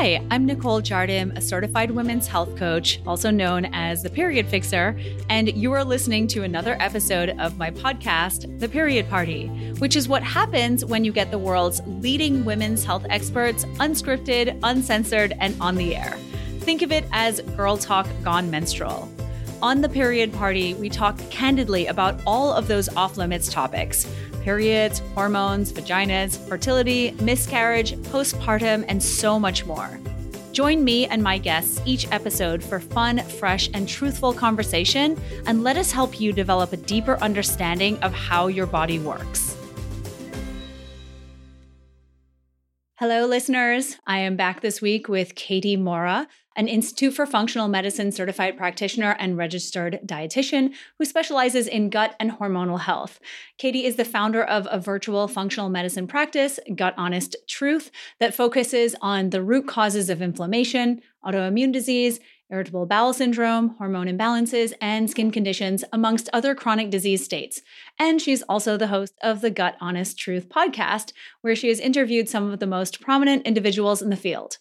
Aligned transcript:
Hi, 0.00 0.24
I'm 0.30 0.46
Nicole 0.46 0.80
Jardim, 0.80 1.36
a 1.36 1.40
certified 1.40 1.90
women's 1.90 2.28
health 2.28 2.54
coach, 2.54 3.00
also 3.04 3.32
known 3.32 3.64
as 3.72 4.00
the 4.00 4.08
Period 4.08 4.46
Fixer, 4.46 4.96
and 5.28 5.48
you 5.48 5.72
are 5.72 5.82
listening 5.82 6.28
to 6.28 6.44
another 6.44 6.76
episode 6.78 7.30
of 7.40 7.58
my 7.58 7.72
podcast, 7.72 8.60
The 8.60 8.68
Period 8.68 9.10
Party, 9.10 9.48
which 9.80 9.96
is 9.96 10.08
what 10.08 10.22
happens 10.22 10.84
when 10.84 11.04
you 11.04 11.10
get 11.10 11.32
the 11.32 11.38
world's 11.38 11.82
leading 11.84 12.44
women's 12.44 12.84
health 12.84 13.06
experts 13.10 13.64
unscripted, 13.80 14.56
uncensored, 14.62 15.36
and 15.40 15.60
on 15.60 15.74
the 15.74 15.96
air. 15.96 16.16
Think 16.60 16.82
of 16.82 16.92
it 16.92 17.04
as 17.10 17.40
Girl 17.56 17.76
Talk 17.76 18.06
Gone 18.22 18.52
Menstrual. 18.52 19.10
On 19.60 19.80
The 19.80 19.88
Period 19.88 20.32
Party, 20.32 20.74
we 20.74 20.88
talk 20.88 21.18
candidly 21.30 21.88
about 21.88 22.20
all 22.24 22.52
of 22.52 22.68
those 22.68 22.88
off 22.90 23.16
limits 23.16 23.52
topics 23.52 24.06
periods, 24.48 25.02
hormones, 25.14 25.70
vaginas, 25.70 26.38
fertility, 26.48 27.10
miscarriage, 27.20 27.92
postpartum, 28.12 28.82
and 28.88 29.02
so 29.02 29.38
much 29.38 29.66
more. 29.66 30.00
Join 30.52 30.82
me 30.82 31.04
and 31.04 31.22
my 31.22 31.36
guests 31.36 31.82
each 31.84 32.10
episode 32.10 32.64
for 32.64 32.80
fun, 32.80 33.18
fresh, 33.18 33.68
and 33.74 33.86
truthful 33.86 34.32
conversation, 34.32 35.20
and 35.44 35.62
let 35.62 35.76
us 35.76 35.92
help 35.92 36.18
you 36.18 36.32
develop 36.32 36.72
a 36.72 36.78
deeper 36.78 37.18
understanding 37.18 37.98
of 37.98 38.14
how 38.14 38.46
your 38.46 38.64
body 38.64 38.98
works. 38.98 39.54
Hello, 42.94 43.26
listeners. 43.26 43.96
I 44.06 44.20
am 44.20 44.36
back 44.36 44.62
this 44.62 44.80
week 44.80 45.10
with 45.10 45.34
Katie 45.34 45.76
Morra, 45.76 46.26
an 46.58 46.66
Institute 46.66 47.14
for 47.14 47.24
Functional 47.24 47.68
Medicine 47.68 48.10
certified 48.10 48.56
practitioner 48.56 49.14
and 49.20 49.38
registered 49.38 50.00
dietitian 50.04 50.74
who 50.98 51.04
specializes 51.04 51.68
in 51.68 51.88
gut 51.88 52.16
and 52.18 52.32
hormonal 52.32 52.80
health. 52.80 53.20
Katie 53.58 53.84
is 53.84 53.94
the 53.94 54.04
founder 54.04 54.42
of 54.42 54.66
a 54.68 54.80
virtual 54.80 55.28
functional 55.28 55.68
medicine 55.68 56.08
practice, 56.08 56.58
Gut 56.74 56.94
Honest 56.96 57.36
Truth, 57.46 57.92
that 58.18 58.34
focuses 58.34 58.96
on 59.00 59.30
the 59.30 59.40
root 59.40 59.68
causes 59.68 60.10
of 60.10 60.20
inflammation, 60.20 61.00
autoimmune 61.24 61.72
disease, 61.72 62.18
irritable 62.50 62.86
bowel 62.86 63.12
syndrome, 63.12 63.76
hormone 63.76 64.08
imbalances, 64.08 64.72
and 64.80 65.08
skin 65.08 65.30
conditions, 65.30 65.84
amongst 65.92 66.28
other 66.32 66.56
chronic 66.56 66.90
disease 66.90 67.24
states. 67.24 67.62
And 68.00 68.20
she's 68.20 68.42
also 68.42 68.76
the 68.76 68.88
host 68.88 69.14
of 69.22 69.42
the 69.42 69.50
Gut 69.50 69.76
Honest 69.80 70.18
Truth 70.18 70.48
podcast, 70.48 71.12
where 71.40 71.54
she 71.54 71.68
has 71.68 71.78
interviewed 71.78 72.28
some 72.28 72.50
of 72.50 72.58
the 72.58 72.66
most 72.66 73.00
prominent 73.00 73.46
individuals 73.46 74.02
in 74.02 74.10
the 74.10 74.16
field. 74.16 74.58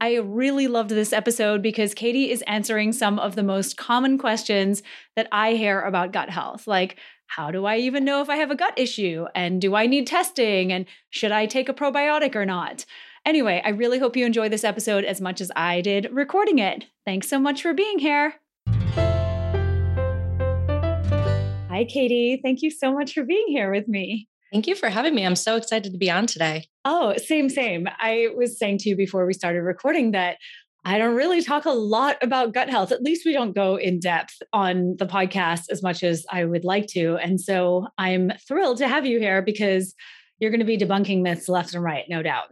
I 0.00 0.18
really 0.18 0.68
loved 0.68 0.90
this 0.90 1.12
episode 1.12 1.60
because 1.60 1.92
Katie 1.92 2.30
is 2.30 2.42
answering 2.42 2.92
some 2.92 3.18
of 3.18 3.34
the 3.34 3.42
most 3.42 3.76
common 3.76 4.16
questions 4.16 4.84
that 5.16 5.26
I 5.32 5.54
hear 5.54 5.80
about 5.80 6.12
gut 6.12 6.30
health, 6.30 6.68
like 6.68 6.98
how 7.26 7.50
do 7.50 7.66
I 7.66 7.78
even 7.78 8.04
know 8.04 8.22
if 8.22 8.30
I 8.30 8.36
have 8.36 8.52
a 8.52 8.56
gut 8.56 8.74
issue? 8.76 9.26
And 9.34 9.60
do 9.60 9.74
I 9.74 9.86
need 9.86 10.06
testing? 10.06 10.72
And 10.72 10.86
should 11.10 11.32
I 11.32 11.46
take 11.46 11.68
a 11.68 11.74
probiotic 11.74 12.36
or 12.36 12.46
not? 12.46 12.86
Anyway, 13.26 13.60
I 13.64 13.70
really 13.70 13.98
hope 13.98 14.16
you 14.16 14.24
enjoy 14.24 14.48
this 14.48 14.62
episode 14.62 15.04
as 15.04 15.20
much 15.20 15.40
as 15.40 15.50
I 15.56 15.80
did 15.80 16.08
recording 16.12 16.60
it. 16.60 16.86
Thanks 17.04 17.28
so 17.28 17.40
much 17.40 17.60
for 17.60 17.74
being 17.74 17.98
here. 17.98 18.34
Hi, 21.68 21.84
Katie. 21.84 22.40
Thank 22.42 22.62
you 22.62 22.70
so 22.70 22.92
much 22.92 23.14
for 23.14 23.24
being 23.24 23.46
here 23.48 23.72
with 23.72 23.88
me. 23.88 24.28
Thank 24.52 24.68
you 24.68 24.76
for 24.76 24.88
having 24.88 25.14
me. 25.14 25.26
I'm 25.26 25.36
so 25.36 25.56
excited 25.56 25.92
to 25.92 25.98
be 25.98 26.10
on 26.10 26.26
today. 26.26 26.66
Oh, 26.90 27.14
same, 27.18 27.50
same. 27.50 27.86
I 27.98 28.28
was 28.34 28.58
saying 28.58 28.78
to 28.78 28.88
you 28.88 28.96
before 28.96 29.26
we 29.26 29.34
started 29.34 29.60
recording 29.60 30.12
that 30.12 30.38
I 30.86 30.96
don't 30.96 31.14
really 31.14 31.42
talk 31.42 31.66
a 31.66 31.70
lot 31.70 32.16
about 32.22 32.54
gut 32.54 32.70
health. 32.70 32.92
At 32.92 33.02
least 33.02 33.26
we 33.26 33.34
don't 33.34 33.54
go 33.54 33.76
in 33.76 34.00
depth 34.00 34.40
on 34.54 34.96
the 34.98 35.04
podcast 35.04 35.64
as 35.70 35.82
much 35.82 36.02
as 36.02 36.24
I 36.30 36.46
would 36.46 36.64
like 36.64 36.86
to. 36.92 37.16
And 37.16 37.38
so 37.38 37.88
I'm 37.98 38.32
thrilled 38.48 38.78
to 38.78 38.88
have 38.88 39.04
you 39.04 39.18
here 39.18 39.42
because 39.42 39.94
you're 40.38 40.50
going 40.50 40.60
to 40.60 40.64
be 40.64 40.78
debunking 40.78 41.20
myths 41.20 41.46
left 41.46 41.74
and 41.74 41.84
right, 41.84 42.06
no 42.08 42.22
doubt. 42.22 42.50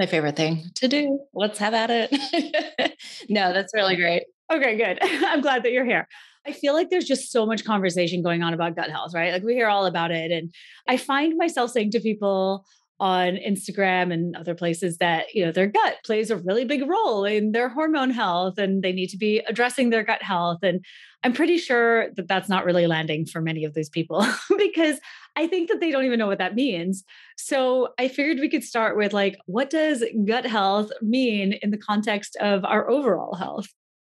My 0.00 0.06
favorite 0.06 0.34
thing 0.34 0.64
to 0.74 0.88
do. 0.88 1.20
Let's 1.32 1.60
have 1.60 1.72
at 1.72 1.90
it. 1.92 2.96
no, 3.28 3.52
that's 3.52 3.72
really 3.72 3.94
great. 3.94 4.24
Okay, 4.52 4.76
good. 4.76 4.98
I'm 5.02 5.42
glad 5.42 5.62
that 5.62 5.70
you're 5.70 5.84
here. 5.84 6.08
I 6.44 6.52
feel 6.52 6.74
like 6.74 6.90
there's 6.90 7.04
just 7.04 7.30
so 7.30 7.46
much 7.46 7.64
conversation 7.64 8.20
going 8.20 8.42
on 8.42 8.52
about 8.52 8.74
gut 8.74 8.90
health, 8.90 9.14
right? 9.14 9.32
Like 9.32 9.44
we 9.44 9.54
hear 9.54 9.68
all 9.68 9.86
about 9.86 10.10
it. 10.10 10.32
And 10.32 10.52
I 10.88 10.96
find 10.96 11.36
myself 11.36 11.70
saying 11.70 11.92
to 11.92 12.00
people 12.00 12.64
on 13.00 13.36
Instagram 13.36 14.12
and 14.12 14.36
other 14.36 14.54
places 14.54 14.98
that, 14.98 15.34
you 15.34 15.44
know, 15.44 15.50
their 15.50 15.66
gut 15.66 15.96
plays 16.04 16.30
a 16.30 16.36
really 16.36 16.66
big 16.66 16.86
role 16.86 17.24
in 17.24 17.52
their 17.52 17.70
hormone 17.70 18.10
health 18.10 18.58
and 18.58 18.82
they 18.82 18.92
need 18.92 19.08
to 19.08 19.16
be 19.16 19.38
addressing 19.48 19.88
their 19.88 20.04
gut 20.04 20.22
health. 20.22 20.58
And 20.62 20.84
I'm 21.24 21.32
pretty 21.32 21.56
sure 21.56 22.10
that 22.14 22.28
that's 22.28 22.48
not 22.48 22.66
really 22.66 22.86
landing 22.86 23.24
for 23.24 23.40
many 23.40 23.64
of 23.64 23.72
these 23.72 23.88
people 23.88 24.24
because 24.58 25.00
I 25.34 25.46
think 25.46 25.70
that 25.70 25.80
they 25.80 25.90
don't 25.90 26.04
even 26.04 26.18
know 26.18 26.26
what 26.26 26.38
that 26.38 26.54
means. 26.54 27.02
So 27.38 27.88
I 27.98 28.08
figured 28.08 28.38
we 28.38 28.50
could 28.50 28.64
start 28.64 28.96
with 28.96 29.14
like, 29.14 29.38
what 29.46 29.70
does 29.70 30.04
gut 30.26 30.44
health 30.44 30.90
mean 31.00 31.54
in 31.54 31.70
the 31.70 31.78
context 31.78 32.36
of 32.40 32.64
our 32.66 32.88
overall 32.90 33.34
health? 33.34 33.68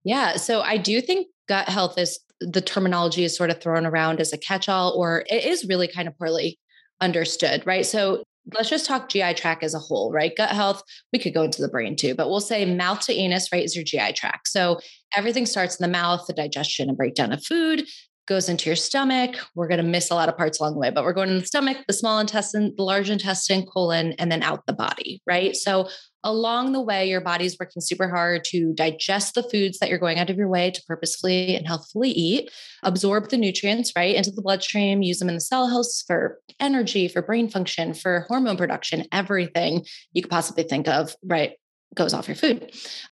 Yeah. 0.03 0.35
So 0.35 0.62
I 0.62 0.78
do 0.78 1.01
think 1.01 1.28
gut 1.47 1.68
health 1.68 1.97
is 1.97 2.19
the 2.40 2.62
terminology 2.62 3.24
is 3.24 3.35
sort 3.35 3.50
of 3.50 3.59
thrown 3.59 3.85
around 3.85 4.19
as 4.19 4.31
a 4.31 4.38
catch 4.38 4.69
all, 4.69 4.94
or 4.95 5.24
it 5.28 5.44
is 5.44 5.66
really 5.66 5.88
kind 5.88 6.07
of 6.07 6.18
poorly 6.18 6.59
understood, 7.01 7.66
right? 7.66 7.85
So 7.85 8.24
let's 8.53 8.69
just 8.69 8.85
talk 8.85 9.09
GI 9.09 9.33
tract 9.33 9.63
as 9.63 9.73
a 9.73 9.79
whole, 9.79 10.11
right? 10.11 10.35
Gut 10.35 10.50
health, 10.50 10.83
we 11.11 11.19
could 11.19 11.33
go 11.33 11.44
into 11.44 11.61
the 11.61 11.67
brain 11.67 11.95
too, 11.95 12.16
but 12.16 12.29
we'll 12.29 12.39
say 12.39 12.66
mouth 12.66 13.01
to 13.01 13.13
anus, 13.13 13.50
right, 13.51 13.63
is 13.63 13.75
your 13.75 13.83
GI 13.83 14.13
tract. 14.13 14.47
So 14.47 14.79
everything 15.16 15.45
starts 15.45 15.79
in 15.79 15.83
the 15.83 15.91
mouth, 15.91 16.25
the 16.28 16.33
digestion 16.33 16.89
and 16.89 16.97
breakdown 16.97 17.31
of 17.31 17.44
food 17.44 17.85
goes 18.28 18.50
into 18.50 18.69
your 18.69 18.75
stomach. 18.75 19.35
We're 19.56 19.67
going 19.67 19.83
to 19.83 19.83
miss 19.83 20.09
a 20.09 20.16
lot 20.16 20.29
of 20.29 20.38
parts 20.38 20.59
along 20.59 20.73
the 20.73 20.79
way, 20.79 20.89
but 20.89 21.03
we're 21.03 21.13
going 21.13 21.29
in 21.29 21.38
the 21.38 21.45
stomach, 21.45 21.78
the 21.88 21.94
small 21.94 22.19
intestine, 22.19 22.73
the 22.75 22.83
large 22.83 23.09
intestine, 23.09 23.66
colon, 23.66 24.13
and 24.13 24.31
then 24.31 24.41
out 24.41 24.66
the 24.66 24.73
body, 24.73 25.22
right? 25.27 25.56
So 25.56 25.89
along 26.25 26.74
the 26.74 26.81
way, 26.81 27.08
your 27.08 27.22
body's 27.22 27.56
working 27.59 27.81
super 27.81 28.09
hard 28.09 28.44
to 28.46 28.74
digest 28.74 29.36
the 29.36 29.44
foods 29.44 29.78
that 29.78 29.90
you're 29.90 30.00
going 30.00 30.18
out 30.18 30.31
of 30.31 30.38
your 30.38 30.50
way 30.50 30.72
to 30.72 30.84
purposefully 30.88 31.56
and 31.56 31.68
healthfully 31.68 32.09
eat, 32.09 32.52
absorb 32.84 33.30
the 33.30 33.38
nutrients, 33.38 33.94
right, 33.96 34.16
into 34.16 34.31
the 34.31 34.41
bloodstream, 34.41 35.03
use 35.03 35.19
them 35.19 35.30
in 35.30 35.36
the 35.36 35.41
cell 35.41 35.69
house 35.69 36.03
for 36.06 36.40
energy, 36.59 37.08
for 37.08 37.22
brain 37.22 37.47
function, 37.47 37.94
for 37.94 38.25
hormone 38.28 38.58
production, 38.58 39.06
everything 39.12 39.86
you 40.13 40.24
could 40.24 40.31
possibly 40.31 40.63
think 40.63 40.88
of, 40.88 41.16
right, 41.24 41.53
goes 41.94 42.13
off 42.13 42.28
your 42.28 42.36
food. 42.36 42.72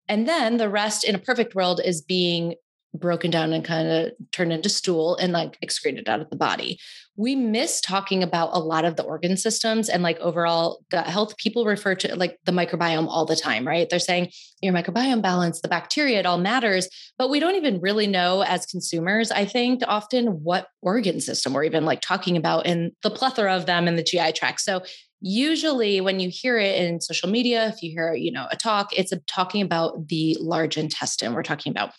And 0.07 0.27
then 0.27 0.57
the 0.57 0.69
rest 0.69 1.03
in 1.03 1.15
a 1.15 1.19
perfect 1.19 1.55
world 1.55 1.81
is 1.83 2.01
being 2.01 2.53
broken 2.93 3.29
down 3.29 3.53
and 3.53 3.63
kind 3.63 3.87
of 3.87 4.11
turned 4.31 4.51
into 4.51 4.69
stool 4.69 5.15
and 5.17 5.31
like 5.31 5.57
excreted 5.61 6.09
out 6.09 6.21
of 6.21 6.29
the 6.29 6.35
body. 6.35 6.79
We 7.15 7.35
miss 7.35 7.81
talking 7.81 8.23
about 8.23 8.49
a 8.53 8.59
lot 8.59 8.85
of 8.85 8.95
the 8.95 9.03
organ 9.03 9.37
systems 9.37 9.89
and 9.89 10.01
like 10.01 10.19
overall 10.19 10.79
gut 10.89 11.05
health. 11.05 11.37
People 11.37 11.65
refer 11.65 11.95
to 11.95 12.15
like 12.15 12.39
the 12.45 12.51
microbiome 12.51 13.07
all 13.07 13.25
the 13.25 13.35
time, 13.35 13.67
right? 13.67 13.89
They're 13.89 13.99
saying 13.99 14.31
your 14.61 14.73
microbiome 14.73 15.21
balance, 15.21 15.61
the 15.61 15.67
bacteria, 15.67 16.19
it 16.19 16.25
all 16.25 16.37
matters. 16.37 16.87
But 17.17 17.29
we 17.29 17.39
don't 17.39 17.55
even 17.55 17.79
really 17.81 18.07
know 18.07 18.41
as 18.41 18.65
consumers, 18.65 19.31
I 19.31 19.45
think, 19.45 19.81
often 19.85 20.43
what 20.43 20.67
organ 20.81 21.19
system 21.19 21.53
we're 21.53 21.65
even 21.65 21.85
like 21.85 22.01
talking 22.01 22.37
about 22.37 22.65
and 22.65 22.91
the 23.03 23.11
plethora 23.11 23.55
of 23.55 23.65
them 23.65 23.87
in 23.87 23.97
the 23.97 24.03
GI 24.03 24.31
tract. 24.31 24.61
So 24.61 24.81
usually 25.21 25.99
when 25.99 26.19
you 26.19 26.29
hear 26.29 26.57
it 26.57 26.81
in 26.81 27.01
social 27.01 27.29
media 27.29 27.67
if 27.67 27.83
you 27.83 27.91
hear 27.91 28.13
you 28.13 28.31
know 28.31 28.47
a 28.51 28.55
talk 28.55 28.97
it's 28.97 29.11
a, 29.11 29.17
talking 29.27 29.61
about 29.61 30.07
the 30.07 30.37
large 30.39 30.77
intestine 30.77 31.33
we're 31.33 31.43
talking 31.43 31.71
about 31.71 31.91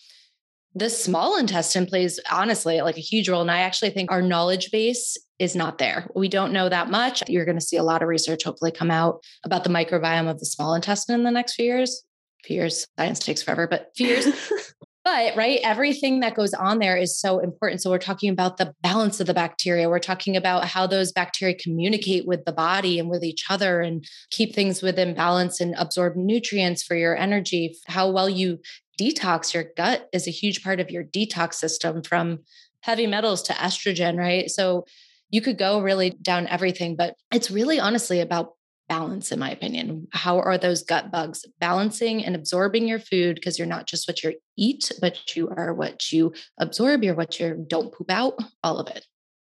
the 0.73 0.89
small 0.89 1.37
intestine 1.37 1.85
plays 1.85 2.19
honestly 2.31 2.81
like 2.81 2.97
a 2.97 3.01
huge 3.01 3.27
role. 3.27 3.41
And 3.41 3.51
I 3.51 3.59
actually 3.59 3.89
think 3.89 4.11
our 4.11 4.21
knowledge 4.21 4.71
base 4.71 5.17
is 5.37 5.55
not 5.55 5.77
there. 5.79 6.09
We 6.15 6.29
don't 6.29 6.53
know 6.53 6.69
that 6.69 6.89
much. 6.89 7.23
You're 7.27 7.45
going 7.45 7.59
to 7.59 7.65
see 7.65 7.77
a 7.77 7.83
lot 7.83 8.01
of 8.01 8.07
research 8.07 8.43
hopefully 8.43 8.71
come 8.71 8.91
out 8.91 9.21
about 9.43 9.63
the 9.63 9.69
microbiome 9.69 10.29
of 10.29 10.39
the 10.39 10.45
small 10.45 10.73
intestine 10.73 11.15
in 11.15 11.23
the 11.23 11.31
next 11.31 11.55
few 11.55 11.65
years. 11.65 12.03
Few 12.45 12.55
years, 12.55 12.87
science 12.97 13.19
takes 13.19 13.41
forever, 13.41 13.67
but 13.67 13.91
few 13.95 14.07
years. 14.07 14.25
but 15.03 15.35
right, 15.35 15.59
everything 15.63 16.21
that 16.21 16.35
goes 16.35 16.53
on 16.53 16.79
there 16.79 16.95
is 16.95 17.19
so 17.19 17.39
important. 17.39 17.81
So 17.81 17.89
we're 17.89 17.97
talking 17.97 18.31
about 18.31 18.57
the 18.57 18.73
balance 18.81 19.19
of 19.19 19.27
the 19.27 19.33
bacteria. 19.33 19.89
We're 19.89 19.99
talking 19.99 20.37
about 20.37 20.65
how 20.65 20.87
those 20.87 21.11
bacteria 21.11 21.55
communicate 21.55 22.25
with 22.25 22.45
the 22.45 22.53
body 22.53 22.97
and 22.97 23.09
with 23.09 23.23
each 23.23 23.45
other 23.49 23.81
and 23.81 24.05
keep 24.29 24.55
things 24.55 24.81
within 24.81 25.13
balance 25.13 25.59
and 25.59 25.75
absorb 25.77 26.15
nutrients 26.15 26.81
for 26.81 26.95
your 26.95 27.17
energy, 27.17 27.75
how 27.87 28.09
well 28.09 28.29
you 28.29 28.59
detox, 28.99 29.53
your 29.53 29.65
gut 29.75 30.09
is 30.13 30.27
a 30.27 30.31
huge 30.31 30.63
part 30.63 30.79
of 30.79 30.89
your 30.91 31.03
detox 31.03 31.55
system 31.55 32.03
from 32.03 32.39
heavy 32.81 33.07
metals 33.07 33.43
to 33.43 33.53
estrogen, 33.53 34.17
right? 34.17 34.49
So 34.49 34.85
you 35.29 35.41
could 35.41 35.57
go 35.57 35.81
really 35.81 36.09
down 36.09 36.47
everything, 36.47 36.95
but 36.95 37.15
it's 37.33 37.51
really 37.51 37.79
honestly 37.79 38.19
about 38.19 38.53
balance, 38.89 39.31
in 39.31 39.39
my 39.39 39.49
opinion. 39.49 40.07
How 40.11 40.39
are 40.39 40.57
those 40.57 40.83
gut 40.83 41.11
bugs 41.11 41.45
balancing 41.59 42.25
and 42.25 42.35
absorbing 42.35 42.87
your 42.87 42.99
food? 42.99 43.35
Because 43.35 43.57
you're 43.57 43.67
not 43.67 43.87
just 43.87 44.07
what 44.07 44.21
you 44.21 44.33
eat, 44.57 44.91
but 44.99 45.35
you 45.35 45.49
are 45.55 45.73
what 45.73 46.11
you 46.11 46.33
absorb, 46.59 47.03
you're 47.03 47.15
what 47.15 47.39
you 47.39 47.65
don't 47.69 47.93
poop 47.93 48.11
out, 48.11 48.37
all 48.63 48.79
of 48.79 48.87
it. 48.89 49.05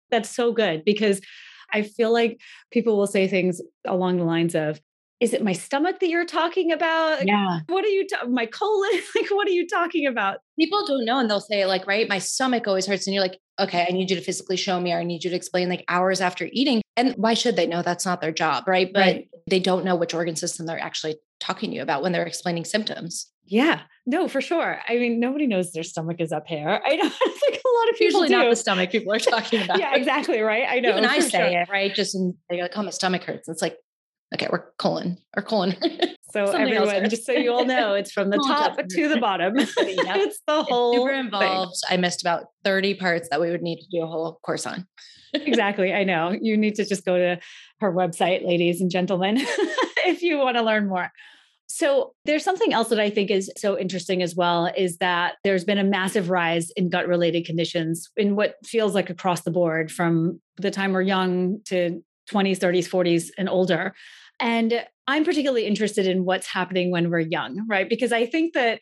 That's 0.09 0.33
so 0.33 0.51
good 0.53 0.83
because 0.83 1.21
I 1.71 1.83
feel 1.83 2.11
like 2.11 2.39
people 2.71 2.97
will 2.97 3.07
say 3.07 3.27
things 3.27 3.61
along 3.85 4.17
the 4.17 4.23
lines 4.23 4.55
of, 4.55 4.81
is 5.19 5.33
it 5.33 5.43
my 5.43 5.53
stomach 5.53 5.99
that 5.99 6.09
you're 6.09 6.25
talking 6.25 6.71
about? 6.71 7.25
Yeah. 7.25 7.61
What 7.67 7.83
are 7.83 7.89
you, 7.89 8.07
ta- 8.07 8.27
my 8.27 8.45
colon? 8.45 8.89
like, 9.15 9.29
what 9.29 9.47
are 9.47 9.51
you 9.51 9.67
talking 9.67 10.05
about? 10.05 10.39
People 10.59 10.85
don't 10.85 11.05
know. 11.05 11.19
And 11.19 11.29
they'll 11.29 11.39
say, 11.39 11.65
like, 11.65 11.87
right, 11.87 12.07
my 12.07 12.19
stomach 12.19 12.67
always 12.67 12.85
hurts. 12.85 13.07
And 13.07 13.13
you're 13.13 13.23
like, 13.23 13.39
okay, 13.59 13.85
I 13.87 13.91
need 13.91 14.09
you 14.09 14.15
to 14.15 14.21
physically 14.21 14.57
show 14.57 14.79
me, 14.79 14.93
or 14.93 14.99
I 14.99 15.03
need 15.03 15.23
you 15.23 15.31
to 15.31 15.35
explain 15.35 15.69
like 15.69 15.83
hours 15.87 16.21
after 16.21 16.47
eating. 16.51 16.81
And 16.95 17.13
why 17.15 17.33
should 17.33 17.55
they 17.55 17.67
know 17.67 17.81
that's 17.81 18.05
not 18.05 18.21
their 18.21 18.31
job? 18.31 18.67
Right. 18.67 18.91
But 18.93 18.99
right. 18.99 19.29
they 19.47 19.59
don't 19.59 19.85
know 19.85 19.95
which 19.95 20.13
organ 20.13 20.35
system 20.35 20.65
they're 20.65 20.79
actually 20.79 21.15
talking 21.39 21.71
to 21.71 21.75
you 21.75 21.81
about 21.81 22.03
when 22.03 22.11
they're 22.11 22.25
explaining 22.25 22.65
symptoms. 22.65 23.31
Yeah, 23.49 23.81
no, 24.05 24.27
for 24.27 24.41
sure. 24.41 24.81
I 24.89 24.97
mean, 24.97 25.21
nobody 25.21 25.47
knows 25.47 25.71
their 25.71 25.83
stomach 25.83 26.19
is 26.19 26.33
up 26.33 26.47
here. 26.47 26.67
I 26.85 26.95
know 26.95 27.09
it's 27.09 27.41
like 27.49 27.61
a 27.63 27.79
lot 27.79 27.89
of 27.89 27.95
people 27.97 28.05
usually 28.05 28.27
do. 28.27 28.37
not 28.37 28.49
the 28.49 28.55
stomach 28.55 28.91
people 28.91 29.13
are 29.13 29.19
talking 29.19 29.63
about. 29.63 29.79
yeah, 29.79 29.95
exactly. 29.95 30.41
Right. 30.41 30.65
I 30.67 30.79
know. 30.79 30.89
Even 30.89 31.05
I 31.05 31.19
say 31.19 31.29
sure. 31.29 31.61
it, 31.61 31.69
right? 31.69 31.93
Just 31.93 32.13
in, 32.13 32.35
they're 32.49 32.61
like, 32.61 32.77
oh, 32.77 32.83
my 32.83 32.89
stomach 32.89 33.23
hurts. 33.23 33.47
It's 33.47 33.61
like, 33.61 33.77
okay, 34.33 34.47
we're 34.51 34.71
colon 34.77 35.17
or 35.35 35.43
colon. 35.43 35.75
So 36.29 36.43
everyone, 36.43 37.09
just 37.09 37.25
so 37.25 37.31
you 37.31 37.53
all 37.53 37.65
know, 37.65 37.93
it's 37.93 38.11
from 38.11 38.29
the 38.31 38.37
top 38.37 38.77
to 38.77 39.07
the 39.07 39.17
bottom. 39.17 39.53
it's 39.57 40.41
the 40.45 40.61
whole 40.61 40.91
it's 40.91 40.99
super 40.99 41.11
involved. 41.13 41.77
Thing. 41.87 41.97
I 41.97 42.01
missed 42.01 42.21
about 42.21 42.47
30 42.65 42.95
parts 42.95 43.29
that 43.31 43.39
we 43.39 43.49
would 43.49 43.61
need 43.61 43.79
to 43.79 43.87
do 43.89 44.03
a 44.03 44.07
whole 44.07 44.37
course 44.43 44.67
on. 44.67 44.85
exactly. 45.33 45.93
I 45.93 46.03
know. 46.03 46.37
You 46.39 46.57
need 46.57 46.75
to 46.75 46.85
just 46.85 47.05
go 47.05 47.17
to 47.17 47.39
her 47.79 47.93
website, 47.93 48.45
ladies 48.45 48.81
and 48.81 48.91
gentlemen, 48.91 49.37
if 49.39 50.21
you 50.21 50.37
want 50.37 50.57
to 50.57 50.63
learn 50.63 50.89
more. 50.89 51.11
So 51.67 52.13
there's 52.25 52.43
something 52.43 52.73
else 52.73 52.89
that 52.89 52.99
I 52.99 53.09
think 53.09 53.29
is 53.29 53.51
so 53.57 53.77
interesting 53.77 54.21
as 54.21 54.35
well 54.35 54.71
is 54.75 54.97
that 54.97 55.35
there's 55.43 55.65
been 55.65 55.77
a 55.77 55.83
massive 55.83 56.29
rise 56.29 56.71
in 56.71 56.89
gut 56.89 57.07
related 57.07 57.45
conditions 57.45 58.09
in 58.15 58.35
what 58.35 58.55
feels 58.65 58.95
like 58.95 59.09
across 59.09 59.41
the 59.41 59.51
board 59.51 59.91
from 59.91 60.41
the 60.57 60.71
time 60.71 60.93
we're 60.93 61.01
young 61.01 61.59
to 61.65 62.01
20s, 62.31 62.57
30s, 62.57 62.89
40s 62.89 63.29
and 63.37 63.49
older. 63.49 63.93
And 64.39 64.85
I'm 65.07 65.23
particularly 65.23 65.65
interested 65.65 66.05
in 66.05 66.25
what's 66.25 66.47
happening 66.47 66.91
when 66.91 67.09
we're 67.09 67.19
young, 67.19 67.65
right? 67.67 67.89
Because 67.89 68.11
I 68.11 68.25
think 68.25 68.53
that 68.53 68.79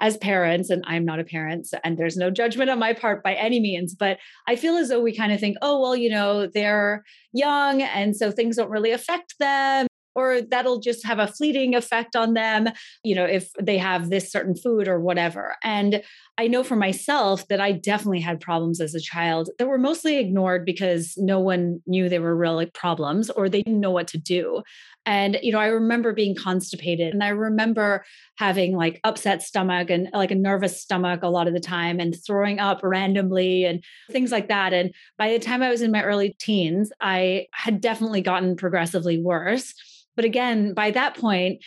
as 0.00 0.16
parents, 0.16 0.70
and 0.70 0.84
I'm 0.86 1.04
not 1.04 1.18
a 1.18 1.24
parent, 1.24 1.68
and 1.82 1.98
there's 1.98 2.16
no 2.16 2.30
judgment 2.30 2.70
on 2.70 2.78
my 2.78 2.92
part 2.92 3.22
by 3.24 3.34
any 3.34 3.58
means, 3.58 3.94
but 3.94 4.18
I 4.46 4.54
feel 4.54 4.76
as 4.76 4.90
though 4.90 5.00
we 5.00 5.16
kind 5.16 5.32
of 5.32 5.40
think, 5.40 5.56
oh, 5.60 5.80
well, 5.80 5.96
you 5.96 6.08
know, 6.08 6.46
they're 6.46 7.04
young, 7.32 7.82
and 7.82 8.14
so 8.14 8.30
things 8.30 8.56
don't 8.56 8.70
really 8.70 8.92
affect 8.92 9.34
them 9.40 9.88
or 10.18 10.40
that'll 10.40 10.80
just 10.80 11.06
have 11.06 11.20
a 11.20 11.28
fleeting 11.28 11.76
effect 11.76 12.16
on 12.16 12.34
them, 12.34 12.68
you 13.04 13.14
know, 13.14 13.24
if 13.24 13.52
they 13.62 13.78
have 13.78 14.10
this 14.10 14.32
certain 14.32 14.56
food 14.56 14.88
or 14.88 14.98
whatever. 14.98 15.54
And 15.62 16.02
I 16.38 16.46
know 16.46 16.62
for 16.62 16.76
myself 16.76 17.48
that 17.48 17.60
I 17.60 17.72
definitely 17.72 18.20
had 18.20 18.40
problems 18.40 18.80
as 18.80 18.94
a 18.94 19.00
child 19.00 19.50
that 19.58 19.66
were 19.66 19.76
mostly 19.76 20.18
ignored 20.18 20.64
because 20.64 21.14
no 21.16 21.40
one 21.40 21.80
knew 21.84 22.08
they 22.08 22.20
were 22.20 22.36
really 22.36 22.66
problems 22.66 23.28
or 23.28 23.48
they 23.48 23.62
didn't 23.62 23.80
know 23.80 23.90
what 23.90 24.06
to 24.08 24.18
do. 24.18 24.62
And, 25.04 25.36
you 25.42 25.50
know, 25.50 25.58
I 25.58 25.66
remember 25.66 26.12
being 26.12 26.36
constipated 26.36 27.12
and 27.12 27.24
I 27.24 27.30
remember 27.30 28.04
having 28.36 28.76
like 28.76 29.00
upset 29.02 29.42
stomach 29.42 29.90
and 29.90 30.08
like 30.12 30.30
a 30.30 30.36
nervous 30.36 30.80
stomach 30.80 31.24
a 31.24 31.28
lot 31.28 31.48
of 31.48 31.54
the 31.54 31.60
time 31.60 31.98
and 31.98 32.14
throwing 32.24 32.60
up 32.60 32.80
randomly 32.84 33.64
and 33.64 33.82
things 34.12 34.30
like 34.30 34.46
that. 34.46 34.72
And 34.72 34.94
by 35.16 35.32
the 35.32 35.40
time 35.40 35.60
I 35.60 35.70
was 35.70 35.82
in 35.82 35.90
my 35.90 36.04
early 36.04 36.36
teens, 36.38 36.92
I 37.00 37.46
had 37.52 37.80
definitely 37.80 38.20
gotten 38.20 38.54
progressively 38.54 39.20
worse. 39.20 39.74
But 40.14 40.24
again, 40.24 40.74
by 40.74 40.90
that 40.92 41.16
point, 41.16 41.62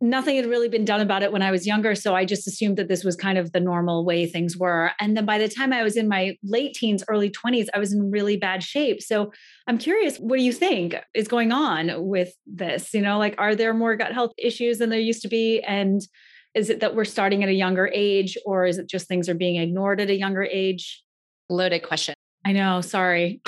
nothing 0.00 0.36
had 0.36 0.46
really 0.46 0.68
been 0.68 0.84
done 0.84 1.00
about 1.00 1.22
it 1.22 1.32
when 1.32 1.42
I 1.42 1.50
was 1.50 1.66
younger. 1.66 1.94
So 1.94 2.14
I 2.14 2.24
just 2.24 2.46
assumed 2.46 2.76
that 2.76 2.88
this 2.88 3.04
was 3.04 3.16
kind 3.16 3.38
of 3.38 3.52
the 3.52 3.60
normal 3.60 4.04
way 4.04 4.26
things 4.26 4.56
were. 4.56 4.90
And 5.00 5.16
then 5.16 5.24
by 5.24 5.38
the 5.38 5.48
time 5.48 5.72
I 5.72 5.82
was 5.82 5.96
in 5.96 6.08
my 6.08 6.36
late 6.42 6.74
teens, 6.74 7.04
early 7.08 7.30
20s, 7.30 7.68
I 7.72 7.78
was 7.78 7.92
in 7.92 8.10
really 8.10 8.36
bad 8.36 8.62
shape. 8.62 9.00
So 9.02 9.32
I'm 9.66 9.78
curious, 9.78 10.18
what 10.18 10.36
do 10.36 10.42
you 10.42 10.52
think 10.52 10.96
is 11.14 11.28
going 11.28 11.52
on 11.52 12.06
with 12.06 12.34
this? 12.46 12.92
You 12.92 13.02
know, 13.02 13.18
like, 13.18 13.34
are 13.38 13.54
there 13.54 13.72
more 13.72 13.96
gut 13.96 14.12
health 14.12 14.32
issues 14.36 14.78
than 14.78 14.90
there 14.90 14.98
used 14.98 15.22
to 15.22 15.28
be? 15.28 15.60
And 15.60 16.02
is 16.54 16.70
it 16.70 16.80
that 16.80 16.94
we're 16.94 17.04
starting 17.04 17.42
at 17.42 17.48
a 17.48 17.54
younger 17.54 17.90
age, 17.92 18.36
or 18.46 18.64
is 18.64 18.78
it 18.78 18.88
just 18.88 19.08
things 19.08 19.28
are 19.28 19.34
being 19.34 19.56
ignored 19.56 20.00
at 20.00 20.10
a 20.10 20.16
younger 20.16 20.44
age? 20.44 21.02
Loaded 21.48 21.80
question. 21.80 22.14
I 22.44 22.52
know. 22.52 22.80
Sorry. 22.80 23.40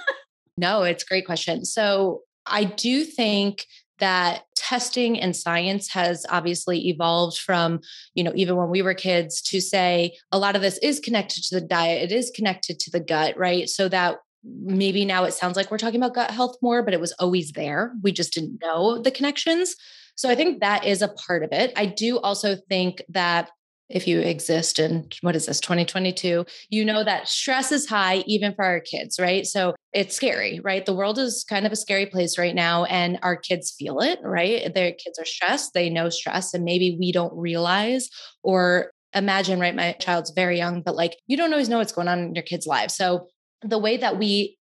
no, 0.56 0.82
it's 0.82 1.02
a 1.02 1.06
great 1.06 1.26
question. 1.26 1.64
So 1.64 2.22
I 2.46 2.64
do 2.64 3.04
think 3.04 3.66
that 3.98 4.44
testing 4.68 5.18
and 5.18 5.34
science 5.34 5.88
has 5.88 6.26
obviously 6.28 6.88
evolved 6.88 7.38
from 7.38 7.80
you 8.14 8.22
know 8.22 8.32
even 8.34 8.54
when 8.56 8.68
we 8.68 8.82
were 8.82 8.92
kids 8.92 9.40
to 9.40 9.60
say 9.60 10.14
a 10.30 10.38
lot 10.38 10.56
of 10.56 10.62
this 10.62 10.78
is 10.78 11.00
connected 11.00 11.42
to 11.42 11.54
the 11.54 11.66
diet 11.66 12.02
it 12.02 12.14
is 12.14 12.30
connected 12.34 12.78
to 12.78 12.90
the 12.90 13.00
gut 13.00 13.36
right? 13.38 13.68
So 13.68 13.88
that 13.88 14.18
maybe 14.44 15.04
now 15.04 15.24
it 15.24 15.32
sounds 15.32 15.56
like 15.56 15.70
we're 15.70 15.78
talking 15.78 16.00
about 16.00 16.14
gut 16.14 16.30
health 16.30 16.56
more 16.60 16.82
but 16.82 16.92
it 16.92 17.00
was 17.00 17.12
always 17.12 17.52
there. 17.52 17.92
We 18.02 18.12
just 18.12 18.34
didn't 18.34 18.60
know 18.62 19.00
the 19.00 19.10
connections. 19.10 19.74
So 20.16 20.28
i 20.28 20.34
think 20.34 20.60
that 20.60 20.84
is 20.84 21.00
a 21.00 21.08
part 21.26 21.42
of 21.44 21.50
it. 21.52 21.72
I 21.76 21.86
do 21.86 22.18
also 22.18 22.56
think 22.68 23.02
that 23.08 23.50
if 23.88 24.06
you 24.06 24.20
exist 24.20 24.78
in 24.78 25.08
what 25.22 25.36
is 25.36 25.46
this 25.46 25.60
2022 25.60 26.44
you 26.68 26.84
know 26.84 27.02
that 27.04 27.28
stress 27.28 27.72
is 27.72 27.88
high 27.88 28.18
even 28.26 28.54
for 28.54 28.64
our 28.64 28.80
kids 28.80 29.18
right? 29.18 29.46
So 29.46 29.74
it's 29.92 30.14
scary 30.14 30.60
right? 30.62 30.84
The 30.84 30.94
world 30.94 31.18
is 31.18 31.44
kind 31.48 31.66
of 31.66 31.72
a 31.72 31.76
scary 31.76 32.06
place 32.06 32.38
right 32.38 32.54
now 32.54 32.84
and 32.84 33.18
our 33.22 33.36
kids 33.36 33.74
feel 33.78 34.00
it 34.00 34.18
right? 34.22 34.72
Their 34.74 34.92
kids 34.92 35.18
are 35.18 35.24
stressed 35.24 35.74
they 35.74 35.90
know 35.90 36.08
stress 36.08 36.54
and 36.54 36.64
maybe 36.64 36.96
we 36.98 37.12
don't 37.12 37.36
realize 37.36 38.08
or 38.42 38.92
imagine 39.14 39.58
right? 39.60 39.74
My 39.74 39.92
child's 39.92 40.30
very 40.30 40.58
young 40.58 40.82
but 40.82 40.96
like 40.96 41.16
you 41.26 41.36
don't 41.36 41.52
always 41.52 41.68
know 41.68 41.78
what's 41.78 41.92
going 41.92 42.08
on 42.08 42.18
in 42.18 42.34
your 42.34 42.44
kids 42.44 42.66
lives. 42.66 42.94
So 42.94 43.28
the 43.62 43.78
way 43.78 43.96
that 43.96 44.18
we 44.18 44.58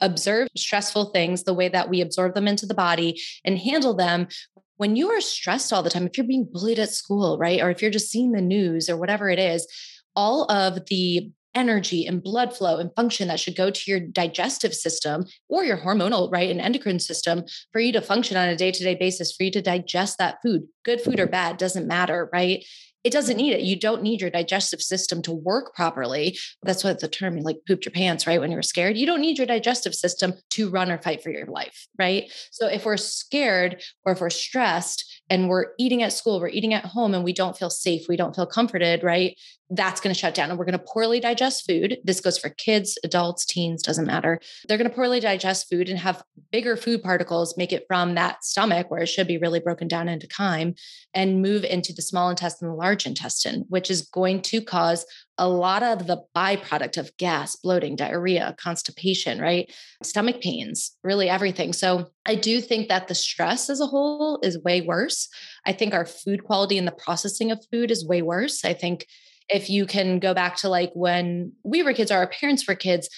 observe 0.00 0.48
stressful 0.56 1.06
things, 1.06 1.44
the 1.44 1.54
way 1.54 1.68
that 1.68 1.88
we 1.88 2.00
absorb 2.00 2.34
them 2.34 2.48
into 2.48 2.66
the 2.66 2.74
body 2.74 3.20
and 3.44 3.58
handle 3.58 3.94
them 3.94 4.28
when 4.76 4.96
you 4.96 5.10
are 5.10 5.20
stressed 5.20 5.72
all 5.72 5.82
the 5.82 5.90
time, 5.90 6.06
if 6.06 6.16
you're 6.16 6.26
being 6.26 6.48
bullied 6.50 6.78
at 6.78 6.90
school, 6.90 7.38
right? 7.38 7.60
Or 7.60 7.70
if 7.70 7.80
you're 7.80 7.90
just 7.90 8.10
seeing 8.10 8.32
the 8.32 8.40
news 8.40 8.88
or 8.88 8.96
whatever 8.96 9.28
it 9.28 9.38
is, 9.38 9.66
all 10.14 10.50
of 10.50 10.86
the 10.86 11.30
energy 11.54 12.06
and 12.06 12.22
blood 12.22 12.54
flow 12.54 12.76
and 12.76 12.94
function 12.94 13.28
that 13.28 13.40
should 13.40 13.56
go 13.56 13.70
to 13.70 13.90
your 13.90 13.98
digestive 13.98 14.74
system 14.74 15.24
or 15.48 15.64
your 15.64 15.78
hormonal, 15.78 16.30
right, 16.30 16.50
and 16.50 16.60
endocrine 16.60 17.00
system 17.00 17.44
for 17.72 17.80
you 17.80 17.92
to 17.92 18.02
function 18.02 18.36
on 18.36 18.48
a 18.48 18.56
day 18.56 18.70
to 18.70 18.84
day 18.84 18.94
basis, 18.94 19.34
for 19.34 19.44
you 19.44 19.50
to 19.50 19.62
digest 19.62 20.18
that 20.18 20.36
food, 20.42 20.62
good 20.84 21.00
food 21.00 21.18
or 21.18 21.26
bad, 21.26 21.56
doesn't 21.56 21.88
matter, 21.88 22.28
right? 22.32 22.64
It 23.06 23.12
doesn't 23.12 23.36
need 23.36 23.52
it. 23.52 23.60
You 23.60 23.78
don't 23.78 24.02
need 24.02 24.20
your 24.20 24.30
digestive 24.30 24.82
system 24.82 25.22
to 25.22 25.32
work 25.32 25.76
properly. 25.76 26.36
That's 26.64 26.82
what 26.82 26.98
the 26.98 27.06
term 27.06 27.36
like 27.36 27.58
pooped 27.64 27.84
your 27.84 27.92
pants, 27.92 28.26
right? 28.26 28.40
When 28.40 28.50
you 28.50 28.56
were 28.56 28.62
scared, 28.62 28.96
you 28.96 29.06
don't 29.06 29.20
need 29.20 29.38
your 29.38 29.46
digestive 29.46 29.94
system 29.94 30.34
to 30.50 30.68
run 30.68 30.90
or 30.90 30.98
fight 30.98 31.22
for 31.22 31.30
your 31.30 31.46
life, 31.46 31.86
right? 32.00 32.24
So 32.50 32.66
if 32.66 32.84
we're 32.84 32.96
scared 32.96 33.80
or 34.04 34.14
if 34.14 34.20
we're 34.20 34.28
stressed 34.28 35.22
and 35.28 35.48
we're 35.48 35.66
eating 35.78 36.02
at 36.02 36.12
school, 36.12 36.40
we're 36.40 36.48
eating 36.48 36.74
at 36.74 36.84
home 36.84 37.14
and 37.14 37.24
we 37.24 37.32
don't 37.32 37.56
feel 37.56 37.70
safe, 37.70 38.08
we 38.08 38.16
don't 38.16 38.34
feel 38.34 38.46
comforted, 38.46 39.02
right? 39.02 39.36
That's 39.68 40.00
going 40.00 40.14
to 40.14 40.18
shut 40.18 40.34
down 40.34 40.50
and 40.50 40.58
we're 40.58 40.64
going 40.64 40.78
to 40.78 40.84
poorly 40.84 41.18
digest 41.18 41.66
food. 41.66 41.98
This 42.04 42.20
goes 42.20 42.38
for 42.38 42.50
kids, 42.50 42.96
adults, 43.02 43.44
teens, 43.44 43.82
doesn't 43.82 44.06
matter. 44.06 44.40
They're 44.68 44.78
going 44.78 44.88
to 44.88 44.94
poorly 44.94 45.18
digest 45.18 45.68
food 45.68 45.88
and 45.88 45.98
have 45.98 46.22
bigger 46.52 46.76
food 46.76 47.02
particles 47.02 47.56
make 47.56 47.72
it 47.72 47.84
from 47.88 48.14
that 48.14 48.44
stomach 48.44 48.90
where 48.90 49.02
it 49.02 49.08
should 49.08 49.26
be 49.26 49.38
really 49.38 49.60
broken 49.60 49.88
down 49.88 50.08
into 50.08 50.28
chyme 50.28 50.74
and 51.14 51.42
move 51.42 51.64
into 51.64 51.92
the 51.92 52.02
small 52.02 52.30
intestine, 52.30 52.68
the 52.68 52.74
large 52.74 53.06
intestine, 53.06 53.64
which 53.68 53.90
is 53.90 54.02
going 54.02 54.42
to 54.42 54.60
cause 54.60 55.04
a 55.38 55.48
lot 55.48 55.82
of 55.82 56.06
the 56.06 56.22
byproduct 56.34 56.96
of 56.96 57.16
gas, 57.18 57.56
bloating, 57.56 57.96
diarrhea, 57.96 58.54
constipation, 58.58 59.40
right? 59.40 59.72
Stomach 60.02 60.40
pains, 60.40 60.96
really 61.04 61.28
everything. 61.28 61.72
So 61.72 62.08
I 62.26 62.34
do 62.34 62.60
think 62.60 62.88
that 62.88 63.08
the 63.08 63.14
stress 63.14 63.68
as 63.68 63.80
a 63.80 63.86
whole 63.86 64.38
is 64.42 64.62
way 64.62 64.80
worse. 64.80 65.28
I 65.66 65.72
think 65.72 65.92
our 65.92 66.06
food 66.06 66.44
quality 66.44 66.78
and 66.78 66.86
the 66.86 66.92
processing 66.92 67.50
of 67.50 67.64
food 67.70 67.90
is 67.90 68.06
way 68.06 68.22
worse. 68.22 68.64
I 68.64 68.72
think 68.72 69.06
if 69.48 69.70
you 69.70 69.86
can 69.86 70.18
go 70.18 70.34
back 70.34 70.56
to 70.56 70.68
like 70.68 70.90
when 70.94 71.52
we 71.62 71.82
were 71.82 71.92
kids 71.92 72.10
or 72.10 72.16
our 72.16 72.26
parents 72.26 72.66
were 72.66 72.74
kids, 72.74 73.08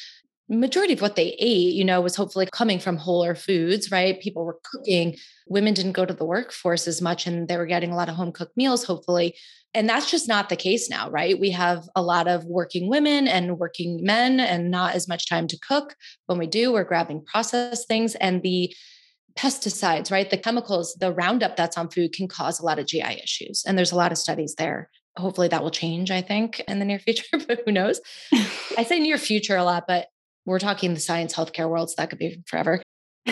majority 0.48 0.94
of 0.94 1.00
what 1.00 1.16
they 1.16 1.36
ate, 1.38 1.74
you 1.74 1.84
know, 1.84 2.00
was 2.00 2.16
hopefully 2.16 2.48
coming 2.52 2.78
from 2.78 2.96
wholer 2.96 3.34
foods, 3.34 3.90
right? 3.90 4.20
People 4.20 4.44
were 4.44 4.58
cooking. 4.64 5.16
Women 5.46 5.74
didn't 5.74 5.92
go 5.92 6.06
to 6.06 6.14
the 6.14 6.24
workforce 6.24 6.88
as 6.88 7.02
much 7.02 7.26
and 7.26 7.48
they 7.48 7.56
were 7.56 7.66
getting 7.66 7.90
a 7.90 7.96
lot 7.96 8.08
of 8.08 8.14
home 8.14 8.32
cooked 8.32 8.56
meals, 8.56 8.84
hopefully. 8.84 9.34
And 9.74 9.88
that's 9.88 10.10
just 10.10 10.26
not 10.26 10.48
the 10.48 10.56
case 10.56 10.88
now, 10.88 11.10
right? 11.10 11.38
We 11.38 11.50
have 11.50 11.88
a 11.94 12.02
lot 12.02 12.26
of 12.26 12.44
working 12.44 12.88
women 12.88 13.28
and 13.28 13.58
working 13.58 14.02
men 14.02 14.40
and 14.40 14.70
not 14.70 14.94
as 14.94 15.06
much 15.06 15.28
time 15.28 15.46
to 15.48 15.58
cook. 15.58 15.94
When 16.26 16.38
we 16.38 16.46
do, 16.46 16.72
we're 16.72 16.84
grabbing 16.84 17.24
processed 17.24 17.86
things 17.86 18.14
and 18.14 18.42
the 18.42 18.74
pesticides, 19.38 20.10
right? 20.10 20.30
The 20.30 20.38
chemicals, 20.38 20.96
the 20.98 21.12
Roundup 21.12 21.56
that's 21.56 21.76
on 21.76 21.90
food 21.90 22.12
can 22.12 22.26
cause 22.26 22.58
a 22.58 22.64
lot 22.64 22.78
of 22.78 22.86
GI 22.86 23.20
issues. 23.22 23.62
And 23.66 23.76
there's 23.76 23.92
a 23.92 23.96
lot 23.96 24.10
of 24.10 24.18
studies 24.18 24.54
there. 24.56 24.90
Hopefully 25.16 25.48
that 25.48 25.62
will 25.62 25.70
change, 25.70 26.10
I 26.10 26.22
think, 26.22 26.60
in 26.66 26.78
the 26.78 26.84
near 26.84 26.98
future, 26.98 27.38
but 27.46 27.60
who 27.64 27.72
knows? 27.72 28.00
I 28.76 28.84
say 28.84 28.98
near 28.98 29.18
future 29.18 29.56
a 29.56 29.64
lot, 29.64 29.84
but 29.86 30.08
we're 30.48 30.58
talking 30.58 30.94
the 30.94 31.00
science 31.00 31.34
healthcare 31.34 31.68
world, 31.68 31.90
so 31.90 31.94
that 31.98 32.10
could 32.10 32.18
be 32.18 32.42
forever. 32.46 32.82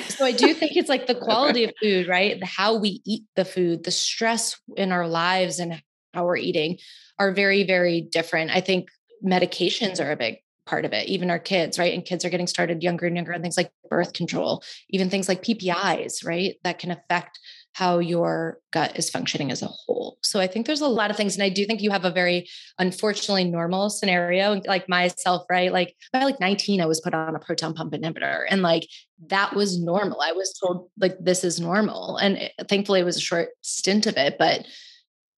So 0.09 0.27
I 0.27 0.33
do 0.33 0.53
think 0.53 0.77
it's 0.77 0.91
like 0.91 1.07
the 1.07 1.15
quality 1.15 1.65
of 1.65 1.73
food, 1.83 2.07
right? 2.07 2.43
How 2.45 2.77
we 2.77 3.01
eat 3.07 3.25
the 3.35 3.47
food, 3.47 3.85
the 3.85 3.91
stress 3.91 4.61
in 4.77 4.93
our 4.93 5.09
lives 5.09 5.59
and 5.59 5.81
how 6.13 6.27
we're 6.27 6.37
eating 6.37 6.79
are 7.19 7.33
very, 7.33 7.65
very 7.65 8.03
different. 8.03 8.51
I 8.51 8.61
think 8.61 8.89
medications 9.25 10.05
are 10.05 10.13
a 10.13 10.17
big 10.17 10.37
part 10.67 10.85
of 10.85 10.93
it, 10.93 11.09
even 11.09 11.31
our 11.31 11.39
kids, 11.39 11.79
right? 11.79 11.95
And 11.95 12.05
kids 12.05 12.25
are 12.25 12.31
getting 12.31 12.47
started 12.47 12.83
younger 12.83 13.07
and 13.07 13.17
younger 13.17 13.33
on 13.33 13.41
things 13.41 13.57
like 13.57 13.71
birth 13.89 14.13
control, 14.13 14.63
even 14.91 15.09
things 15.09 15.29
like 15.29 15.43
PPIs, 15.43 16.27
right? 16.27 16.57
That 16.65 16.79
can 16.79 16.91
affect 16.91 17.39
how 17.77 17.99
your 17.99 18.59
gut 18.73 18.99
is 18.99 19.11
functioning 19.11 19.51
as 19.51 19.61
a 19.61 19.67
whole. 19.67 20.17
So 20.23 20.41
I 20.41 20.47
think 20.47 20.65
there's 20.65 20.81
a 20.81 20.89
lot 20.89 21.11
of 21.11 21.17
things. 21.19 21.35
And 21.35 21.43
I 21.43 21.51
do 21.51 21.67
think 21.67 21.83
you 21.83 21.91
have 21.91 22.07
a 22.07 22.11
very 22.11 22.49
unfortunately 22.79 23.45
normal 23.45 23.91
scenario, 23.91 24.63
like 24.67 24.89
myself, 24.89 25.45
right? 25.51 25.71
Like 25.71 25.95
by 26.11 26.25
like 26.25 26.41
19, 26.41 26.81
I 26.81 26.87
was 26.87 27.03
put 27.03 27.13
on 27.13 27.37
a 27.37 27.39
proton 27.39 27.75
pump 27.75 27.93
inhibitor 27.93 28.45
and 28.49 28.63
like 28.63 28.89
that 29.27 29.55
was 29.55 29.79
normal. 29.79 30.23
I 30.23 30.33
was 30.33 30.59
told 30.59 30.89
like 30.99 31.19
this 31.21 31.45
is 31.45 31.61
normal. 31.61 32.17
And 32.17 32.39
it, 32.39 32.53
thankfully 32.67 33.01
it 33.01 33.05
was 33.05 33.19
a 33.19 33.21
short 33.21 33.51
stint 33.61 34.07
of 34.07 34.17
it, 34.17 34.39
but 34.39 34.65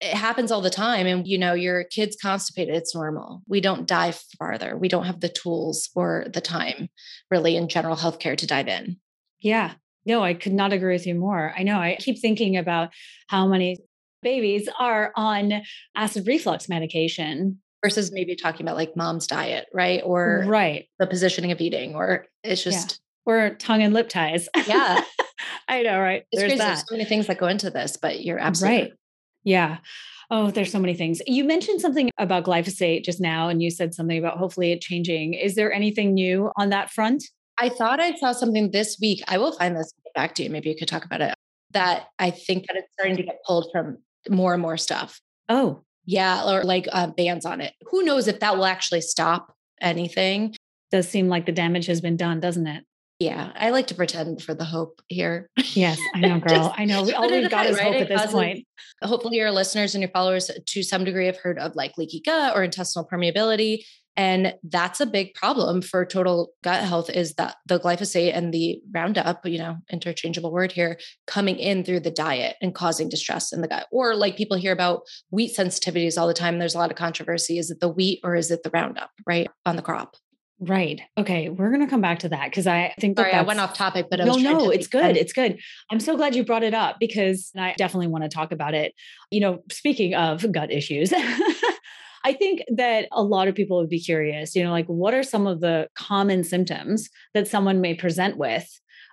it 0.01 0.15
happens 0.15 0.53
all 0.53 0.61
the 0.61 0.71
time. 0.71 1.09
And 1.09 1.27
you 1.27 1.39
know, 1.39 1.55
your 1.55 1.83
kid's 1.83 2.17
constipated, 2.23 2.77
it's 2.77 2.95
normal. 2.95 3.43
We 3.49 3.61
don't 3.61 3.85
dive 3.85 4.23
farther. 4.39 4.79
We 4.79 4.87
don't 4.87 5.07
have 5.07 5.19
the 5.19 5.29
tools 5.29 5.91
or 5.97 6.27
the 6.33 6.41
time 6.41 6.89
really 7.33 7.57
in 7.57 7.69
general 7.69 7.97
healthcare 7.97 8.39
to 8.39 8.47
dive 8.47 8.69
in. 8.69 8.99
Yeah. 9.41 9.75
No, 10.09 10.25
I 10.25 10.33
could 10.33 10.55
not 10.55 10.73
agree 10.73 10.95
with 10.95 11.07
you 11.07 11.15
more. 11.15 11.53
I 11.57 11.63
know 11.63 11.79
I 11.79 11.97
keep 12.01 12.19
thinking 12.19 12.57
about 12.57 12.89
how 13.29 13.47
many 13.47 13.77
babies 14.23 14.69
are 14.81 15.13
on 15.15 15.63
acid 15.95 16.27
reflux 16.27 16.67
medication 16.69 17.61
versus 17.85 18.11
maybe 18.11 18.35
talking 18.35 18.65
about 18.65 18.77
like 18.77 18.97
mom's 18.97 19.27
diet, 19.27 19.67
right? 19.75 20.01
Or 20.03 20.45
right. 20.47 20.87
the 20.99 21.07
positioning 21.07 21.53
of 21.53 21.61
eating, 21.61 21.95
or 21.95 22.25
it's 22.43 22.65
just 22.65 23.01
yeah. 23.27 23.33
or 23.33 23.55
tongue 23.57 23.83
and 23.83 23.93
lip 23.93 24.09
ties. 24.09 24.49
Yeah. 24.67 25.03
I 25.69 25.83
know, 25.83 26.01
right? 26.01 26.25
It's 26.33 26.41
there's, 26.41 26.59
there's 26.59 26.81
so 26.81 26.95
many 26.95 27.05
things 27.05 27.27
that 27.27 27.39
go 27.39 27.47
into 27.47 27.71
this, 27.71 27.99
but 28.01 28.25
you're 28.25 28.39
absolutely 28.39 28.79
right. 28.79 28.93
Yeah. 29.45 29.79
Oh, 30.31 30.51
there's 30.51 30.73
so 30.73 30.79
many 30.79 30.95
things. 30.95 31.21
You 31.27 31.45
mentioned 31.45 31.81
something 31.81 32.11
about 32.19 32.45
glyphosate 32.45 33.05
just 33.05 33.21
now, 33.21 33.49
and 33.49 33.63
you 33.63 33.71
said 33.71 33.95
something 33.95 34.19
about 34.19 34.39
hopefully 34.39 34.73
it 34.73 34.81
changing. 34.81 35.35
Is 35.35 35.55
there 35.55 35.73
anything 35.73 36.15
new 36.15 36.51
on 36.57 36.71
that 36.71 36.91
front? 36.91 37.25
I 37.61 37.69
thought 37.69 38.01
I 38.01 38.15
saw 38.15 38.33
something 38.33 38.71
this 38.71 38.99
week. 39.01 39.23
I 39.29 39.39
will 39.39 39.53
find 39.53 39.77
this 39.77 39.93
back 40.15 40.35
to 40.37 40.43
you. 40.43 40.51
Maybe 40.51 40.69
you 40.69 40.77
could 40.77 40.89
talk 40.89 41.05
about 41.05 41.21
it. 41.21 41.35
That 41.73 42.07
I 42.19 42.31
think 42.31 42.67
that 42.67 42.77
it's 42.77 42.93
starting 42.93 43.17
to 43.17 43.23
get 43.23 43.41
pulled 43.47 43.69
from 43.73 43.99
more 44.29 44.53
and 44.55 44.63
more 44.63 44.77
stuff. 44.77 45.21
Oh, 45.49 45.83
yeah, 46.05 46.49
or 46.51 46.65
like 46.65 46.89
uh, 46.91 47.09
bans 47.09 47.45
on 47.45 47.61
it. 47.61 47.75
Who 47.91 48.03
knows 48.03 48.29
if 48.29 48.41
that 48.41 48.57
will 48.57 48.65
actually 48.65 49.03
stop 49.03 49.55
anything? 49.81 50.55
Does 50.91 51.09
seem 51.09 51.29
like 51.29 51.45
the 51.45 51.53
damage 51.53 51.87
has 51.87 52.01
been 52.01 52.17
done, 52.17 52.41
doesn't 52.41 52.67
it? 52.67 52.85
Yeah, 53.19 53.53
I 53.57 53.71
like 53.71 53.89
to 53.89 53.95
pretend 53.95 54.43
for 54.43 54.55
the 54.55 54.65
hope 54.65 55.03
here. 55.09 55.51
Yes, 55.75 55.99
I 56.15 56.21
know, 56.21 56.39
girl. 56.47 56.69
Just, 56.69 56.81
I 56.81 56.85
know. 56.85 57.03
We, 57.03 57.13
all 57.13 57.31
we've 57.31 57.51
got 57.51 57.67
is 57.67 57.77
right? 57.77 57.93
hope 57.93 58.03
at 58.03 58.09
this 58.09 58.33
point. 58.33 58.65
Hopefully, 59.03 59.37
your 59.37 59.51
listeners 59.51 59.95
and 59.95 60.01
your 60.01 60.11
followers, 60.11 60.51
to 60.65 60.83
some 60.83 61.05
degree, 61.05 61.27
have 61.27 61.37
heard 61.37 61.59
of 61.59 61.75
like 61.75 61.99
leaky 61.99 62.23
gut 62.25 62.57
or 62.57 62.63
intestinal 62.63 63.07
permeability. 63.07 63.85
And 64.19 64.55
that's 64.65 65.01
a 65.01 65.07
big 65.07 65.33
problem 65.35 65.81
for 65.81 66.05
total 66.05 66.51
gut 66.65 66.83
health 66.83 67.09
is 67.09 67.35
that 67.35 67.55
the 67.67 67.79
glyphosate 67.79 68.37
and 68.37 68.53
the 68.53 68.83
Roundup, 68.93 69.47
you 69.47 69.59
know, 69.59 69.77
interchangeable 69.93 70.51
word 70.51 70.73
here, 70.73 70.99
coming 71.29 71.57
in 71.57 71.85
through 71.85 72.01
the 72.01 72.11
diet 72.11 72.57
and 72.61 72.75
causing 72.75 73.09
distress 73.09 73.53
in 73.53 73.61
the 73.61 73.69
gut. 73.69 73.87
Or 73.93 74.17
like 74.17 74.37
people 74.37 74.57
hear 74.57 74.73
about 74.73 75.03
wheat 75.31 75.57
sensitivities 75.57 76.19
all 76.19 76.27
the 76.27 76.35
time. 76.35 76.59
There's 76.59 76.75
a 76.75 76.79
lot 76.79 76.91
of 76.91 76.97
controversy. 76.97 77.59
Is 77.59 77.71
it 77.71 77.79
the 77.79 77.89
wheat 77.89 78.19
or 78.25 78.35
is 78.35 78.51
it 78.51 78.65
the 78.65 78.71
Roundup, 78.71 79.11
right? 79.25 79.49
On 79.65 79.77
the 79.77 79.83
crop. 79.83 80.17
Right. 80.61 81.01
Okay. 81.17 81.49
We're 81.51 81.69
going 81.69 81.83
to 81.83 81.87
come 81.87 82.01
back 82.01 82.19
to 82.21 82.31
that 82.31 82.51
because 82.51 82.67
I 82.67 82.93
think 82.99 83.17
that 83.17 83.31
Sorry, 83.31 83.35
I 83.35 83.43
went 83.43 83.61
off 83.61 83.75
topic, 83.75 84.07
but 84.11 84.21
I 84.21 84.25
no, 84.25 84.35
no, 84.35 84.71
it's 84.71 84.89
good. 84.89 85.17
It's 85.17 85.33
good. 85.33 85.61
I'm 85.93 86.01
so 86.01 86.17
glad 86.17 86.35
you 86.35 86.45
brought 86.45 86.65
it 86.65 86.75
up 86.75 86.97
because 86.99 87.53
I 87.57 87.75
definitely 87.79 88.09
want 88.09 88.25
to 88.25 88.29
talk 88.29 88.51
about 88.51 88.75
it. 88.75 88.93
You 89.31 89.41
know, 89.41 89.63
speaking 89.71 90.17
of 90.17 90.51
gut 90.51 90.73
issues, 90.73 91.13
I 92.25 92.33
think 92.33 92.63
that 92.69 93.07
a 93.13 93.23
lot 93.23 93.49
of 93.49 93.55
people 93.55 93.79
would 93.79 93.89
be 93.89 94.01
curious, 94.01 94.55
you 94.55 94.65
know, 94.65 94.71
like 94.71 94.87
what 94.87 95.15
are 95.15 95.23
some 95.23 95.47
of 95.47 95.61
the 95.61 95.89
common 95.95 96.45
symptoms 96.45 97.09
that 97.35 97.49
someone 97.49 97.81
may 97.81 97.95
present 97.95 98.37
with 98.37 98.69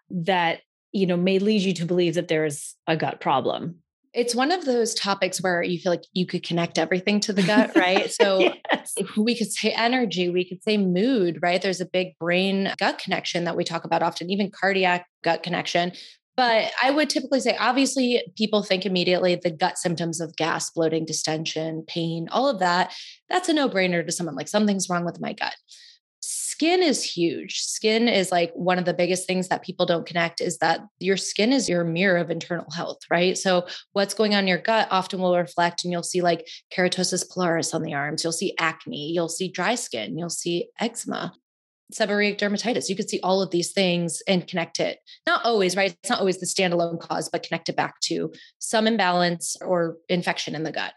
that, 0.10 0.62
you 0.92 1.06
know, 1.06 1.18
may 1.18 1.40
lead 1.40 1.62
you 1.62 1.74
to 1.74 1.86
believe 1.86 2.16
that 2.16 2.28
there's 2.28 2.76
a 2.88 2.98
gut 2.98 3.20
problem? 3.20 3.80
It's 4.14 4.34
one 4.34 4.54
of 4.54 4.64
those 4.64 4.96
topics 4.96 5.44
where 5.44 5.62
you 5.62 5.78
feel 5.78 5.92
like 5.92 6.06
you 6.14 6.26
could 6.26 6.42
connect 6.42 6.80
everything 6.80 7.20
to 7.22 7.34
the 7.34 7.44
gut, 7.44 7.76
right? 7.76 8.10
So 8.22 8.40
yes. 8.40 8.94
we 9.18 9.38
could 9.38 9.52
say 9.52 9.72
energy, 9.72 10.30
we 10.30 10.48
could 10.48 10.64
say 10.64 10.78
mood, 10.78 11.40
right? 11.42 11.62
There's 11.62 11.82
a 11.82 11.86
big 11.86 12.18
brain 12.18 12.74
gut 12.78 12.98
connection 12.98 13.44
that 13.44 13.58
we 13.58 13.66
talk 13.66 13.84
about 13.84 14.04
often, 14.04 14.30
even 14.30 14.52
cardiac 14.52 15.06
gut 15.22 15.44
connection. 15.44 15.92
But 16.38 16.72
I 16.82 16.92
would 16.92 17.10
typically 17.10 17.39
say, 17.39 17.56
obviously, 17.58 18.22
people 18.38 18.62
think 18.62 18.86
immediately 18.86 19.36
the 19.36 19.51
gut 19.51 19.77
symptoms 19.77 20.20
of 20.20 20.36
gas, 20.36 20.70
bloating, 20.70 21.06
distension, 21.06 21.84
pain, 21.88 22.27
all 22.30 22.50
of 22.50 22.60
that. 22.60 22.94
That's 23.30 23.50
a 23.50 23.54
no 23.54 23.70
brainer 23.70 24.06
to 24.06 24.12
someone 24.12 24.36
like 24.36 24.50
something's 24.50 24.89
wrong 24.89 25.06
with 25.06 25.22
my 25.22 25.34
gut. 25.34 25.56
Skin 26.22 26.82
is 26.82 27.04
huge. 27.04 27.60
Skin 27.60 28.08
is 28.08 28.32
like 28.32 28.51
one 28.54 28.80
of 28.80 28.86
the 28.86 28.94
biggest 28.94 29.27
things 29.27 29.50
that 29.50 29.63
people 29.63 29.86
don't 29.86 30.06
connect 30.06 30.42
is 30.42 30.58
that 30.60 30.82
your 31.00 31.18
skin 31.18 31.54
is 31.54 31.70
your 31.70 31.84
mirror 31.84 32.18
of 32.18 32.32
internal 32.32 32.70
health, 32.72 33.00
right? 33.12 33.38
So, 33.38 33.68
what's 33.94 34.13
going 34.13 34.34
on 34.34 34.46
in 34.46 34.48
your 34.48 34.58
gut 34.58 34.88
often 34.89 35.20
will 35.20 35.38
reflect, 35.38 35.84
and 35.84 35.92
you'll 35.92 36.04
see 36.04 36.22
like 36.22 36.48
keratosis 36.74 37.25
pilaris 37.30 37.74
on 37.74 37.82
the 37.82 37.94
arms, 37.94 38.24
you'll 38.24 38.34
see 38.34 38.56
acne, 38.58 39.12
you'll 39.12 39.30
see 39.30 39.50
dry 39.50 39.75
skin, 39.75 40.18
you'll 40.18 40.30
see 40.30 40.70
eczema 40.80 41.34
seborrheic 41.94 42.38
dermatitis. 42.38 42.89
You 42.89 42.96
could 42.96 43.10
see 43.10 43.20
all 43.22 43.42
of 43.42 43.51
these 43.51 43.72
things 43.72 44.22
and 44.27 44.48
connect 44.48 44.80
it. 44.80 45.00
Not 45.27 45.46
always, 45.46 45.75
right? 45.75 45.96
It's 46.01 46.10
not 46.10 46.20
always 46.20 46.39
the 46.39 46.46
standalone 46.46 47.00
cause, 47.00 47.30
but 47.30 47.44
connect 47.44 47.70
it 47.70 47.75
back 47.75 48.00
to 48.01 48.32
some 48.60 48.88
imbalance 48.88 49.56
or 49.62 49.98
infection 50.10 50.56
in 50.56 50.63
the 50.63 50.72
gut. 50.72 50.94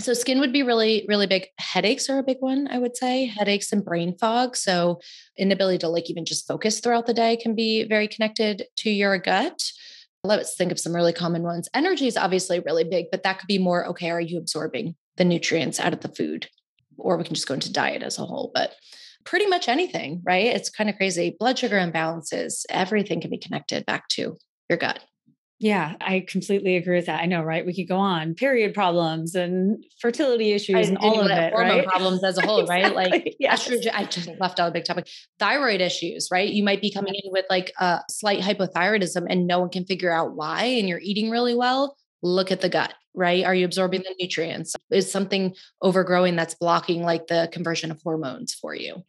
So 0.00 0.14
skin 0.14 0.40
would 0.40 0.52
be 0.52 0.62
really, 0.62 1.04
really 1.08 1.26
big. 1.26 1.46
Headaches 1.58 2.08
are 2.08 2.18
a 2.18 2.22
big 2.22 2.38
one, 2.40 2.68
I 2.70 2.78
would 2.78 2.96
say. 2.96 3.26
Headaches 3.26 3.70
and 3.70 3.84
brain 3.84 4.16
fog. 4.16 4.56
So 4.56 5.00
inability 5.36 5.78
to 5.78 5.88
like 5.88 6.08
even 6.08 6.24
just 6.24 6.46
focus 6.48 6.80
throughout 6.80 7.06
the 7.06 7.12
day 7.12 7.36
can 7.36 7.54
be 7.54 7.84
very 7.84 8.08
connected 8.08 8.64
to 8.78 8.90
your 8.90 9.18
gut. 9.18 9.60
Let's 10.24 10.56
think 10.56 10.72
of 10.72 10.80
some 10.80 10.94
really 10.94 11.12
common 11.12 11.42
ones. 11.42 11.68
Energy 11.74 12.06
is 12.06 12.16
obviously 12.16 12.60
really 12.60 12.84
big, 12.84 13.06
but 13.10 13.22
that 13.24 13.38
could 13.40 13.46
be 13.46 13.58
more 13.58 13.86
okay, 13.88 14.10
are 14.10 14.20
you 14.20 14.38
absorbing 14.38 14.94
the 15.16 15.24
nutrients 15.24 15.78
out 15.78 15.92
of 15.92 16.00
the 16.00 16.08
food? 16.08 16.48
Or 16.96 17.18
we 17.18 17.24
can 17.24 17.34
just 17.34 17.48
go 17.48 17.54
into 17.54 17.72
diet 17.72 18.02
as 18.02 18.18
a 18.18 18.24
whole. 18.24 18.50
But 18.54 18.74
pretty 19.24 19.46
much 19.46 19.68
anything, 19.68 20.22
right? 20.24 20.46
It's 20.46 20.70
kind 20.70 20.90
of 20.90 20.96
crazy. 20.96 21.36
Blood 21.38 21.58
sugar 21.58 21.76
imbalances, 21.76 22.64
everything 22.70 23.20
can 23.20 23.30
be 23.30 23.38
connected 23.38 23.86
back 23.86 24.08
to 24.08 24.36
your 24.68 24.78
gut. 24.78 25.00
Yeah, 25.62 25.96
I 26.00 26.24
completely 26.26 26.76
agree 26.76 26.96
with 26.96 27.04
that. 27.04 27.20
I 27.20 27.26
know, 27.26 27.42
right? 27.42 27.66
We 27.66 27.74
could 27.74 27.86
go 27.86 27.98
on 27.98 28.34
period 28.34 28.72
problems 28.72 29.34
and 29.34 29.84
fertility 30.00 30.52
issues 30.52 30.88
and 30.88 30.96
all 30.96 31.20
of 31.20 31.30
it, 31.30 31.52
hormone 31.52 31.80
right? 31.80 31.86
problems 31.86 32.24
as 32.24 32.38
a 32.38 32.46
whole, 32.46 32.60
exactly. 32.60 32.96
right? 32.96 33.10
Like 33.10 33.36
yes. 33.38 33.68
estrogen. 33.68 33.90
I 33.92 34.06
just 34.06 34.30
left 34.40 34.58
out 34.58 34.70
a 34.70 34.72
big 34.72 34.86
topic. 34.86 35.06
Thyroid 35.38 35.82
issues, 35.82 36.28
right? 36.32 36.48
You 36.48 36.64
might 36.64 36.80
be 36.80 36.90
coming 36.90 37.14
in 37.14 37.30
with 37.30 37.44
like 37.50 37.72
a 37.78 38.00
slight 38.08 38.40
hypothyroidism, 38.40 39.26
and 39.28 39.46
no 39.46 39.60
one 39.60 39.68
can 39.68 39.84
figure 39.84 40.10
out 40.10 40.34
why, 40.34 40.64
and 40.64 40.88
you're 40.88 41.00
eating 41.02 41.28
really 41.28 41.54
well. 41.54 41.94
Look 42.22 42.50
at 42.50 42.62
the 42.62 42.70
gut, 42.70 42.94
right? 43.14 43.44
Are 43.44 43.54
you 43.54 43.64
absorbing 43.64 44.00
mm-hmm. 44.00 44.12
the 44.18 44.24
nutrients? 44.24 44.74
Is 44.90 45.10
something 45.10 45.54
overgrowing 45.82 46.36
that's 46.36 46.54
blocking 46.54 47.02
like 47.02 47.26
the 47.26 47.48
conversion 47.52 47.90
of 47.90 48.00
hormones 48.02 48.54
for 48.54 48.74
you? 48.74 49.04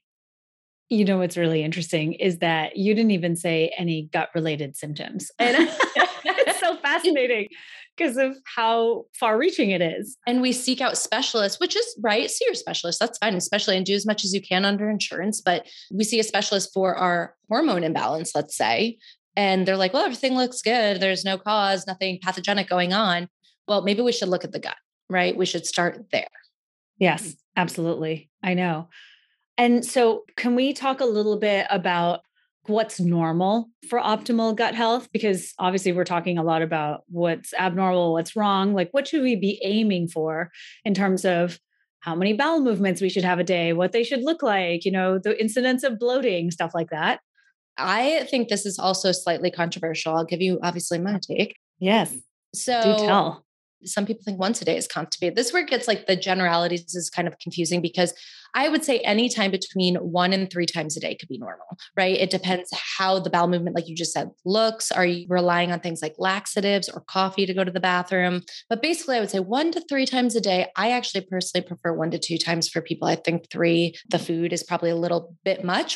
you 0.91 1.05
know 1.05 1.17
what's 1.17 1.37
really 1.37 1.63
interesting 1.63 2.13
is 2.13 2.39
that 2.39 2.75
you 2.75 2.93
didn't 2.93 3.11
even 3.11 3.35
say 3.35 3.71
any 3.77 4.09
gut 4.11 4.29
related 4.35 4.75
symptoms 4.75 5.31
and 5.39 5.55
it's 6.25 6.59
so 6.59 6.75
fascinating 6.83 7.47
because 7.95 8.17
of 8.17 8.35
how 8.43 9.05
far 9.17 9.37
reaching 9.37 9.71
it 9.71 9.81
is 9.81 10.17
and 10.27 10.41
we 10.41 10.51
seek 10.51 10.81
out 10.81 10.97
specialists 10.97 11.61
which 11.61 11.77
is 11.77 11.99
right 12.01 12.29
see 12.29 12.43
your 12.45 12.53
specialist 12.53 12.99
that's 12.99 13.17
fine 13.19 13.35
especially 13.35 13.77
and 13.77 13.85
do 13.85 13.95
as 13.95 14.05
much 14.05 14.25
as 14.25 14.33
you 14.33 14.41
can 14.41 14.65
under 14.65 14.89
insurance 14.89 15.39
but 15.39 15.65
we 15.93 16.03
see 16.03 16.19
a 16.19 16.23
specialist 16.23 16.71
for 16.73 16.93
our 16.95 17.35
hormone 17.47 17.85
imbalance 17.85 18.35
let's 18.35 18.57
say 18.57 18.97
and 19.37 19.65
they're 19.65 19.77
like 19.77 19.93
well 19.93 20.03
everything 20.03 20.35
looks 20.35 20.61
good 20.61 20.99
there's 20.99 21.23
no 21.23 21.37
cause 21.37 21.87
nothing 21.87 22.19
pathogenic 22.21 22.67
going 22.67 22.91
on 22.91 23.29
well 23.67 23.81
maybe 23.81 24.01
we 24.01 24.11
should 24.11 24.29
look 24.29 24.43
at 24.43 24.51
the 24.51 24.59
gut 24.59 24.77
right 25.09 25.37
we 25.37 25.45
should 25.45 25.65
start 25.65 26.05
there 26.11 26.27
yes 26.97 27.35
absolutely 27.55 28.29
i 28.43 28.53
know 28.53 28.87
and 29.61 29.85
so, 29.85 30.23
can 30.37 30.55
we 30.55 30.73
talk 30.73 31.01
a 31.01 31.05
little 31.05 31.37
bit 31.37 31.67
about 31.69 32.21
what's 32.65 32.99
normal 32.99 33.69
for 33.87 33.99
optimal 33.99 34.55
gut 34.55 34.73
health? 34.73 35.07
Because 35.11 35.53
obviously, 35.59 35.91
we're 35.91 36.03
talking 36.03 36.39
a 36.39 36.43
lot 36.43 36.63
about 36.63 37.03
what's 37.09 37.53
abnormal, 37.53 38.13
what's 38.13 38.35
wrong. 38.35 38.73
Like, 38.73 38.89
what 38.91 39.07
should 39.07 39.21
we 39.21 39.35
be 39.35 39.61
aiming 39.63 40.07
for 40.07 40.51
in 40.83 40.95
terms 40.95 41.25
of 41.25 41.59
how 41.99 42.15
many 42.15 42.33
bowel 42.33 42.61
movements 42.61 43.01
we 43.01 43.09
should 43.09 43.23
have 43.23 43.37
a 43.37 43.43
day, 43.43 43.73
what 43.73 43.91
they 43.91 44.03
should 44.03 44.23
look 44.23 44.41
like, 44.41 44.83
you 44.83 44.91
know, 44.91 45.19
the 45.19 45.39
incidence 45.39 45.83
of 45.83 45.99
bloating, 45.99 46.49
stuff 46.49 46.71
like 46.73 46.89
that? 46.89 47.19
I 47.77 48.25
think 48.31 48.47
this 48.47 48.65
is 48.65 48.79
also 48.79 49.11
slightly 49.11 49.51
controversial. 49.51 50.15
I'll 50.15 50.25
give 50.25 50.41
you 50.41 50.59
obviously 50.63 50.97
my 50.97 51.19
take. 51.21 51.55
Yes. 51.79 52.15
So, 52.55 52.81
do 52.81 53.05
tell 53.05 53.45
Some 53.85 54.05
people 54.05 54.23
think 54.23 54.39
once 54.39 54.61
a 54.61 54.65
day 54.65 54.77
is 54.77 54.87
constipated. 54.87 55.35
This 55.35 55.53
where 55.53 55.63
it 55.63 55.69
gets 55.69 55.87
like 55.87 56.07
the 56.07 56.15
generalities 56.15 56.95
is 56.95 57.09
kind 57.09 57.27
of 57.27 57.37
confusing 57.39 57.81
because 57.81 58.13
I 58.53 58.69
would 58.69 58.83
say 58.83 58.99
any 58.99 59.29
time 59.29 59.51
between 59.51 59.95
one 59.95 60.33
and 60.33 60.49
three 60.49 60.65
times 60.65 60.97
a 60.97 60.99
day 60.99 61.15
could 61.15 61.29
be 61.29 61.37
normal, 61.37 61.77
right? 61.95 62.15
It 62.15 62.29
mm-hmm. 62.29 62.37
depends 62.37 62.69
how 62.97 63.19
the 63.19 63.29
bowel 63.29 63.47
movement, 63.47 63.75
like 63.75 63.87
you 63.87 63.95
just 63.95 64.13
said, 64.13 64.31
looks. 64.45 64.91
Are 64.91 65.05
you 65.05 65.25
relying 65.29 65.71
on 65.71 65.79
things 65.79 66.01
like 66.01 66.15
laxatives 66.17 66.89
or 66.89 67.01
coffee 67.01 67.45
to 67.45 67.53
go 67.53 67.63
to 67.63 67.71
the 67.71 67.79
bathroom? 67.79 68.41
But 68.69 68.81
basically, 68.81 69.17
I 69.17 69.19
would 69.19 69.29
say 69.29 69.39
one 69.39 69.71
to 69.71 69.81
three 69.81 70.05
times 70.05 70.35
a 70.35 70.41
day. 70.41 70.67
I 70.75 70.91
actually 70.91 71.21
personally 71.21 71.65
prefer 71.65 71.93
one 71.93 72.11
to 72.11 72.19
two 72.19 72.37
times 72.37 72.67
for 72.67 72.81
people. 72.81 73.07
I 73.07 73.15
think 73.15 73.49
three, 73.49 73.95
the 74.09 74.17
mm-hmm. 74.17 74.25
food 74.25 74.53
is 74.53 74.63
probably 74.63 74.89
a 74.89 74.95
little 74.95 75.35
bit 75.45 75.63
much 75.63 75.95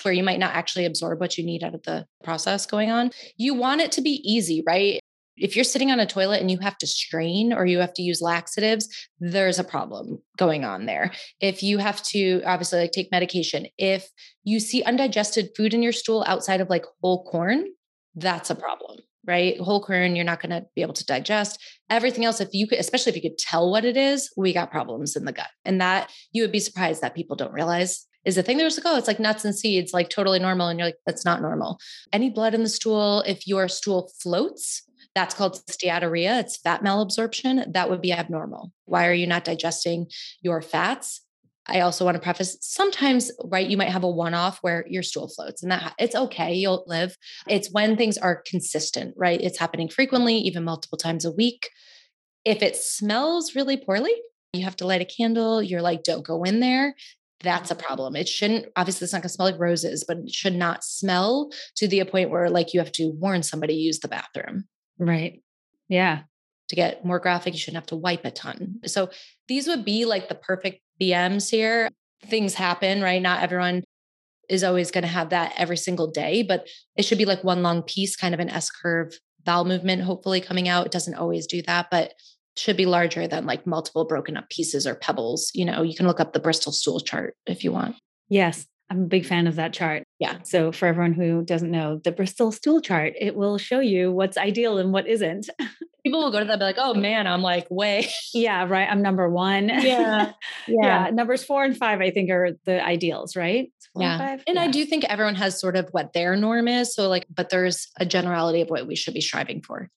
if 5.37 5.55
you're 5.55 5.65
sitting 5.65 5.91
on 5.91 5.99
a 5.99 6.05
toilet 6.05 6.41
and 6.41 6.49
you 6.49 6.59
have 6.59 6.77
to 6.77 6.87
strain 6.87 7.53
or 7.53 7.65
you 7.65 7.79
have 7.79 7.93
to 7.95 8.01
use 8.01 8.21
laxatives, 8.21 8.87
there's 9.19 9.59
a 9.59 9.63
problem 9.63 10.21
going 10.37 10.63
on 10.63 10.85
there. 10.85 11.11
If 11.39 11.63
you 11.63 11.77
have 11.79 12.01
to 12.03 12.41
obviously 12.45 12.79
like 12.79 12.91
take 12.91 13.11
medication, 13.11 13.67
if 13.77 14.09
you 14.43 14.59
see 14.59 14.83
undigested 14.83 15.49
food 15.55 15.73
in 15.73 15.83
your 15.83 15.91
stool 15.91 16.23
outside 16.27 16.61
of 16.61 16.69
like 16.69 16.85
whole 17.01 17.25
corn, 17.25 17.65
that's 18.15 18.49
a 18.49 18.55
problem, 18.55 18.99
right? 19.25 19.59
Whole 19.59 19.83
corn, 19.83 20.15
you're 20.15 20.23
not 20.25 20.41
going 20.41 20.51
to 20.51 20.65
be 20.75 20.81
able 20.81 20.93
to 20.93 21.05
digest. 21.05 21.61
Everything 21.89 22.23
else, 22.23 22.39
if 22.39 22.49
you 22.53 22.67
could, 22.67 22.79
especially 22.79 23.11
if 23.11 23.15
you 23.21 23.29
could 23.29 23.37
tell 23.37 23.69
what 23.69 23.85
it 23.85 23.97
is, 23.97 24.31
we 24.37 24.53
got 24.53 24.71
problems 24.71 25.15
in 25.15 25.25
the 25.25 25.33
gut. 25.33 25.49
And 25.65 25.81
that 25.81 26.11
you 26.31 26.43
would 26.43 26.51
be 26.51 26.59
surprised 26.59 27.01
that 27.01 27.15
people 27.15 27.35
don't 27.35 27.51
realize 27.51 28.07
is 28.23 28.35
the 28.35 28.43
thing. 28.43 28.57
There's 28.57 28.77
like, 28.77 28.85
oh, 28.87 28.97
it's 28.97 29.07
like 29.07 29.19
nuts 29.19 29.45
and 29.45 29.55
seeds, 29.55 29.93
like 29.93 30.09
totally 30.09 30.39
normal. 30.39 30.67
And 30.67 30.79
you're 30.79 30.87
like, 30.87 30.97
that's 31.05 31.25
not 31.25 31.41
normal. 31.41 31.77
Any 32.11 32.29
blood 32.29 32.55
in 32.55 32.63
the 32.63 32.69
stool, 32.69 33.21
if 33.27 33.45
your 33.45 33.67
stool 33.67 34.11
floats, 34.21 34.81
that's 35.15 35.33
called 35.33 35.59
steatorrhea. 35.69 36.41
It's 36.41 36.57
fat 36.57 36.83
malabsorption. 36.83 37.73
That 37.73 37.89
would 37.89 38.01
be 38.01 38.11
abnormal. 38.11 38.71
Why 38.83 39.07
are 39.07 39.13
you 39.13 39.25
not 39.25 39.45
digesting 39.45 40.07
your 40.41 40.61
fats? 40.61 41.21
I 41.67 41.79
also 41.79 42.05
want 42.05 42.13
to 42.13 42.21
preface 42.21 42.57
sometimes, 42.61 43.31
right, 43.43 43.67
you 43.67 43.77
might 43.77 43.89
have 43.89 44.03
a 44.03 44.09
one 44.09 44.35
off 44.35 44.59
where 44.61 44.85
your 44.87 45.01
stool 45.01 45.29
floats 45.29 45.63
and 45.63 45.71
that 45.71 45.95
it's 45.97 46.13
okay, 46.15 46.53
you'll 46.53 46.83
live. 46.85 47.17
It's 47.47 47.71
when 47.71 47.97
things 47.97 48.19
are 48.19 48.43
consistent, 48.45 49.15
right? 49.17 49.41
It's 49.41 49.57
happening 49.57 49.89
frequently, 49.89 50.35
even 50.35 50.63
multiple 50.63 50.97
times 50.97 51.25
a 51.25 51.31
week. 51.31 51.69
If 52.43 52.61
it 52.61 52.75
smells 52.75 53.55
really 53.55 53.77
poorly, 53.77 54.13
you 54.53 54.63
have 54.63 54.75
to 54.75 54.85
light 54.85 55.01
a 55.01 55.05
candle, 55.05 55.63
you're 55.63 55.81
like, 55.81 56.03
don't 56.03 56.25
go 56.25 56.43
in 56.43 56.59
there. 56.59 56.93
That's 57.41 57.71
a 57.71 57.75
problem. 57.75 58.15
It 58.15 58.27
shouldn't, 58.27 58.67
obviously, 58.75 59.05
it's 59.05 59.13
not 59.13 59.23
going 59.23 59.29
to 59.29 59.33
smell 59.33 59.47
like 59.47 59.59
roses, 59.59 60.03
but 60.07 60.17
it 60.17 60.31
should 60.31 60.55
not 60.55 60.83
smell 60.83 61.49
to 61.77 61.87
the 61.87 62.03
point 62.05 62.29
where, 62.29 62.49
like, 62.49 62.73
you 62.73 62.79
have 62.79 62.91
to 62.93 63.09
warn 63.09 63.41
somebody 63.41 63.73
use 63.73 63.99
the 63.99 64.07
bathroom. 64.07 64.65
Right. 64.97 65.41
Yeah. 65.87 66.21
To 66.69 66.75
get 66.75 67.05
more 67.05 67.19
graphic, 67.19 67.53
you 67.53 67.59
shouldn't 67.59 67.81
have 67.81 67.87
to 67.87 67.95
wipe 67.95 68.25
a 68.25 68.31
ton. 68.31 68.79
So 68.85 69.09
these 69.47 69.67
would 69.67 69.85
be 69.85 70.05
like 70.05 70.29
the 70.29 70.35
perfect 70.35 70.81
BMs 70.99 71.49
here. 71.49 71.89
Things 72.25 72.55
happen, 72.55 73.01
right? 73.01 73.21
Not 73.21 73.43
everyone 73.43 73.83
is 74.49 74.63
always 74.63 74.91
going 74.91 75.03
to 75.03 75.07
have 75.07 75.29
that 75.29 75.53
every 75.57 75.77
single 75.77 76.09
day, 76.09 76.43
but 76.43 76.67
it 76.95 77.03
should 77.03 77.17
be 77.17 77.25
like 77.25 77.43
one 77.43 77.61
long 77.61 77.83
piece, 77.83 78.15
kind 78.15 78.33
of 78.33 78.39
an 78.39 78.49
S 78.49 78.69
curve 78.71 79.17
bowel 79.43 79.65
movement, 79.65 80.01
hopefully 80.01 80.41
coming 80.41 80.67
out. 80.67 80.85
It 80.85 80.91
doesn't 80.91 81.15
always 81.15 81.45
do 81.45 81.61
that, 81.63 81.87
but 81.91 82.13
should 82.57 82.77
be 82.77 82.85
larger 82.85 83.27
than 83.27 83.45
like 83.45 83.67
multiple 83.67 84.05
broken 84.05 84.37
up 84.37 84.49
pieces 84.49 84.87
or 84.87 84.95
pebbles. 84.95 85.51
You 85.53 85.65
know, 85.65 85.81
you 85.81 85.95
can 85.95 86.07
look 86.07 86.19
up 86.19 86.33
the 86.33 86.39
Bristol 86.39 86.71
stool 86.71 86.99
chart 86.99 87.35
if 87.45 87.63
you 87.63 87.71
want. 87.71 87.95
Yes. 88.29 88.65
I'm 88.89 89.03
a 89.03 89.07
big 89.07 89.25
fan 89.25 89.47
of 89.47 89.55
that 89.55 89.73
chart. 89.73 90.03
Yeah. 90.19 90.37
So 90.43 90.71
for 90.71 90.87
everyone 90.87 91.13
who 91.13 91.43
doesn't 91.43 91.71
know, 91.71 91.99
the 92.03 92.11
Bristol 92.11 92.51
stool 92.51 92.81
chart, 92.81 93.13
it 93.19 93.35
will 93.35 93.57
show 93.57 93.79
you 93.79 94.11
what's 94.11 94.37
ideal 94.37 94.77
and 94.77 94.93
what 94.93 95.07
isn't. 95.07 95.49
People 96.05 96.23
will 96.23 96.31
go 96.31 96.39
to 96.39 96.45
that 96.45 96.53
and 96.53 96.59
be 96.59 96.65
like, 96.65 96.77
oh 96.77 96.93
man, 96.93 97.25
I'm 97.25 97.41
like 97.41 97.65
way. 97.71 98.07
Yeah, 98.31 98.67
right. 98.67 98.87
I'm 98.89 99.01
number 99.01 99.27
one. 99.29 99.69
Yeah. 99.69 100.33
Yeah. 100.67 101.05
yeah. 101.05 101.09
Numbers 101.11 101.43
four 101.43 101.63
and 101.63 101.75
five, 101.75 102.01
I 102.01 102.11
think, 102.11 102.29
are 102.29 102.51
the 102.65 102.83
ideals, 102.83 103.35
right? 103.35 103.71
yeah. 103.95 104.31
And, 104.31 104.43
and 104.47 104.55
yeah. 104.55 104.63
I 104.63 104.67
do 104.67 104.85
think 104.85 105.03
everyone 105.05 105.35
has 105.35 105.59
sort 105.59 105.75
of 105.75 105.89
what 105.91 106.13
their 106.13 106.35
norm 106.35 106.67
is. 106.67 106.93
So 106.93 107.09
like, 107.09 107.25
but 107.33 107.49
there's 107.49 107.87
a 107.99 108.05
generality 108.05 108.61
of 108.61 108.69
what 108.69 108.87
we 108.87 108.95
should 108.95 109.13
be 109.13 109.21
striving 109.21 109.61
for. 109.61 109.89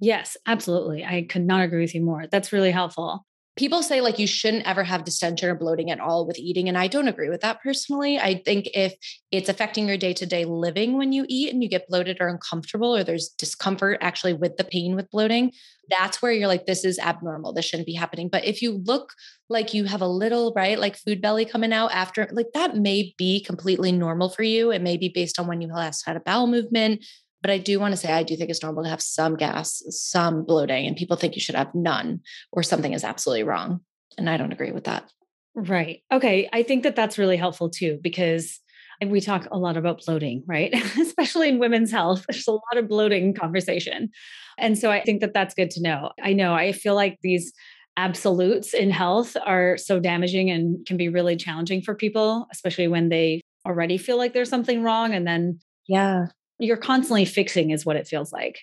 Yes, 0.00 0.36
absolutely. 0.46 1.04
I 1.04 1.22
could 1.22 1.46
not 1.46 1.62
agree 1.62 1.80
with 1.80 1.94
you 1.94 2.02
more. 2.02 2.26
That's 2.30 2.52
really 2.52 2.70
helpful 2.70 3.24
people 3.56 3.82
say 3.82 4.00
like 4.00 4.18
you 4.18 4.26
shouldn't 4.26 4.66
ever 4.66 4.84
have 4.84 5.04
distension 5.04 5.48
or 5.48 5.54
bloating 5.54 5.90
at 5.90 6.00
all 6.00 6.26
with 6.26 6.38
eating 6.38 6.68
and 6.68 6.76
i 6.76 6.86
don't 6.86 7.08
agree 7.08 7.28
with 7.28 7.40
that 7.40 7.60
personally. 7.62 8.18
I 8.18 8.42
think 8.44 8.68
if 8.74 8.94
it's 9.30 9.48
affecting 9.48 9.88
your 9.88 9.96
day-to-day 9.96 10.44
living 10.44 10.96
when 10.96 11.12
you 11.12 11.24
eat 11.28 11.52
and 11.52 11.62
you 11.62 11.68
get 11.68 11.88
bloated 11.88 12.18
or 12.20 12.28
uncomfortable 12.28 12.94
or 12.96 13.02
there's 13.02 13.28
discomfort 13.28 13.98
actually 14.00 14.34
with 14.34 14.56
the 14.56 14.64
pain 14.64 14.94
with 14.94 15.10
bloating 15.10 15.52
that's 15.88 16.20
where 16.20 16.32
you're 16.32 16.48
like 16.48 16.66
this 16.66 16.84
is 16.84 16.98
abnormal. 16.98 17.52
This 17.52 17.64
shouldn't 17.64 17.86
be 17.86 17.94
happening. 17.94 18.28
But 18.28 18.44
if 18.44 18.62
you 18.62 18.82
look 18.84 19.12
like 19.48 19.74
you 19.74 19.84
have 19.84 20.02
a 20.02 20.08
little 20.08 20.52
right 20.54 20.78
like 20.78 20.96
food 20.96 21.20
belly 21.20 21.44
coming 21.44 21.72
out 21.72 21.92
after 21.92 22.28
like 22.32 22.48
that 22.54 22.76
may 22.76 23.14
be 23.16 23.40
completely 23.40 23.92
normal 23.92 24.28
for 24.28 24.42
you. 24.42 24.72
It 24.72 24.82
may 24.82 24.96
be 24.96 25.08
based 25.08 25.38
on 25.38 25.46
when 25.46 25.60
you 25.60 25.68
last 25.68 26.04
had 26.06 26.16
a 26.16 26.20
bowel 26.20 26.46
movement 26.46 27.04
but 27.46 27.52
I 27.52 27.58
do 27.58 27.78
want 27.78 27.92
to 27.92 27.96
say, 27.96 28.12
I 28.12 28.24
do 28.24 28.34
think 28.34 28.50
it's 28.50 28.60
normal 28.60 28.82
to 28.82 28.90
have 28.90 29.00
some 29.00 29.36
gas, 29.36 29.80
some 29.90 30.44
bloating, 30.44 30.84
and 30.84 30.96
people 30.96 31.16
think 31.16 31.36
you 31.36 31.40
should 31.40 31.54
have 31.54 31.72
none 31.76 32.18
or 32.50 32.64
something 32.64 32.92
is 32.92 33.04
absolutely 33.04 33.44
wrong. 33.44 33.82
And 34.18 34.28
I 34.28 34.36
don't 34.36 34.50
agree 34.50 34.72
with 34.72 34.82
that. 34.84 35.08
Right. 35.54 36.02
Okay. 36.10 36.48
I 36.52 36.64
think 36.64 36.82
that 36.82 36.96
that's 36.96 37.18
really 37.18 37.36
helpful 37.36 37.70
too, 37.70 38.00
because 38.02 38.58
we 39.00 39.20
talk 39.20 39.46
a 39.52 39.58
lot 39.58 39.76
about 39.76 40.02
bloating, 40.04 40.42
right? 40.48 40.74
Especially 41.00 41.48
in 41.48 41.60
women's 41.60 41.92
health. 41.92 42.24
There's 42.28 42.48
a 42.48 42.50
lot 42.50 42.78
of 42.78 42.88
bloating 42.88 43.32
conversation. 43.32 44.10
And 44.58 44.76
so 44.76 44.90
I 44.90 45.00
think 45.04 45.20
that 45.20 45.32
that's 45.32 45.54
good 45.54 45.70
to 45.70 45.80
know. 45.80 46.10
I 46.20 46.32
know 46.32 46.52
I 46.52 46.72
feel 46.72 46.96
like 46.96 47.18
these 47.22 47.52
absolutes 47.96 48.74
in 48.74 48.90
health 48.90 49.36
are 49.46 49.76
so 49.76 50.00
damaging 50.00 50.50
and 50.50 50.84
can 50.84 50.96
be 50.96 51.08
really 51.08 51.36
challenging 51.36 51.80
for 51.80 51.94
people, 51.94 52.48
especially 52.50 52.88
when 52.88 53.08
they 53.08 53.40
already 53.64 53.98
feel 53.98 54.16
like 54.16 54.32
there's 54.32 54.50
something 54.50 54.82
wrong 54.82 55.14
and 55.14 55.28
then 55.28 55.60
yeah 55.88 56.26
you're 56.58 56.76
constantly 56.76 57.24
fixing 57.24 57.70
is 57.70 57.84
what 57.84 57.96
it 57.96 58.06
feels 58.06 58.32
like. 58.32 58.60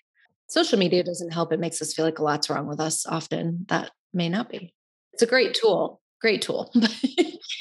Social 0.47 0.77
media 0.77 1.03
doesn't 1.03 1.31
help. 1.31 1.51
It 1.51 1.59
makes 1.59 1.81
us 1.81 1.93
feel 1.93 2.05
like 2.05 2.19
a 2.19 2.23
lot's 2.23 2.49
wrong 2.49 2.67
with 2.67 2.79
us 2.79 3.05
often. 3.05 3.65
That 3.69 3.91
may 4.13 4.29
not 4.29 4.49
be. 4.49 4.73
It's 5.13 5.23
a 5.23 5.27
great 5.27 5.53
tool, 5.53 6.01
great 6.21 6.41
tool, 6.41 6.71
but 6.75 6.93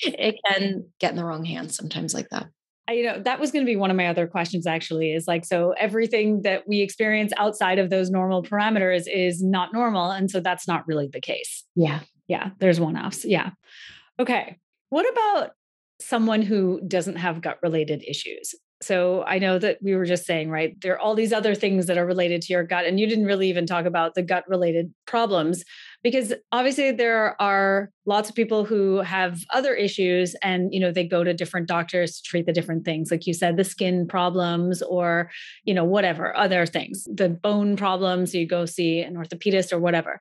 it 0.03 0.37
can 0.47 0.87
get 0.99 1.11
in 1.11 1.16
the 1.16 1.25
wrong 1.25 1.45
hands 1.45 1.77
sometimes 1.77 2.14
like 2.14 2.29
that. 2.31 2.47
I, 2.88 2.92
you 2.95 3.05
know, 3.05 3.21
that 3.23 3.38
was 3.38 3.53
going 3.53 3.64
to 3.64 3.71
be 3.71 3.77
one 3.77 3.90
of 3.90 3.97
my 3.97 4.09
other 4.09 4.27
questions 4.27 4.66
actually 4.66 5.12
is 5.12 5.29
like, 5.29 5.45
so 5.45 5.73
everything 5.79 6.42
that 6.42 6.66
we 6.66 6.81
experience 6.81 7.33
outside 7.37 7.79
of 7.79 7.90
those 7.90 8.11
normal 8.11 8.42
parameters 8.42 9.05
is 9.07 9.42
not 9.42 9.73
normal. 9.73 10.11
And 10.11 10.31
so 10.31 10.40
that's 10.40 10.66
not 10.66 10.87
really 10.88 11.09
the 11.11 11.21
case. 11.21 11.64
Yeah. 11.77 12.01
Yeah. 12.27 12.51
There's 12.59 12.81
one 12.81 12.97
offs. 12.97 13.25
Yeah. 13.25 13.51
Okay. 14.18 14.59
What 14.90 15.09
about 15.11 15.53
someone 16.01 16.42
who 16.42 16.81
doesn't 16.87 17.16
have 17.16 17.40
gut 17.40 17.59
related 17.62 18.03
issues? 18.07 18.55
So 18.83 19.25
I 19.27 19.38
know 19.38 19.59
that 19.59 19.79
we 19.83 19.95
were 19.95 20.05
just 20.05 20.27
saying, 20.27 20.51
right, 20.51 20.79
there 20.81 20.95
are 20.95 20.99
all 20.99 21.14
these 21.14 21.33
other 21.33 21.55
things 21.55 21.87
that 21.87 21.99
are 21.99 22.07
related 22.07 22.42
to 22.42 22.53
your 22.53 22.64
gut. 22.64 22.85
And 22.85 22.99
you 22.99 23.07
didn't 23.07 23.27
really 23.27 23.49
even 23.49 23.66
talk 23.66 23.87
about 23.87 24.14
the 24.14 24.23
gut 24.23 24.45
related 24.49 24.92
problems 25.07 25.64
because 26.03 26.33
obviously 26.51 26.90
there 26.90 27.40
are 27.40 27.90
lots 28.07 28.29
of 28.29 28.35
people 28.35 28.64
who 28.64 28.99
have 28.99 29.38
other 29.51 29.75
issues 29.75 30.35
and 30.42 30.73
you 30.75 30.81
know 30.81 30.90
they 30.90 31.07
go 31.07 31.23
to 31.23 31.33
different 31.33 31.68
doctors 31.68 32.16
to 32.16 32.23
treat 32.29 32.47
the 32.47 32.53
different 32.53 32.85
things 32.85 33.11
like 33.11 33.27
you 33.27 33.35
said 33.35 33.57
the 33.57 33.64
skin 33.64 34.07
problems 34.07 34.83
or 34.83 35.31
you 35.64 35.73
know 35.73 35.85
whatever 35.85 36.37
other 36.37 36.66
things 36.66 37.07
the 37.12 37.29
bone 37.29 37.77
problems 37.77 38.35
you 38.35 38.47
go 38.47 38.66
see 38.66 39.01
an 39.01 39.14
orthopedist 39.14 39.73
or 39.73 39.79
whatever 39.79 40.21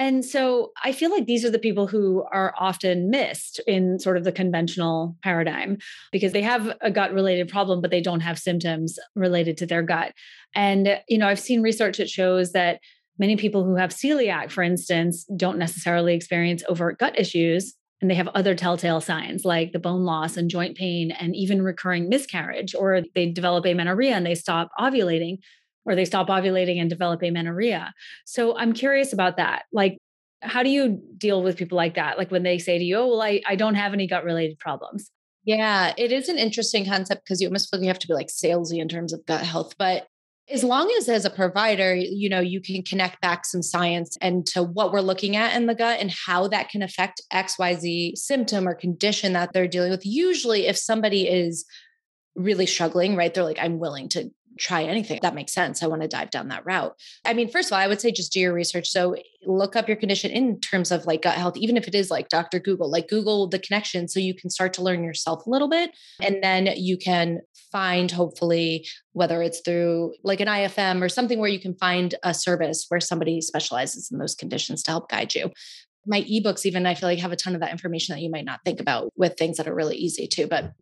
and 0.00 0.24
so 0.24 0.72
I 0.82 0.92
feel 0.92 1.10
like 1.10 1.26
these 1.26 1.44
are 1.44 1.50
the 1.50 1.58
people 1.58 1.86
who 1.86 2.24
are 2.32 2.54
often 2.58 3.10
missed 3.10 3.60
in 3.66 3.98
sort 3.98 4.16
of 4.16 4.24
the 4.24 4.32
conventional 4.32 5.14
paradigm 5.22 5.76
because 6.10 6.32
they 6.32 6.40
have 6.40 6.74
a 6.80 6.90
gut 6.90 7.12
related 7.12 7.48
problem, 7.48 7.82
but 7.82 7.90
they 7.90 8.00
don't 8.00 8.20
have 8.20 8.38
symptoms 8.38 8.98
related 9.14 9.58
to 9.58 9.66
their 9.66 9.82
gut. 9.82 10.14
And, 10.54 10.98
you 11.06 11.18
know, 11.18 11.28
I've 11.28 11.38
seen 11.38 11.60
research 11.60 11.98
that 11.98 12.08
shows 12.08 12.52
that 12.52 12.80
many 13.18 13.36
people 13.36 13.62
who 13.62 13.76
have 13.76 13.90
celiac, 13.90 14.50
for 14.50 14.62
instance, 14.62 15.26
don't 15.36 15.58
necessarily 15.58 16.14
experience 16.14 16.62
overt 16.66 16.98
gut 16.98 17.18
issues. 17.18 17.74
And 18.00 18.10
they 18.10 18.14
have 18.14 18.28
other 18.28 18.54
telltale 18.54 19.02
signs 19.02 19.44
like 19.44 19.72
the 19.72 19.78
bone 19.78 20.04
loss 20.04 20.38
and 20.38 20.48
joint 20.48 20.78
pain 20.78 21.10
and 21.10 21.36
even 21.36 21.60
recurring 21.60 22.08
miscarriage, 22.08 22.74
or 22.74 23.02
they 23.14 23.30
develop 23.30 23.66
amenorrhea 23.66 24.14
and 24.14 24.24
they 24.24 24.34
stop 24.34 24.70
ovulating 24.78 25.40
or 25.84 25.94
they 25.94 26.04
stop 26.04 26.28
ovulating 26.28 26.80
and 26.80 26.90
develop 26.90 27.22
amenorrhea. 27.22 27.92
So 28.24 28.56
I'm 28.56 28.72
curious 28.72 29.12
about 29.12 29.36
that. 29.38 29.64
Like, 29.72 29.98
how 30.42 30.62
do 30.62 30.70
you 30.70 31.00
deal 31.18 31.42
with 31.42 31.56
people 31.56 31.76
like 31.76 31.94
that? 31.94 32.18
Like 32.18 32.30
when 32.30 32.42
they 32.42 32.58
say 32.58 32.78
to 32.78 32.84
you, 32.84 32.96
oh, 32.96 33.08
well, 33.08 33.22
I, 33.22 33.42
I 33.46 33.56
don't 33.56 33.74
have 33.74 33.92
any 33.92 34.06
gut 34.06 34.24
related 34.24 34.58
problems. 34.58 35.10
Yeah, 35.44 35.94
it 35.96 36.12
is 36.12 36.28
an 36.28 36.38
interesting 36.38 36.84
concept 36.84 37.24
because 37.24 37.40
you 37.40 37.48
almost 37.48 37.70
feel 37.70 37.80
you 37.80 37.88
have 37.88 37.98
to 38.00 38.08
be 38.08 38.14
like 38.14 38.28
salesy 38.28 38.78
in 38.78 38.88
terms 38.88 39.12
of 39.12 39.24
gut 39.26 39.42
health. 39.42 39.74
But 39.78 40.06
as 40.50 40.64
long 40.64 40.92
as 40.98 41.08
as 41.08 41.24
a 41.24 41.30
provider, 41.30 41.94
you 41.94 42.28
know, 42.28 42.40
you 42.40 42.60
can 42.60 42.82
connect 42.82 43.20
back 43.20 43.44
some 43.44 43.62
science 43.62 44.16
and 44.20 44.44
to 44.46 44.62
what 44.62 44.92
we're 44.92 45.00
looking 45.00 45.36
at 45.36 45.54
in 45.54 45.66
the 45.66 45.74
gut 45.74 46.00
and 46.00 46.12
how 46.26 46.48
that 46.48 46.68
can 46.68 46.82
affect 46.82 47.22
XYZ 47.32 48.16
symptom 48.16 48.66
or 48.66 48.74
condition 48.74 49.32
that 49.32 49.52
they're 49.52 49.68
dealing 49.68 49.90
with. 49.90 50.04
Usually, 50.04 50.66
if 50.66 50.76
somebody 50.76 51.28
is 51.28 51.64
really 52.34 52.66
struggling, 52.66 53.16
right, 53.16 53.32
they're 53.32 53.44
like, 53.44 53.58
I'm 53.60 53.78
willing 53.78 54.08
to 54.10 54.30
try 54.60 54.84
anything 54.84 55.18
that 55.22 55.34
makes 55.34 55.52
sense. 55.52 55.82
I 55.82 55.86
want 55.86 56.02
to 56.02 56.08
dive 56.08 56.30
down 56.30 56.48
that 56.48 56.64
route. 56.64 56.94
I 57.24 57.32
mean, 57.32 57.50
first 57.50 57.68
of 57.68 57.72
all, 57.72 57.78
I 57.78 57.88
would 57.88 58.00
say 58.00 58.12
just 58.12 58.32
do 58.32 58.40
your 58.40 58.52
research. 58.52 58.88
So 58.88 59.16
look 59.46 59.74
up 59.74 59.88
your 59.88 59.96
condition 59.96 60.30
in 60.30 60.60
terms 60.60 60.90
of 60.90 61.06
like 61.06 61.22
gut 61.22 61.34
health, 61.34 61.56
even 61.56 61.76
if 61.76 61.88
it 61.88 61.94
is 61.94 62.10
like 62.10 62.28
Dr. 62.28 62.58
Google, 62.58 62.90
like 62.90 63.08
Google 63.08 63.48
the 63.48 63.58
connection 63.58 64.06
so 64.06 64.20
you 64.20 64.34
can 64.34 64.50
start 64.50 64.74
to 64.74 64.82
learn 64.82 65.02
yourself 65.02 65.46
a 65.46 65.50
little 65.50 65.68
bit. 65.68 65.90
And 66.20 66.42
then 66.42 66.68
you 66.76 66.98
can 66.98 67.40
find, 67.72 68.10
hopefully, 68.10 68.86
whether 69.12 69.42
it's 69.42 69.60
through 69.64 70.14
like 70.22 70.40
an 70.40 70.48
IFM 70.48 71.02
or 71.02 71.08
something 71.08 71.38
where 71.38 71.48
you 71.48 71.60
can 71.60 71.74
find 71.74 72.14
a 72.22 72.34
service 72.34 72.84
where 72.88 73.00
somebody 73.00 73.40
specializes 73.40 74.10
in 74.12 74.18
those 74.18 74.34
conditions 74.34 74.82
to 74.82 74.90
help 74.90 75.08
guide 75.08 75.34
you 75.34 75.50
my 76.06 76.22
ebooks 76.22 76.66
even 76.66 76.86
i 76.86 76.94
feel 76.94 77.08
like 77.08 77.18
have 77.18 77.32
a 77.32 77.36
ton 77.36 77.54
of 77.54 77.60
that 77.60 77.72
information 77.72 78.14
that 78.14 78.22
you 78.22 78.30
might 78.30 78.44
not 78.44 78.60
think 78.64 78.80
about 78.80 79.12
with 79.16 79.36
things 79.36 79.56
that 79.56 79.68
are 79.68 79.74
really 79.74 79.96
easy 79.96 80.26
too 80.26 80.46
but 80.46 80.72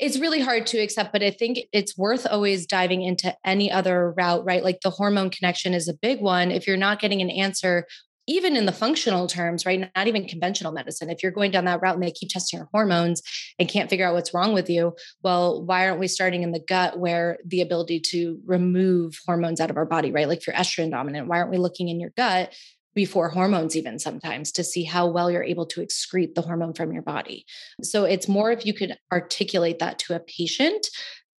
it's 0.00 0.18
really 0.18 0.40
hard 0.40 0.66
to 0.66 0.78
accept 0.78 1.12
but 1.12 1.22
i 1.22 1.30
think 1.30 1.58
it's 1.72 1.96
worth 1.96 2.26
always 2.26 2.66
diving 2.66 3.02
into 3.02 3.34
any 3.44 3.70
other 3.70 4.12
route 4.16 4.44
right? 4.44 4.64
Like 4.64 4.80
the 4.82 4.90
hormone 4.90 5.30
connection 5.30 5.74
is 5.74 5.88
a 5.88 5.94
big 5.94 6.20
one. 6.20 6.50
If 6.50 6.66
you're 6.66 6.76
not 6.76 7.00
getting 7.00 7.20
an 7.20 7.30
answer 7.30 7.86
even 8.26 8.56
in 8.56 8.66
the 8.66 8.72
functional 8.72 9.26
terms 9.26 9.64
right? 9.64 9.90
Not 9.96 10.06
even 10.06 10.28
conventional 10.28 10.72
medicine. 10.72 11.08
If 11.08 11.22
you're 11.22 11.32
going 11.32 11.50
down 11.50 11.64
that 11.64 11.80
route 11.80 11.94
and 11.94 12.02
they 12.02 12.10
keep 12.10 12.28
testing 12.28 12.58
your 12.58 12.68
hormones 12.72 13.22
and 13.58 13.68
can't 13.68 13.88
figure 13.88 14.06
out 14.06 14.14
what's 14.14 14.34
wrong 14.34 14.52
with 14.52 14.68
you 14.68 14.94
well 15.22 15.64
why 15.64 15.86
aren't 15.86 16.00
we 16.00 16.08
starting 16.08 16.42
in 16.42 16.52
the 16.52 16.60
gut 16.60 16.98
where 16.98 17.38
the 17.44 17.62
ability 17.62 18.00
to 18.00 18.38
remove 18.44 19.18
hormones 19.26 19.60
out 19.60 19.70
of 19.70 19.76
our 19.76 19.86
body 19.86 20.12
right? 20.12 20.28
Like 20.28 20.40
if 20.40 20.46
you're 20.46 20.56
estrogen 20.56 20.90
dominant 20.90 21.28
why 21.28 21.38
aren't 21.38 21.50
we 21.50 21.58
looking 21.58 21.88
in 21.88 22.00
your 22.00 22.12
gut 22.16 22.52
before 22.98 23.28
hormones, 23.28 23.76
even 23.76 23.96
sometimes, 23.96 24.50
to 24.50 24.64
see 24.64 24.82
how 24.82 25.06
well 25.06 25.30
you're 25.30 25.44
able 25.44 25.66
to 25.66 25.80
excrete 25.80 26.34
the 26.34 26.42
hormone 26.42 26.74
from 26.74 26.90
your 26.90 27.02
body. 27.02 27.46
So 27.80 28.02
it's 28.02 28.26
more 28.26 28.50
if 28.50 28.66
you 28.66 28.74
could 28.74 28.98
articulate 29.12 29.78
that 29.78 30.00
to 30.00 30.16
a 30.16 30.18
patient 30.18 30.84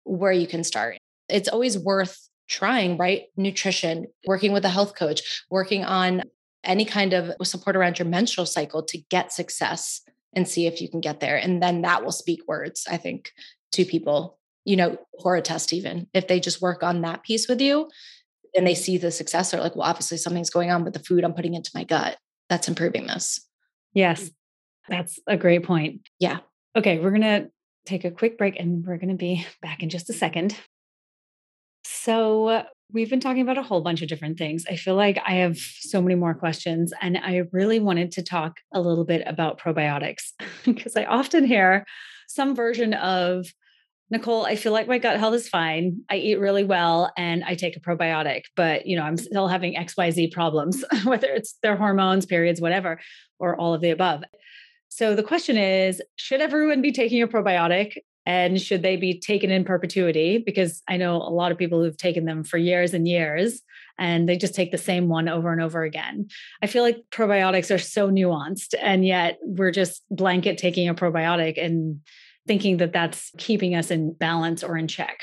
where 0.05 0.31
you 0.31 0.47
can 0.47 0.63
start. 0.63 0.99
It's 1.29 1.49
always 1.49 1.77
worth 1.77 2.29
trying, 2.49 2.97
right? 2.97 3.25
Nutrition, 3.37 4.07
working 4.25 4.53
with 4.53 4.65
a 4.65 4.69
health 4.69 4.95
coach, 4.95 5.43
working 5.51 5.85
on 5.85 6.23
any 6.63 6.85
kind 6.85 7.13
of 7.13 7.35
support 7.43 7.75
around 7.75 7.99
your 7.99 8.07
menstrual 8.07 8.47
cycle 8.47 8.85
to 8.85 8.99
get 9.11 9.33
success 9.33 10.03
and 10.37 10.47
see 10.47 10.69
if 10.69 10.81
you 10.81 10.89
can 10.89 11.01
get 11.01 11.19
there. 11.19 11.37
And 11.37 11.61
then 11.61 11.83
that 11.83 12.05
will 12.05 12.13
speak 12.13 12.47
words, 12.47 12.87
I 12.89 12.99
think, 12.99 13.33
to 13.73 13.85
people, 13.85 14.39
you 14.65 14.77
know, 14.77 14.97
or 15.25 15.35
a 15.35 15.43
test 15.43 15.73
even. 15.73 16.07
If 16.15 16.29
they 16.29 16.39
just 16.39 16.63
work 16.63 16.85
on 16.85 17.01
that 17.01 17.25
piece 17.25 17.49
with 17.49 17.61
you, 17.61 17.89
and 18.55 18.67
they 18.67 18.75
see 18.75 18.99
the 18.99 19.11
success, 19.11 19.51
they're 19.51 19.61
like, 19.61 19.77
well, 19.77 19.89
obviously 19.89 20.17
something's 20.17 20.51
going 20.51 20.71
on 20.71 20.85
with 20.85 20.93
the 20.93 20.99
food 20.99 21.25
I'm 21.25 21.35
putting 21.35 21.55
into 21.55 21.71
my 21.75 21.85
gut 21.85 22.17
that's 22.49 22.69
improving 22.69 23.07
this. 23.07 23.41
Yes, 23.93 24.31
that's 24.89 25.19
a 25.27 25.37
great 25.37 25.65
point. 25.65 26.01
Yeah. 26.19 26.39
Okay, 26.77 26.99
we're 26.99 27.11
going 27.11 27.23
to 27.23 27.51
take 27.87 28.05
a 28.05 28.11
quick 28.11 28.39
break 28.39 28.59
and 28.59 28.85
we're 28.87 28.99
going 28.99 29.09
to 29.09 29.15
be 29.15 29.47
back 29.63 29.83
in 29.83 29.89
just 29.89 30.11
a 30.11 30.13
second. 30.13 30.57
So, 31.85 32.65
we've 32.93 33.11
been 33.11 33.21
talking 33.21 33.43
about 33.43 33.59
a 33.59 33.63
whole 33.63 33.83
bunch 33.83 34.03
of 34.03 34.09
different 34.09 34.39
things. 34.39 34.65
I 34.69 34.77
feel 34.77 34.95
like 34.95 35.19
I 35.27 35.35
have 35.37 35.59
so 35.59 36.01
many 36.01 36.15
more 36.15 36.35
questions, 36.35 36.93
and 37.01 37.19
I 37.19 37.43
really 37.53 37.81
wanted 37.81 38.13
to 38.13 38.23
talk 38.23 38.59
a 38.73 38.81
little 38.81 39.05
bit 39.05 39.23
about 39.27 39.61
probiotics 39.61 40.33
because 40.65 40.97
I 40.97 41.05
often 41.05 41.45
hear 41.45 41.85
some 42.29 42.55
version 42.55 42.95
of 42.95 43.47
Nicole, 44.11 44.47
I 44.47 44.57
feel 44.57 44.73
like 44.73 44.89
my 44.89 44.99
gut 44.99 45.19
health 45.19 45.35
is 45.35 45.49
fine. 45.49 46.01
I 46.09 46.17
eat 46.17 46.41
really 46.41 46.65
well 46.65 47.13
and 47.17 47.45
I 47.45 47.55
take 47.55 47.77
a 47.77 47.81
probiotic, 47.81 48.43
but 48.57 48.87
you 48.87 48.97
know, 48.97 49.03
I'm 49.03 49.19
still 49.19 49.49
having 49.49 49.75
XYZ 49.75 50.33
problems, 50.33 50.83
whether 51.05 51.29
it's 51.29 51.55
their 51.63 51.77
hormones, 51.77 52.25
periods, 52.25 52.61
whatever, 52.61 53.01
or 53.39 53.57
all 53.57 53.75
of 53.75 53.83
the 53.83 53.91
above. 53.91 54.23
So 54.89 55.15
the 55.15 55.23
question 55.23 55.59
is, 55.59 56.01
should 56.17 56.41
everyone 56.41 56.81
be 56.81 56.93
taking 56.93 57.23
a 57.23 57.29
probiotic 57.29 57.99
and 58.25 58.61
should 58.61 58.83
they 58.83 58.97
be 58.97 59.19
taken 59.19 59.51
in 59.51 59.65
perpetuity? 59.65 60.39
Because 60.39 60.83
I 60.89 60.97
know 60.97 61.17
a 61.17 61.31
lot 61.31 61.53
of 61.53 61.59
people 61.59 61.83
who've 61.83 61.97
taken 61.97 62.25
them 62.25 62.45
for 62.45 62.57
years 62.57 62.95
and 62.95 63.07
years 63.07 63.63
and 63.99 64.29
they 64.29 64.37
just 64.37 64.55
take 64.55 64.71
the 64.71 64.79
same 64.79 65.09
one 65.09 65.29
over 65.29 65.53
and 65.53 65.61
over 65.61 65.83
again. 65.83 66.29
I 66.63 66.67
feel 66.67 66.83
like 66.83 67.05
probiotics 67.11 67.75
are 67.75 67.79
so 67.79 68.11
nuanced 68.11 68.75
and 68.81 69.05
yet 69.05 69.39
we're 69.43 69.71
just 69.71 70.03
blanket 70.11 70.57
taking 70.57 70.89
a 70.89 70.95
probiotic 70.95 71.63
and 71.63 72.01
thinking 72.49 72.79
that 72.79 72.93
that's 72.93 73.31
keeping 73.39 73.77
us 73.77 73.91
in 73.91 74.15
balance 74.15 74.65
or 74.65 74.77
in 74.77 74.89
check. 74.89 75.21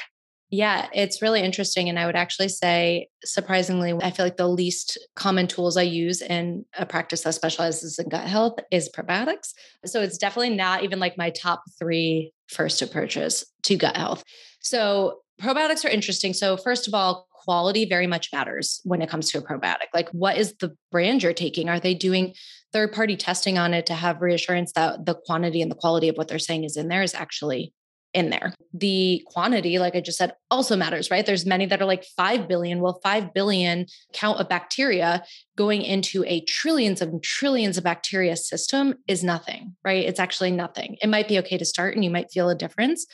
Yeah, 0.52 0.88
it's 0.94 1.22
really 1.22 1.42
interesting. 1.42 1.90
And 1.90 1.98
I 1.98 2.06
would 2.06 2.16
actually 2.16 2.50
say, 2.50 3.10
surprisingly, 3.26 3.94
I 4.02 4.12
feel 4.12 4.26
like 4.26 4.38
the 4.38 4.48
least 4.48 4.98
common 5.16 5.48
tools 5.48 5.76
I 5.76 5.82
use 5.82 6.22
in 6.22 6.66
a 6.78 6.86
practice 6.86 7.24
that 7.24 7.34
specializes 7.34 7.98
in 7.98 8.10
gut 8.10 8.28
health 8.28 8.60
is 8.72 8.90
probiotics. 8.96 9.54
So 9.86 10.02
it's 10.02 10.18
definitely 10.18 10.56
not 10.56 10.84
even 10.84 11.00
like 11.00 11.18
my 11.18 11.32
top 11.32 11.64
three 11.80 12.32
first 12.48 12.82
approaches 12.82 13.44
to 13.64 13.76
gut 13.76 13.98
health. 13.98 14.24
So 14.62 15.20
probiotics 15.42 15.84
are 15.84 15.90
interesting. 15.90 16.34
So, 16.34 16.58
first 16.58 16.88
of 16.88 16.94
all, 16.94 17.28
quality 17.46 17.86
very 17.86 18.08
much 18.08 18.30
matters 18.34 18.82
when 18.84 19.02
it 19.02 19.10
comes 19.10 19.32
to 19.32 19.38
a 19.38 19.42
probiotic. 19.42 19.88
Like, 19.94 20.10
what 20.10 20.38
is 20.38 20.56
the 20.60 20.76
brand 20.92 21.24
you're 21.24 21.34
taking? 21.34 21.70
Are 21.70 21.80
they 21.80 21.94
doing 21.94 22.34
third 22.74 22.92
party 22.92 23.16
testing 23.16 23.58
on 23.58 23.74
it 23.74 23.86
to 23.86 23.94
have 23.94 24.22
reassurance 24.22 24.74
that 24.74 25.06
the 25.06 25.16
quantity 25.16 25.62
and 25.62 25.72
the 25.72 25.76
quality 25.76 26.10
of 26.10 26.18
what 26.18 26.28
they're 26.28 26.40
saying 26.40 26.66
is 26.66 26.76
in 26.76 26.90
there 26.90 27.04
is 27.04 27.14
actually 27.14 27.74
in 28.16 28.30
there. 28.30 28.54
The 28.74 29.22
quantity, 29.28 29.78
like 29.78 29.96
I 29.96 30.02
just 30.02 30.18
said, 30.18 30.34
also 30.50 30.76
matters, 30.76 31.12
right? 31.12 31.26
There's 31.26 31.46
many 31.46 31.66
that 31.68 31.82
are 31.82 31.86
like 31.86 32.06
5 32.18 32.48
billion. 32.48 32.80
Well, 32.80 33.00
5 33.04 33.34
billion 33.34 33.86
count 34.14 34.40
of 34.40 34.50
bacteria 34.50 35.24
going 35.58 35.82
into 35.82 36.24
a 36.26 36.42
trillions 36.42 37.02
of 37.02 37.22
trillions 37.22 37.78
of 37.78 37.84
bacteria 37.84 38.38
system 38.38 38.96
is 39.08 39.24
nothing, 39.24 39.76
right? 39.84 40.06
It's 40.06 40.20
actually 40.20 40.52
nothing. 40.52 40.98
It 41.02 41.10
might 41.10 41.28
be 41.28 41.40
okay 41.40 41.58
to 41.58 41.66
start 41.66 41.94
and 41.94 42.04
you 42.04 42.10
might 42.10 42.32
feel 42.32 42.50
a 42.50 42.56
difference, 42.56 43.06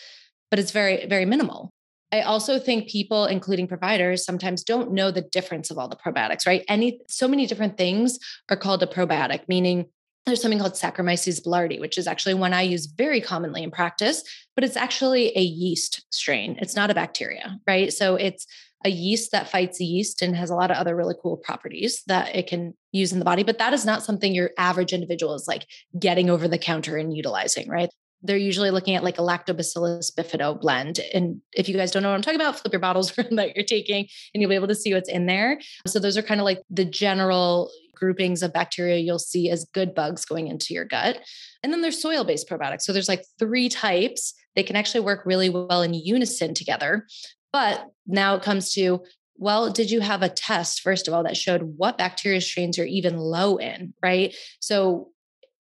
but 0.51 0.59
it's 0.59 0.71
very, 0.71 1.07
very 1.07 1.25
minimal. 1.25 1.71
I 2.11 2.21
also 2.21 2.59
think 2.59 2.89
people, 2.89 3.25
including 3.25 3.67
providers, 3.67 4.25
sometimes 4.25 4.63
don't 4.63 4.91
know 4.91 5.11
the 5.11 5.21
difference 5.21 5.71
of 5.71 5.77
all 5.77 5.87
the 5.87 5.95
probiotics, 5.95 6.45
right? 6.45 6.65
Any 6.67 6.99
so 7.07 7.27
many 7.27 7.45
different 7.45 7.77
things 7.77 8.19
are 8.49 8.57
called 8.57 8.83
a 8.83 8.87
probiotic, 8.87 9.41
meaning 9.47 9.85
there's 10.25 10.41
something 10.41 10.59
called 10.59 10.73
Saccharomyces 10.73 11.41
boulardii, 11.41 11.79
which 11.79 11.97
is 11.97 12.07
actually 12.07 12.33
one 12.35 12.53
I 12.53 12.61
use 12.61 12.85
very 12.85 13.21
commonly 13.21 13.63
in 13.63 13.71
practice, 13.71 14.23
but 14.55 14.63
it's 14.63 14.77
actually 14.77 15.35
a 15.35 15.41
yeast 15.41 16.05
strain. 16.11 16.57
It's 16.61 16.75
not 16.75 16.91
a 16.91 16.95
bacteria, 16.95 17.59
right? 17.65 17.91
So 17.91 18.15
it's 18.15 18.45
a 18.83 18.89
yeast 18.89 19.31
that 19.31 19.49
fights 19.49 19.79
yeast 19.79 20.21
and 20.21 20.35
has 20.35 20.49
a 20.49 20.55
lot 20.55 20.71
of 20.71 20.77
other 20.77 20.95
really 20.95 21.15
cool 21.21 21.37
properties 21.37 22.03
that 22.07 22.35
it 22.35 22.47
can 22.47 22.73
use 22.91 23.11
in 23.11 23.19
the 23.19 23.25
body. 23.25 23.43
But 23.43 23.57
that 23.59 23.73
is 23.73 23.85
not 23.85 24.03
something 24.03 24.33
your 24.33 24.51
average 24.57 24.93
individual 24.93 25.33
is 25.35 25.47
like 25.47 25.65
getting 25.97 26.29
over 26.29 26.47
the 26.47 26.57
counter 26.57 26.97
and 26.97 27.15
utilizing, 27.15 27.69
right? 27.69 27.89
They're 28.23 28.37
usually 28.37 28.71
looking 28.71 28.95
at 28.95 29.03
like 29.03 29.17
a 29.17 29.21
lactobacillus 29.21 30.13
bifido 30.13 30.59
blend. 30.59 30.99
And 31.13 31.41
if 31.53 31.67
you 31.67 31.75
guys 31.75 31.91
don't 31.91 32.03
know 32.03 32.09
what 32.09 32.15
I'm 32.15 32.21
talking 32.21 32.39
about, 32.39 32.59
flip 32.59 32.73
your 32.73 32.79
bottles 32.79 33.11
that 33.15 33.55
you're 33.55 33.65
taking 33.65 34.07
and 34.33 34.41
you'll 34.41 34.49
be 34.49 34.55
able 34.55 34.67
to 34.67 34.75
see 34.75 34.93
what's 34.93 35.09
in 35.09 35.25
there. 35.25 35.59
So 35.87 35.99
those 35.99 36.17
are 36.17 36.21
kind 36.21 36.39
of 36.39 36.45
like 36.45 36.61
the 36.69 36.85
general 36.85 37.71
groupings 37.93 38.41
of 38.41 38.51
bacteria 38.51 38.97
you'll 38.97 39.19
see 39.19 39.49
as 39.49 39.65
good 39.73 39.93
bugs 39.93 40.25
going 40.25 40.47
into 40.47 40.73
your 40.73 40.85
gut. 40.85 41.19
And 41.63 41.71
then 41.71 41.81
there's 41.81 42.01
soil 42.01 42.23
based 42.23 42.49
probiotics. 42.49 42.81
So 42.81 42.93
there's 42.93 43.09
like 43.09 43.23
three 43.37 43.69
types. 43.69 44.33
They 44.55 44.63
can 44.63 44.75
actually 44.75 45.01
work 45.01 45.25
really 45.25 45.49
well 45.49 45.81
in 45.81 45.93
unison 45.93 46.53
together. 46.53 47.05
But 47.53 47.85
now 48.07 48.35
it 48.35 48.43
comes 48.43 48.73
to 48.73 49.03
well, 49.41 49.71
did 49.71 49.89
you 49.89 50.01
have 50.01 50.21
a 50.21 50.29
test, 50.29 50.81
first 50.81 51.07
of 51.07 51.15
all, 51.15 51.23
that 51.23 51.35
showed 51.35 51.73
what 51.75 51.97
bacteria 51.97 52.39
strains 52.41 52.77
you're 52.77 52.85
even 52.85 53.17
low 53.17 53.57
in, 53.57 53.91
right? 54.03 54.35
So 54.59 55.09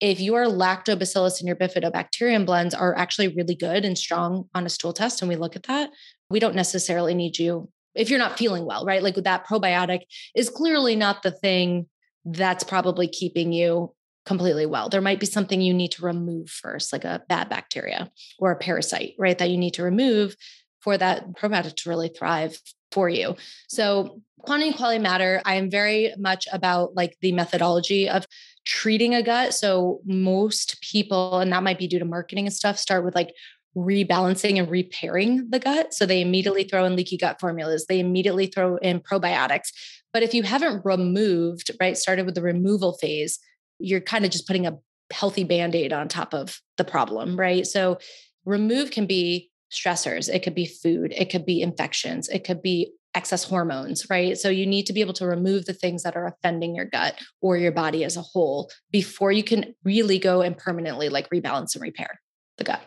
if 0.00 0.20
your 0.20 0.46
lactobacillus 0.46 1.40
and 1.40 1.46
your 1.46 1.56
bifidobacterium 1.56 2.46
blends 2.46 2.74
are 2.74 2.96
actually 2.96 3.28
really 3.28 3.54
good 3.54 3.84
and 3.84 3.98
strong 3.98 4.48
on 4.54 4.66
a 4.66 4.70
stool 4.70 4.92
test 4.92 5.20
and 5.20 5.28
we 5.28 5.36
look 5.36 5.56
at 5.56 5.64
that, 5.64 5.90
we 6.30 6.40
don't 6.40 6.54
necessarily 6.54 7.14
need 7.14 7.38
you 7.38 7.68
if 7.94 8.08
you're 8.08 8.18
not 8.18 8.38
feeling 8.38 8.64
well, 8.64 8.84
right? 8.84 9.02
Like 9.02 9.16
that 9.16 9.46
probiotic 9.46 10.02
is 10.34 10.48
clearly 10.48 10.96
not 10.96 11.22
the 11.22 11.32
thing 11.32 11.86
that's 12.24 12.64
probably 12.64 13.08
keeping 13.08 13.52
you 13.52 13.92
completely 14.26 14.66
well. 14.66 14.88
There 14.88 15.00
might 15.00 15.20
be 15.20 15.26
something 15.26 15.60
you 15.60 15.74
need 15.74 15.92
to 15.92 16.04
remove 16.04 16.50
first, 16.50 16.92
like 16.92 17.04
a 17.04 17.22
bad 17.28 17.48
bacteria 17.48 18.10
or 18.38 18.52
a 18.52 18.56
parasite, 18.56 19.14
right? 19.18 19.36
That 19.36 19.50
you 19.50 19.58
need 19.58 19.74
to 19.74 19.82
remove 19.82 20.36
for 20.80 20.96
that 20.96 21.32
probiotic 21.32 21.76
to 21.76 21.88
really 21.88 22.08
thrive 22.08 22.58
for 22.92 23.08
you. 23.08 23.36
So 23.68 24.20
quantity 24.40 24.68
and 24.68 24.76
quality 24.76 24.98
matter. 24.98 25.40
I 25.44 25.54
am 25.54 25.70
very 25.70 26.14
much 26.18 26.46
about 26.52 26.94
like 26.94 27.16
the 27.20 27.32
methodology 27.32 28.08
of 28.08 28.26
treating 28.66 29.14
a 29.14 29.22
gut. 29.22 29.54
So 29.54 30.00
most 30.04 30.80
people, 30.80 31.38
and 31.38 31.52
that 31.52 31.62
might 31.62 31.78
be 31.78 31.86
due 31.86 31.98
to 31.98 32.04
marketing 32.04 32.46
and 32.46 32.54
stuff, 32.54 32.78
start 32.78 33.04
with 33.04 33.14
like 33.14 33.32
rebalancing 33.76 34.58
and 34.58 34.70
repairing 34.70 35.48
the 35.50 35.58
gut. 35.58 35.94
So 35.94 36.06
they 36.06 36.20
immediately 36.20 36.64
throw 36.64 36.84
in 36.84 36.96
leaky 36.96 37.16
gut 37.16 37.40
formulas. 37.40 37.86
They 37.86 38.00
immediately 38.00 38.46
throw 38.46 38.76
in 38.76 39.00
probiotics. 39.00 39.68
But 40.12 40.22
if 40.22 40.34
you 40.34 40.42
haven't 40.42 40.84
removed, 40.84 41.70
right, 41.80 41.96
started 41.96 42.26
with 42.26 42.34
the 42.34 42.42
removal 42.42 42.94
phase, 42.94 43.38
you're 43.78 44.00
kind 44.00 44.24
of 44.24 44.30
just 44.30 44.46
putting 44.46 44.66
a 44.66 44.78
healthy 45.12 45.44
band-aid 45.44 45.92
on 45.92 46.08
top 46.08 46.34
of 46.34 46.60
the 46.76 46.84
problem, 46.84 47.38
right? 47.38 47.66
So 47.66 47.98
remove 48.44 48.90
can 48.90 49.06
be 49.06 49.50
stressors, 49.72 50.28
it 50.28 50.42
could 50.42 50.54
be 50.54 50.66
food, 50.66 51.12
it 51.16 51.30
could 51.30 51.46
be 51.46 51.62
infections, 51.62 52.28
it 52.28 52.44
could 52.44 52.60
be 52.60 52.92
excess 53.14 53.44
hormones, 53.44 54.06
right? 54.08 54.38
So 54.38 54.48
you 54.48 54.66
need 54.66 54.86
to 54.86 54.92
be 54.92 55.00
able 55.00 55.14
to 55.14 55.26
remove 55.26 55.64
the 55.64 55.72
things 55.72 56.02
that 56.04 56.16
are 56.16 56.26
offending 56.26 56.74
your 56.74 56.84
gut 56.84 57.18
or 57.40 57.56
your 57.56 57.72
body 57.72 58.04
as 58.04 58.16
a 58.16 58.22
whole 58.22 58.70
before 58.90 59.32
you 59.32 59.42
can 59.42 59.74
really 59.84 60.18
go 60.18 60.42
and 60.42 60.56
permanently 60.56 61.08
like 61.08 61.28
rebalance 61.30 61.74
and 61.74 61.82
repair 61.82 62.20
the 62.56 62.64
gut. 62.64 62.82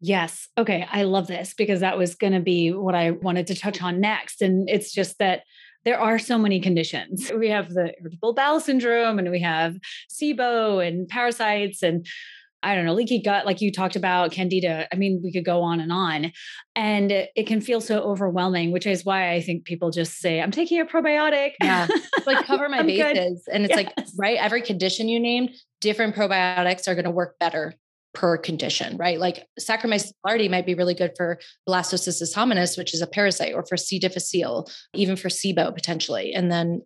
Yes. 0.00 0.48
Okay. 0.58 0.86
I 0.90 1.04
love 1.04 1.28
this 1.28 1.54
because 1.54 1.80
that 1.80 1.96
was 1.96 2.16
going 2.16 2.32
to 2.32 2.40
be 2.40 2.72
what 2.72 2.96
I 2.96 3.12
wanted 3.12 3.46
to 3.48 3.54
touch 3.54 3.80
on 3.80 4.00
next. 4.00 4.42
And 4.42 4.68
it's 4.68 4.92
just 4.92 5.18
that 5.18 5.42
there 5.84 6.00
are 6.00 6.18
so 6.18 6.38
many 6.38 6.60
conditions. 6.60 7.30
We 7.36 7.48
have 7.50 7.70
the 7.70 7.94
irritable 8.00 8.34
bowel 8.34 8.58
syndrome 8.58 9.18
and 9.20 9.30
we 9.30 9.40
have 9.40 9.76
SIBO 10.10 10.86
and 10.86 11.08
parasites 11.08 11.82
and 11.82 12.04
I 12.62 12.74
don't 12.74 12.84
know, 12.84 12.94
leaky 12.94 13.20
gut, 13.20 13.46
like 13.46 13.60
you 13.60 13.72
talked 13.72 13.96
about, 13.96 14.32
candida. 14.32 14.86
I 14.92 14.96
mean, 14.96 15.20
we 15.22 15.32
could 15.32 15.44
go 15.44 15.62
on 15.62 15.80
and 15.80 15.92
on. 15.92 16.32
And 16.76 17.10
it 17.10 17.46
can 17.46 17.60
feel 17.60 17.80
so 17.80 18.00
overwhelming, 18.00 18.72
which 18.72 18.86
is 18.86 19.04
why 19.04 19.32
I 19.32 19.40
think 19.40 19.64
people 19.64 19.90
just 19.90 20.18
say, 20.18 20.40
I'm 20.40 20.50
taking 20.50 20.80
a 20.80 20.84
probiotic. 20.84 21.52
Yeah. 21.62 21.88
like 22.26 22.46
cover 22.46 22.68
my 22.70 22.82
bases. 22.82 23.42
Good. 23.44 23.54
And 23.54 23.64
it's 23.64 23.76
yes. 23.76 23.92
like, 23.96 24.06
right, 24.16 24.38
every 24.38 24.62
condition 24.62 25.08
you 25.08 25.20
named, 25.20 25.50
different 25.80 26.14
probiotics 26.14 26.88
are 26.88 26.94
going 26.94 27.04
to 27.04 27.10
work 27.10 27.38
better 27.38 27.74
per 28.14 28.36
condition, 28.36 28.96
right? 28.96 29.18
Like 29.18 29.46
Saccharomyces 29.58 30.12
boulardii 30.24 30.50
might 30.50 30.66
be 30.66 30.74
really 30.74 30.94
good 30.94 31.12
for 31.16 31.38
blastocystis 31.68 32.34
hominis, 32.34 32.76
which 32.76 32.94
is 32.94 33.00
a 33.00 33.06
parasite, 33.06 33.54
or 33.54 33.64
for 33.64 33.76
C. 33.76 33.98
difficile, 33.98 34.68
even 34.94 35.16
for 35.16 35.28
SIBO 35.28 35.74
potentially. 35.74 36.32
And 36.32 36.52
then 36.52 36.82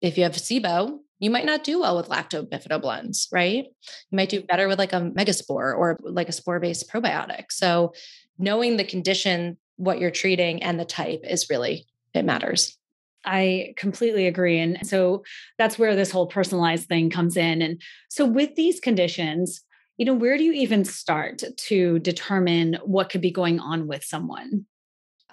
if 0.00 0.16
you 0.16 0.24
have 0.24 0.32
SIBO, 0.32 0.98
you 1.20 1.30
might 1.30 1.44
not 1.44 1.62
do 1.62 1.80
well 1.80 1.96
with 1.96 2.08
lacto 2.08 2.80
blends, 2.80 3.28
right? 3.30 3.66
You 4.10 4.16
might 4.16 4.30
do 4.30 4.38
mm-hmm. 4.38 4.46
better 4.46 4.66
with 4.66 4.78
like 4.78 4.92
a 4.92 5.00
megaspore 5.00 5.76
or 5.76 5.98
like 6.02 6.28
a 6.28 6.32
spore 6.32 6.58
based 6.58 6.90
probiotic. 6.90 7.52
So 7.52 7.92
knowing 8.38 8.76
the 8.76 8.84
condition, 8.84 9.58
what 9.76 10.00
you're 10.00 10.10
treating, 10.10 10.62
and 10.62 10.80
the 10.80 10.84
type 10.84 11.20
is 11.22 11.48
really, 11.48 11.86
it 12.14 12.24
matters. 12.24 12.76
I 13.24 13.74
completely 13.76 14.26
agree. 14.26 14.58
And 14.58 14.78
so 14.86 15.24
that's 15.58 15.78
where 15.78 15.94
this 15.94 16.10
whole 16.10 16.26
personalized 16.26 16.88
thing 16.88 17.10
comes 17.10 17.36
in. 17.36 17.60
And 17.60 17.80
so 18.08 18.24
with 18.24 18.54
these 18.54 18.80
conditions, 18.80 19.60
you 19.98 20.06
know, 20.06 20.14
where 20.14 20.38
do 20.38 20.44
you 20.44 20.52
even 20.54 20.86
start 20.86 21.42
to 21.54 21.98
determine 21.98 22.78
what 22.82 23.10
could 23.10 23.20
be 23.20 23.30
going 23.30 23.60
on 23.60 23.86
with 23.86 24.02
someone? 24.02 24.64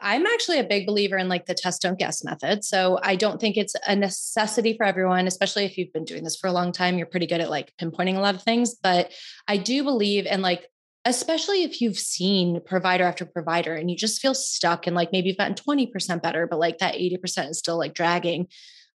I'm 0.02 0.26
actually 0.26 0.60
a 0.60 0.64
big 0.64 0.86
believer 0.86 1.18
in 1.18 1.30
like 1.30 1.46
the 1.46 1.54
test 1.54 1.82
don't 1.82 2.00
guess 2.00 2.24
method. 2.24 2.64
So 2.64 3.00
I 3.02 3.16
don't 3.16 3.40
think 3.40 3.58
it's 3.58 3.76
a 3.88 3.96
necessity 3.96 4.76
for 4.76 4.86
everyone, 4.86 5.28
especially 5.28 5.66
if 5.66 5.78
you've 5.78 5.94
been 5.94 6.06
doing 6.06 6.24
this 6.24 6.38
for 6.38 6.48
a 6.48 6.52
long 6.52 6.72
time. 6.72 6.98
You're 6.98 7.08
pretty 7.08 7.28
good 7.28 7.42
at 7.42 7.50
like 7.50 7.74
pinpointing 7.82 8.16
a 8.16 8.22
lot 8.22 8.36
of 8.36 8.44
things. 8.44 8.76
But 8.76 9.12
I 9.48 9.58
do 9.58 9.84
believe 9.84 10.26
in 10.26 10.42
like, 10.42 10.68
especially 11.06 11.64
if 11.64 11.82
you've 11.82 11.98
seen 11.98 12.62
provider 12.66 13.04
after 13.04 13.26
provider 13.26 13.74
and 13.74 13.90
you 13.90 13.96
just 13.96 14.22
feel 14.22 14.34
stuck 14.34 14.88
and 14.88 14.96
like 14.96 15.12
maybe 15.12 15.30
you've 15.30 15.38
gotten 15.38 15.56
20% 15.56 16.22
better, 16.22 16.48
but 16.48 16.60
like 16.60 16.80
that 16.80 16.96
80% 16.96 17.50
is 17.50 17.60
still 17.60 17.78
like 17.78 17.94
dragging. 17.94 18.48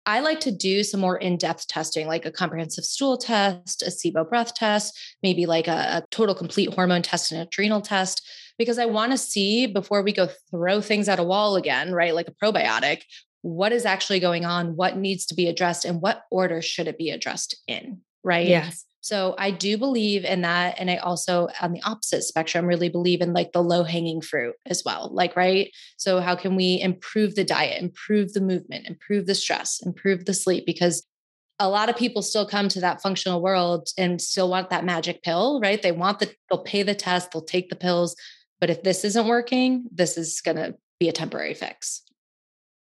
I 0.06 0.22
like 0.22 0.40
to 0.42 0.52
do 0.52 0.84
some 0.84 1.00
more 1.00 1.18
in 1.18 1.38
depth 1.38 1.68
testing, 1.68 2.08
like 2.08 2.26
a 2.26 2.32
comprehensive 2.32 2.86
stool 2.86 3.18
test, 3.18 3.84
a 3.84 3.92
SIBO 3.92 4.28
breath 4.28 4.56
test, 4.56 4.98
maybe 5.22 5.46
like 5.46 5.68
a, 5.68 5.72
a 5.72 6.04
total 6.10 6.34
complete 6.34 6.74
hormone 6.74 7.04
test 7.04 7.32
and 7.32 7.42
adrenal 7.42 7.82
test 7.82 8.28
because 8.62 8.78
I 8.78 8.86
want 8.86 9.12
to 9.12 9.18
see 9.18 9.66
before 9.66 10.04
we 10.04 10.14
go 10.14 10.30
throw 10.52 10.82
things 10.82 11.10
at 11.10 11.18
a 11.18 11.24
wall 11.24 11.56
again, 11.56 11.94
right? 11.94 12.14
Like 12.14 12.28
a 12.28 12.32
probiotic, 12.32 13.02
what 13.42 13.72
is 13.72 13.86
actually 13.86 14.20
going 14.20 14.46
on, 14.46 14.76
what 14.76 14.98
needs 14.98 15.26
to 15.28 15.36
be 15.36 15.48
addressed, 15.48 15.84
and 15.84 16.00
what 16.00 16.26
order 16.30 16.62
should 16.62 16.88
it 16.88 16.96
be 16.96 17.10
addressed 17.10 17.56
in, 17.68 18.02
right? 18.24 18.48
Yes. 18.48 18.86
So 19.02 19.34
I 19.40 19.50
do 19.50 19.80
believe 19.80 20.24
in 20.24 20.42
that. 20.42 20.76
And 20.78 20.92
I 20.92 20.98
also, 20.98 21.48
on 21.60 21.72
the 21.74 21.82
opposite 21.82 22.22
spectrum, 22.22 22.68
really 22.68 22.88
believe 22.88 23.22
in 23.22 23.34
like 23.34 23.52
the 23.52 23.64
low 23.64 23.84
hanging 23.84 24.22
fruit 24.22 24.54
as 24.68 24.84
well. 24.86 25.10
Like, 25.12 25.36
right. 25.36 25.72
So, 25.98 26.20
how 26.20 26.36
can 26.36 26.56
we 26.56 26.80
improve 26.80 27.34
the 27.34 27.44
diet, 27.44 27.82
improve 27.82 28.34
the 28.34 28.42
movement, 28.42 28.86
improve 28.86 29.26
the 29.26 29.34
stress, 29.34 29.82
improve 29.84 30.26
the 30.26 30.36
sleep? 30.36 30.68
Because 30.68 31.04
a 31.58 31.70
lot 31.70 31.90
of 31.90 31.96
people 31.96 32.22
still 32.22 32.48
come 32.48 32.68
to 32.70 32.82
that 32.82 33.02
functional 33.02 33.42
world 33.42 33.90
and 33.98 34.20
still 34.20 34.50
want 34.50 34.72
that 34.72 34.86
magic 34.86 35.22
pill, 35.22 35.60
right? 35.62 35.82
They 35.82 35.92
want 35.92 36.20
the, 36.20 36.34
they'll 36.50 36.64
pay 36.64 36.82
the 36.82 36.96
test, 36.96 37.32
they'll 37.32 37.44
take 37.44 37.70
the 37.70 37.76
pills, 37.76 38.16
but 38.62 38.70
if 38.70 38.84
this 38.84 39.04
isn't 39.04 39.28
working, 39.28 39.86
this 39.92 40.18
is 40.18 40.40
going 40.40 40.56
to 40.56 40.76
be 41.00 41.10
a 41.10 41.12
temporary 41.12 41.56
fix. 41.56 42.04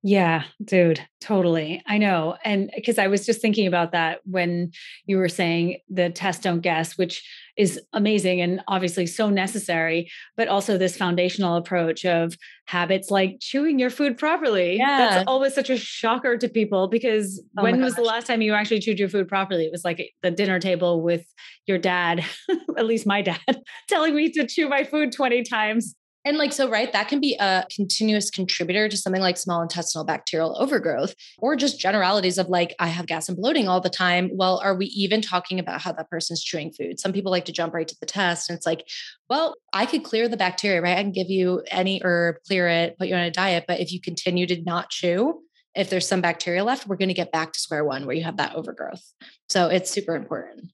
Yeah, 0.02 0.44
dude, 0.62 1.00
totally. 1.20 1.82
I 1.86 1.98
know. 1.98 2.36
And 2.44 2.70
because 2.74 2.98
I 2.98 3.08
was 3.08 3.26
just 3.26 3.40
thinking 3.40 3.66
about 3.66 3.92
that 3.92 4.20
when 4.24 4.72
you 5.06 5.18
were 5.18 5.28
saying 5.28 5.78
the 5.88 6.10
test 6.10 6.42
don't 6.42 6.60
guess, 6.60 6.96
which 6.96 7.28
is 7.58 7.80
amazing 7.92 8.40
and 8.40 8.62
obviously 8.68 9.04
so 9.04 9.28
necessary, 9.28 10.08
but 10.36 10.46
also 10.46 10.78
this 10.78 10.96
foundational 10.96 11.56
approach 11.56 12.04
of 12.04 12.34
habits 12.66 13.10
like 13.10 13.38
chewing 13.40 13.80
your 13.80 13.90
food 13.90 14.16
properly. 14.16 14.76
Yeah. 14.76 14.98
That's 14.98 15.24
always 15.26 15.54
such 15.54 15.68
a 15.68 15.76
shocker 15.76 16.38
to 16.38 16.48
people 16.48 16.86
because 16.86 17.42
oh 17.58 17.64
when 17.64 17.82
was 17.82 17.96
the 17.96 18.02
last 18.02 18.28
time 18.28 18.42
you 18.42 18.54
actually 18.54 18.78
chewed 18.78 19.00
your 19.00 19.08
food 19.08 19.26
properly? 19.26 19.64
It 19.64 19.72
was 19.72 19.84
like 19.84 20.12
the 20.22 20.30
dinner 20.30 20.60
table 20.60 21.02
with 21.02 21.26
your 21.66 21.78
dad, 21.78 22.24
at 22.78 22.86
least 22.86 23.06
my 23.06 23.22
dad, 23.22 23.40
telling 23.88 24.14
me 24.14 24.30
to 24.30 24.46
chew 24.46 24.68
my 24.68 24.84
food 24.84 25.10
20 25.10 25.42
times 25.42 25.96
and 26.24 26.36
like, 26.36 26.52
so, 26.52 26.68
right, 26.68 26.92
that 26.92 27.08
can 27.08 27.20
be 27.20 27.36
a 27.40 27.64
continuous 27.74 28.30
contributor 28.30 28.88
to 28.88 28.96
something 28.96 29.22
like 29.22 29.36
small 29.36 29.62
intestinal 29.62 30.04
bacterial 30.04 30.60
overgrowth 30.60 31.14
or 31.38 31.56
just 31.56 31.80
generalities 31.80 32.38
of 32.38 32.48
like, 32.48 32.74
I 32.78 32.88
have 32.88 33.06
gas 33.06 33.28
and 33.28 33.36
bloating 33.36 33.68
all 33.68 33.80
the 33.80 33.88
time. 33.88 34.30
Well, 34.32 34.60
are 34.62 34.74
we 34.74 34.86
even 34.86 35.22
talking 35.22 35.58
about 35.58 35.80
how 35.80 35.92
that 35.92 36.10
person's 36.10 36.42
chewing 36.42 36.72
food? 36.72 37.00
Some 37.00 37.12
people 37.12 37.30
like 37.30 37.44
to 37.46 37.52
jump 37.52 37.72
right 37.72 37.88
to 37.88 37.96
the 38.00 38.06
test. 38.06 38.50
And 38.50 38.56
it's 38.56 38.66
like, 38.66 38.86
well, 39.30 39.54
I 39.72 39.86
could 39.86 40.04
clear 40.04 40.28
the 40.28 40.36
bacteria, 40.36 40.82
right? 40.82 40.98
I 40.98 41.02
can 41.02 41.12
give 41.12 41.30
you 41.30 41.62
any 41.70 42.00
herb, 42.04 42.36
clear 42.46 42.68
it, 42.68 42.98
put 42.98 43.08
you 43.08 43.14
on 43.14 43.22
a 43.22 43.30
diet. 43.30 43.64
But 43.66 43.80
if 43.80 43.92
you 43.92 44.00
continue 44.00 44.46
to 44.48 44.60
not 44.62 44.90
chew, 44.90 45.40
if 45.74 45.88
there's 45.88 46.08
some 46.08 46.20
bacteria 46.20 46.64
left, 46.64 46.86
we're 46.88 46.96
going 46.96 47.08
to 47.08 47.14
get 47.14 47.30
back 47.30 47.52
to 47.52 47.60
square 47.60 47.84
one 47.84 48.04
where 48.04 48.16
you 48.16 48.24
have 48.24 48.38
that 48.38 48.56
overgrowth. 48.56 49.04
So 49.48 49.68
it's 49.68 49.90
super 49.90 50.16
important. 50.16 50.72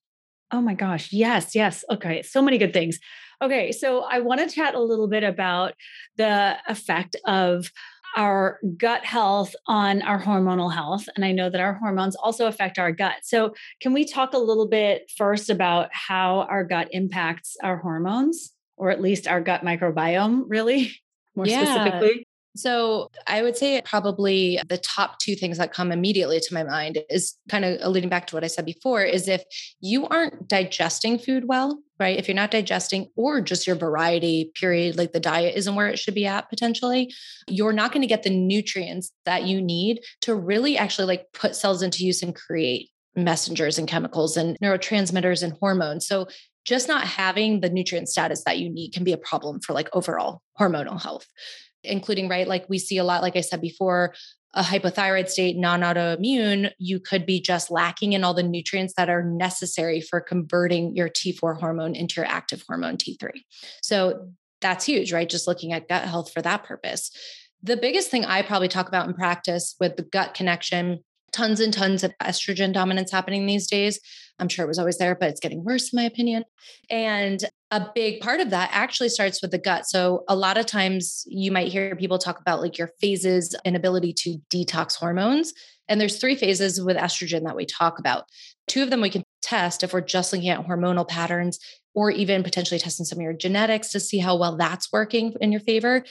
Oh 0.51 0.61
my 0.61 0.75
gosh. 0.75 1.13
Yes, 1.13 1.55
yes. 1.55 1.85
Okay. 1.91 2.23
So 2.23 2.41
many 2.41 2.59
good 2.59 2.73
things. 2.73 2.99
Okay, 3.43 3.73
so 3.73 4.03
I 4.03 4.21
want 4.21 4.41
to 4.41 4.55
chat 4.55 4.75
a 4.75 4.81
little 4.81 5.09
bit 5.09 5.23
about 5.23 5.75
the 6.17 6.57
effect 6.69 7.17
of 7.27 7.71
our 8.17 8.61
gut 8.77 9.05
health 9.05 9.55
on 9.67 10.03
our 10.03 10.23
hormonal 10.23 10.73
health. 10.73 11.09
And 11.17 11.25
I 11.25 11.33
know 11.33 11.51
that 11.51 11.61
our 11.61 11.75
hormones 11.75 12.15
also 12.17 12.47
affect 12.47 12.79
our 12.79 12.93
gut. 12.93 13.17
So, 13.23 13.55
can 13.81 13.93
we 13.93 14.05
talk 14.05 14.35
a 14.35 14.39
little 14.39 14.69
bit 14.69 15.11
first 15.17 15.51
about 15.51 15.89
how 15.93 16.47
our 16.51 16.65
gut 16.65 16.89
impacts 16.93 17.57
our 17.63 17.77
hormones, 17.77 18.53
or 18.77 18.91
at 18.91 19.01
least 19.01 19.27
our 19.27 19.41
gut 19.41 19.63
microbiome, 19.63 20.45
really 20.47 20.93
more 21.35 21.47
yeah. 21.47 21.65
specifically? 21.65 22.27
So 22.57 23.11
I 23.27 23.43
would 23.43 23.57
say 23.57 23.83
probably 23.85 24.61
the 24.69 24.79
top 24.79 25.19
two 25.19 25.35
things 25.35 25.59
that 25.59 25.73
come 25.73 25.91
immediately 25.91 26.39
to 26.39 26.55
my 26.55 26.63
mind 26.63 27.01
is 27.11 27.35
kind 27.49 27.65
of 27.65 27.79
alluding 27.81 28.09
back 28.09 28.29
to 28.29 28.37
what 28.37 28.45
I 28.45 28.47
said 28.47 28.65
before 28.65 29.03
is 29.03 29.27
if 29.27 29.43
you 29.81 30.07
aren't 30.07 30.47
digesting 30.47 31.19
food 31.19 31.45
well, 31.49 31.81
right? 31.99 32.17
If 32.17 32.29
you're 32.29 32.37
not 32.37 32.53
digesting 32.53 33.09
or 33.17 33.41
just 33.41 33.67
your 33.67 33.75
variety 33.75 34.53
period, 34.55 34.97
like 34.97 35.13
the 35.13 35.21
diet 35.21 35.57
isn't 35.57 35.75
where 35.75 35.89
it 35.89 35.99
should 35.99 36.15
be 36.15 36.27
at 36.27 36.49
potentially, 36.49 37.13
you're 37.49 37.73
not 37.73 37.91
going 37.91 38.03
to 38.03 38.09
get 38.09 38.23
the 38.23 38.31
nutrients 38.31 39.11
that 39.25 39.45
you 39.45 39.61
need 39.61 40.01
to 40.21 40.37
really 40.37 40.79
actually 40.79 41.07
like 41.07 41.27
put 41.33 41.57
cells 41.57 41.83
into 41.83 42.05
use 42.05 42.23
and 42.23 42.37
create 42.37 42.91
messengers 43.17 43.79
and 43.79 43.89
chemicals 43.89 44.37
and 44.37 44.57
neurotransmitters 44.63 45.43
and 45.43 45.55
hormones. 45.55 46.07
So 46.07 46.29
just 46.65 46.87
not 46.89 47.05
having 47.05 47.61
the 47.61 47.69
nutrient 47.69 48.09
status 48.09 48.45
that 48.45 48.59
you 48.59 48.71
need 48.71 48.93
can 48.93 49.03
be 49.03 49.13
a 49.13 49.19
problem 49.19 49.61
for 49.61 49.73
like 49.73 49.89
overall 49.93 50.41
hormonal 50.59 51.03
health 51.03 51.27
including, 51.85 52.29
right? 52.29 52.47
Like 52.47 52.69
we 52.69 52.79
see 52.79 52.99
a 52.99 53.05
lot, 53.05 53.23
like 53.23 53.37
I 53.37 53.41
said 53.41 53.61
before, 53.61 54.15
a 54.55 54.63
hypothyroid 54.63 55.29
state, 55.29 55.57
non 55.57 55.81
autoimmune, 55.81 56.71
you 56.79 57.01
could 57.01 57.27
be 57.27 57.41
just 57.41 57.71
lacking 57.71 58.13
in 58.13 58.25
all 58.25 58.35
the 58.35 58.43
nutrients 58.43 58.95
that 58.97 59.11
are 59.11 59.23
necessary 59.23 60.01
for 60.01 60.21
converting 60.21 60.95
your 60.97 61.09
T4 61.09 61.59
hormone 61.59 61.95
into 61.95 62.21
your 62.21 62.27
active 62.27 62.63
hormone 62.67 62.97
T3. 62.97 63.31
So 63.83 64.29
that's 64.61 64.87
huge, 64.87 65.13
right? 65.13 65.29
Just 65.29 65.47
looking 65.47 65.73
at 65.73 65.89
gut 65.89 66.05
health 66.05 66.33
for 66.33 66.41
that 66.43 66.65
purpose. 66.65 67.11
The 67.63 67.77
biggest 67.77 68.11
thing 68.11 68.25
I 68.25 68.43
probably 68.43 68.69
talk 68.69 68.89
about 68.89 69.09
in 69.09 69.15
practice 69.15 69.75
with 69.81 69.97
the 69.97 70.03
gut 70.03 70.35
connection, 70.35 71.03
tons 71.35 71.61
and 71.61 71.73
tons 71.73 72.05
of 72.05 72.15
estrogen 72.23 72.73
dominance 72.73 73.11
happening 73.11 73.45
these 73.45 73.67
days. 73.67 73.99
I'm 74.39 74.49
sure 74.49 74.65
it 74.65 74.69
was 74.69 74.79
always 74.79 74.99
there, 74.99 75.15
but 75.15 75.29
it's 75.29 75.41
getting 75.41 75.65
worse, 75.65 75.93
in 75.93 75.97
my 75.97 76.05
opinion. 76.05 76.45
And 76.91 77.45
a 77.71 77.87
big 77.95 78.21
part 78.21 78.41
of 78.41 78.51
that 78.51 78.71
actually 78.73 79.09
starts 79.09 79.43
with 79.43 79.51
the 79.51 79.59
gut. 79.59 79.87
So, 79.87 80.25
a 80.29 80.37
lot 80.37 80.59
of 80.59 80.67
times 80.67 81.25
you 81.27 81.53
might 81.53 81.73
hear 81.73 81.97
people 81.97 82.19
talk 82.19 82.41
about 82.41 82.61
like 82.61 82.79
your 82.79 82.91
phases 83.01 83.55
and 83.65 83.77
ability 83.77 84.13
to 84.19 84.39
detox 84.53 84.97
hormones. 84.97 85.53
And 85.89 86.01
there's 86.01 86.19
three 86.19 86.35
phases 86.35 86.81
with 86.81 86.97
estrogen 86.97 87.45
that 87.45 87.57
we 87.57 87.67
talk 87.67 87.99
about. 87.99 88.25
Two 88.69 88.83
of 88.83 88.91
them 88.91 89.01
we 89.01 89.11
can 89.11 89.25
test 89.43 89.83
if 89.83 89.93
we're 89.93 90.01
just 90.01 90.33
looking 90.33 90.49
at 90.49 90.67
hormonal 90.67 91.07
patterns 91.07 91.59
or 91.95 92.11
even 92.11 92.43
potentially 92.43 92.81
testing 92.81 93.05
some 93.05 93.19
of 93.19 93.23
your 93.23 93.35
genetics 93.35 93.91
to 93.91 94.01
see 94.01 94.19
how 94.19 94.37
well 94.37 94.57
that's 94.57 94.93
working 94.93 95.35
in 95.41 95.53
your 95.53 95.61
favor. 95.61 96.05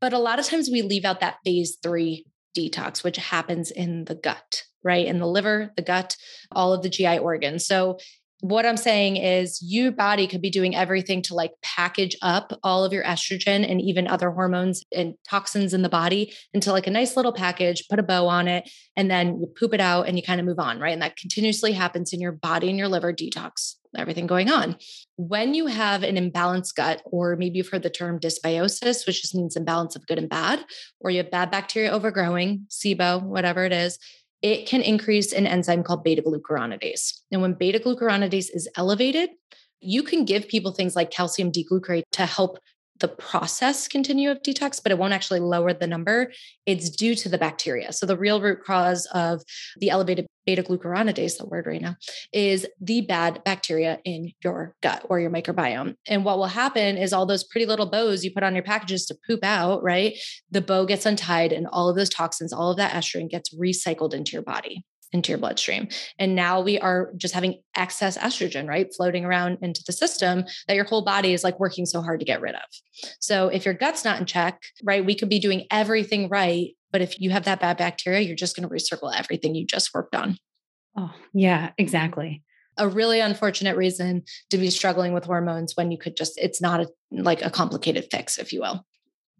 But 0.00 0.12
a 0.12 0.18
lot 0.18 0.38
of 0.38 0.46
times 0.46 0.68
we 0.70 0.82
leave 0.82 1.04
out 1.04 1.20
that 1.20 1.36
phase 1.44 1.78
three 1.82 2.24
detox, 2.56 3.02
which 3.04 3.16
happens 3.16 3.70
in 3.70 4.04
the 4.04 4.14
gut 4.14 4.64
right? 4.82 5.06
In 5.06 5.18
the 5.18 5.26
liver, 5.26 5.72
the 5.76 5.82
gut, 5.82 6.16
all 6.50 6.72
of 6.72 6.82
the 6.82 6.88
GI 6.88 7.18
organs. 7.18 7.66
So 7.66 7.98
what 8.42 8.66
I'm 8.66 8.76
saying 8.76 9.18
is 9.18 9.60
your 9.62 9.92
body 9.92 10.26
could 10.26 10.42
be 10.42 10.50
doing 10.50 10.74
everything 10.74 11.22
to 11.22 11.34
like 11.34 11.52
package 11.62 12.16
up 12.22 12.52
all 12.64 12.84
of 12.84 12.92
your 12.92 13.04
estrogen 13.04 13.64
and 13.70 13.80
even 13.80 14.08
other 14.08 14.32
hormones 14.32 14.82
and 14.92 15.14
toxins 15.30 15.72
in 15.72 15.82
the 15.82 15.88
body 15.88 16.32
into 16.52 16.72
like 16.72 16.88
a 16.88 16.90
nice 16.90 17.16
little 17.16 17.32
package, 17.32 17.84
put 17.88 18.00
a 18.00 18.02
bow 18.02 18.26
on 18.26 18.48
it, 18.48 18.68
and 18.96 19.08
then 19.08 19.38
you 19.38 19.46
poop 19.46 19.72
it 19.72 19.80
out 19.80 20.08
and 20.08 20.16
you 20.16 20.24
kind 20.24 20.40
of 20.40 20.46
move 20.46 20.58
on, 20.58 20.80
right? 20.80 20.92
And 20.92 21.00
that 21.02 21.16
continuously 21.16 21.70
happens 21.70 22.12
in 22.12 22.20
your 22.20 22.32
body 22.32 22.68
and 22.68 22.76
your 22.76 22.88
liver 22.88 23.12
detox, 23.12 23.76
everything 23.96 24.26
going 24.26 24.50
on. 24.50 24.74
When 25.14 25.54
you 25.54 25.66
have 25.68 26.02
an 26.02 26.16
imbalanced 26.16 26.74
gut, 26.74 27.00
or 27.04 27.36
maybe 27.36 27.58
you've 27.58 27.68
heard 27.68 27.84
the 27.84 27.90
term 27.90 28.18
dysbiosis, 28.18 29.06
which 29.06 29.22
just 29.22 29.36
means 29.36 29.54
imbalance 29.54 29.94
of 29.94 30.04
good 30.08 30.18
and 30.18 30.28
bad, 30.28 30.64
or 30.98 31.12
you 31.12 31.18
have 31.18 31.30
bad 31.30 31.52
bacteria 31.52 31.92
overgrowing, 31.92 32.66
SIBO, 32.70 33.22
whatever 33.22 33.64
it 33.64 33.72
is, 33.72 34.00
it 34.42 34.66
can 34.66 34.82
increase 34.82 35.32
an 35.32 35.46
enzyme 35.46 35.82
called 35.82 36.04
beta 36.04 36.22
glucuronidase. 36.22 37.20
And 37.30 37.40
when 37.40 37.54
beta 37.54 37.78
glucuronidase 37.78 38.48
is 38.52 38.68
elevated, 38.76 39.30
you 39.80 40.02
can 40.02 40.24
give 40.24 40.48
people 40.48 40.72
things 40.72 40.94
like 40.94 41.10
calcium 41.10 41.50
D-glucarate 41.50 42.04
to 42.12 42.26
help 42.26 42.58
the 43.02 43.08
process 43.08 43.88
continue 43.88 44.30
of 44.30 44.42
detox, 44.42 44.80
but 44.82 44.92
it 44.92 44.96
won't 44.96 45.12
actually 45.12 45.40
lower 45.40 45.74
the 45.74 45.88
number. 45.88 46.32
It's 46.66 46.88
due 46.88 47.16
to 47.16 47.28
the 47.28 47.36
bacteria. 47.36 47.92
So 47.92 48.06
the 48.06 48.16
real 48.16 48.40
root 48.40 48.64
cause 48.64 49.06
of 49.12 49.42
the 49.78 49.90
elevated 49.90 50.26
beta 50.46 50.62
glucuronidase, 50.62 51.36
the 51.36 51.46
word 51.46 51.66
right 51.66 51.82
now, 51.82 51.96
is 52.32 52.64
the 52.80 53.00
bad 53.00 53.42
bacteria 53.44 53.98
in 54.04 54.32
your 54.42 54.76
gut 54.82 55.04
or 55.10 55.18
your 55.18 55.30
microbiome. 55.30 55.96
And 56.06 56.24
what 56.24 56.38
will 56.38 56.46
happen 56.46 56.96
is 56.96 57.12
all 57.12 57.26
those 57.26 57.44
pretty 57.44 57.66
little 57.66 57.90
bows 57.90 58.24
you 58.24 58.32
put 58.32 58.44
on 58.44 58.54
your 58.54 58.64
packages 58.64 59.04
to 59.06 59.18
poop 59.26 59.44
out, 59.44 59.82
right? 59.82 60.16
The 60.50 60.62
bow 60.62 60.86
gets 60.86 61.04
untied 61.04 61.52
and 61.52 61.66
all 61.66 61.90
of 61.90 61.96
those 61.96 62.08
toxins, 62.08 62.52
all 62.52 62.70
of 62.70 62.76
that 62.76 62.92
estrogen 62.92 63.28
gets 63.28 63.52
recycled 63.54 64.14
into 64.14 64.32
your 64.32 64.42
body 64.42 64.84
into 65.12 65.30
your 65.30 65.38
bloodstream. 65.38 65.88
And 66.18 66.34
now 66.34 66.60
we 66.60 66.78
are 66.78 67.12
just 67.16 67.34
having 67.34 67.60
excess 67.76 68.16
estrogen, 68.16 68.66
right? 68.66 68.92
Floating 68.94 69.24
around 69.24 69.58
into 69.60 69.82
the 69.86 69.92
system 69.92 70.44
that 70.66 70.74
your 70.74 70.84
whole 70.84 71.04
body 71.04 71.32
is 71.32 71.44
like 71.44 71.60
working 71.60 71.86
so 71.86 72.00
hard 72.00 72.20
to 72.20 72.26
get 72.26 72.40
rid 72.40 72.54
of. 72.54 72.62
So 73.20 73.48
if 73.48 73.64
your 73.64 73.74
gut's 73.74 74.04
not 74.04 74.20
in 74.20 74.26
check, 74.26 74.62
right, 74.82 75.04
we 75.04 75.14
could 75.14 75.28
be 75.28 75.38
doing 75.38 75.66
everything 75.70 76.28
right. 76.28 76.70
But 76.90 77.02
if 77.02 77.20
you 77.20 77.30
have 77.30 77.44
that 77.44 77.60
bad 77.60 77.76
bacteria, 77.76 78.20
you're 78.20 78.36
just 78.36 78.56
going 78.56 78.68
to 78.68 78.74
recircle 78.74 79.14
everything 79.14 79.54
you 79.54 79.66
just 79.66 79.94
worked 79.94 80.14
on. 80.14 80.38
Oh, 80.96 81.14
yeah, 81.32 81.70
exactly. 81.78 82.42
A 82.78 82.88
really 82.88 83.20
unfortunate 83.20 83.76
reason 83.76 84.24
to 84.50 84.58
be 84.58 84.70
struggling 84.70 85.12
with 85.12 85.24
hormones 85.24 85.76
when 85.76 85.90
you 85.90 85.98
could 85.98 86.16
just, 86.16 86.38
it's 86.38 86.60
not 86.60 86.80
a, 86.80 86.88
like 87.10 87.42
a 87.42 87.50
complicated 87.50 88.08
fix, 88.10 88.38
if 88.38 88.52
you 88.52 88.60
will. 88.60 88.84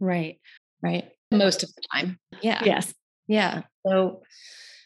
Right. 0.00 0.38
Right. 0.82 1.10
Most 1.30 1.62
of 1.62 1.70
the 1.74 1.82
time. 1.94 2.18
Yeah. 2.42 2.60
Yes. 2.64 2.92
Yeah. 3.26 3.62
So 3.86 4.22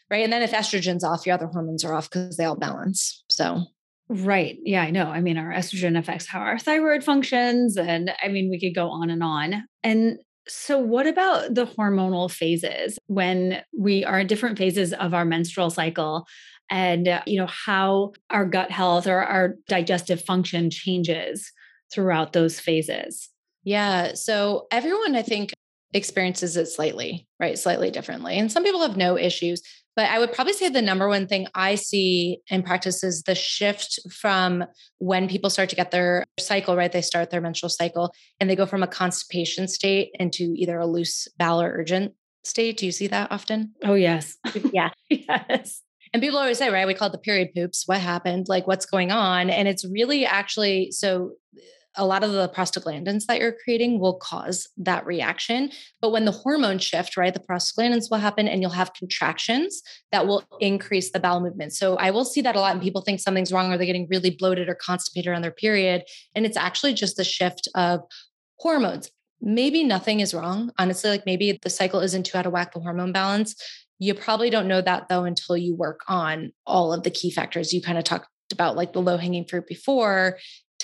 right? 0.09 0.23
And 0.23 0.31
then 0.31 0.41
if 0.41 0.51
estrogen's 0.51 1.03
off, 1.03 1.25
your 1.25 1.35
other 1.35 1.47
hormones 1.47 1.83
are 1.83 1.93
off 1.93 2.09
because 2.09 2.37
they 2.37 2.45
all 2.45 2.55
balance. 2.55 3.23
So 3.29 3.63
Right. 4.09 4.57
Yeah, 4.63 4.83
I 4.83 4.91
know. 4.91 5.07
I 5.07 5.19
mean, 5.19 5.37
our 5.37 5.51
estrogen 5.51 5.97
affects 5.97 6.27
how 6.27 6.39
our 6.39 6.57
thyroid 6.57 7.03
functions. 7.03 7.77
And 7.77 8.11
I 8.23 8.29
mean, 8.29 8.49
we 8.49 8.59
could 8.59 8.73
go 8.73 8.89
on 8.89 9.09
and 9.09 9.21
on. 9.21 9.65
And 9.83 10.19
so, 10.47 10.79
what 10.79 11.07
about 11.07 11.53
the 11.53 11.65
hormonal 11.65 12.31
phases 12.31 12.97
when 13.07 13.61
we 13.77 14.05
are 14.05 14.21
in 14.21 14.27
different 14.27 14.57
phases 14.57 14.93
of 14.93 15.13
our 15.13 15.25
menstrual 15.25 15.69
cycle 15.69 16.25
and, 16.71 17.07
uh, 17.07 17.21
you 17.25 17.37
know, 17.37 17.47
how 17.47 18.13
our 18.29 18.45
gut 18.45 18.71
health 18.71 19.07
or 19.07 19.21
our 19.21 19.55
digestive 19.67 20.23
function 20.23 20.69
changes 20.69 21.51
throughout 21.91 22.31
those 22.31 22.61
phases? 22.61 23.29
Yeah. 23.65 24.13
So, 24.13 24.67
everyone, 24.71 25.17
I 25.17 25.21
think, 25.21 25.51
experiences 25.93 26.55
it 26.55 26.67
slightly, 26.67 27.27
right? 27.41 27.59
Slightly 27.59 27.91
differently. 27.91 28.37
And 28.37 28.49
some 28.49 28.63
people 28.63 28.81
have 28.81 28.95
no 28.95 29.17
issues. 29.17 29.61
But 29.97 30.11
I 30.11 30.19
would 30.19 30.31
probably 30.31 30.53
say 30.53 30.69
the 30.69 30.79
number 30.79 31.07
one 31.07 31.25
thing 31.25 31.47
I 31.55 31.73
see 31.73 32.37
in 32.49 32.61
practice 32.61 33.03
is 33.03 33.23
the 33.23 33.33
shift 33.33 33.99
from 34.13 34.63
when 34.99 35.27
people 35.27 35.49
start 35.49 35.69
to 35.69 35.75
get 35.75 35.89
their 35.89 36.23
cycle, 36.39 36.75
right? 36.75 36.91
They 36.91 37.01
start 37.01 37.31
their 37.31 37.41
menstrual 37.41 37.71
cycle 37.71 38.13
and 38.39 38.47
they 38.47 38.55
go 38.55 38.67
from 38.67 38.83
a 38.83 38.87
constipation 38.87 39.67
state 39.67 40.11
into 40.19 40.53
either 40.55 40.77
a 40.77 40.85
loose 40.85 41.27
bowel 41.39 41.63
or 41.63 41.71
urgent 41.71 42.13
state. 42.43 42.77
Do 42.77 42.85
you 42.85 42.91
see 42.91 43.07
that 43.07 43.31
often? 43.31 43.73
Oh, 43.83 43.95
yes. 43.95 44.37
yeah. 44.71 44.91
yes. 45.09 45.81
And 46.13 46.21
people 46.21 46.37
always 46.37 46.59
say, 46.59 46.69
right, 46.69 46.85
we 46.85 46.93
call 46.93 47.07
it 47.07 47.13
the 47.13 47.17
period 47.17 47.49
poops. 47.55 47.83
What 47.87 47.99
happened? 47.99 48.45
Like, 48.47 48.67
what's 48.67 48.85
going 48.85 49.11
on? 49.11 49.49
And 49.49 49.67
it's 49.67 49.83
really 49.83 50.27
actually 50.27 50.91
so 50.91 51.31
a 51.97 52.05
lot 52.05 52.23
of 52.23 52.31
the 52.31 52.49
prostaglandins 52.49 53.25
that 53.25 53.39
you're 53.39 53.55
creating 53.63 53.99
will 53.99 54.17
cause 54.17 54.69
that 54.77 55.05
reaction. 55.05 55.71
But 56.01 56.11
when 56.11 56.25
the 56.25 56.31
hormones 56.31 56.83
shift, 56.83 57.17
right, 57.17 57.33
the 57.33 57.39
prostaglandins 57.39 58.09
will 58.09 58.19
happen 58.19 58.47
and 58.47 58.61
you'll 58.61 58.71
have 58.71 58.93
contractions 58.93 59.81
that 60.11 60.27
will 60.27 60.43
increase 60.59 61.11
the 61.11 61.19
bowel 61.19 61.41
movement. 61.41 61.73
So 61.73 61.95
I 61.97 62.11
will 62.11 62.25
see 62.25 62.41
that 62.41 62.55
a 62.55 62.59
lot 62.59 62.73
and 62.73 62.81
people 62.81 63.01
think 63.01 63.19
something's 63.19 63.51
wrong 63.51 63.71
or 63.71 63.77
they're 63.77 63.85
getting 63.85 64.07
really 64.09 64.29
bloated 64.29 64.69
or 64.69 64.75
constipated 64.75 65.33
on 65.33 65.41
their 65.41 65.51
period. 65.51 66.03
And 66.35 66.45
it's 66.45 66.57
actually 66.57 66.93
just 66.93 67.17
the 67.17 67.23
shift 67.23 67.67
of 67.75 68.01
hormones. 68.59 69.11
Maybe 69.41 69.83
nothing 69.83 70.19
is 70.19 70.33
wrong. 70.33 70.71
Honestly, 70.77 71.09
like 71.09 71.25
maybe 71.25 71.59
the 71.61 71.69
cycle 71.69 71.99
isn't 71.99 72.25
too 72.25 72.37
out 72.37 72.45
of 72.45 72.53
whack, 72.53 72.73
the 72.73 72.79
hormone 72.79 73.11
balance. 73.11 73.55
You 73.99 74.13
probably 74.13 74.49
don't 74.49 74.67
know 74.67 74.81
that 74.81 75.09
though 75.09 75.23
until 75.23 75.57
you 75.57 75.75
work 75.75 76.01
on 76.07 76.51
all 76.65 76.93
of 76.93 77.03
the 77.03 77.09
key 77.09 77.31
factors 77.31 77.73
you 77.73 77.81
kind 77.81 77.97
of 77.97 78.03
talked 78.03 78.27
about 78.51 78.75
like 78.75 78.93
the 78.93 79.01
low 79.01 79.17
hanging 79.17 79.45
fruit 79.45 79.67
before 79.67 80.37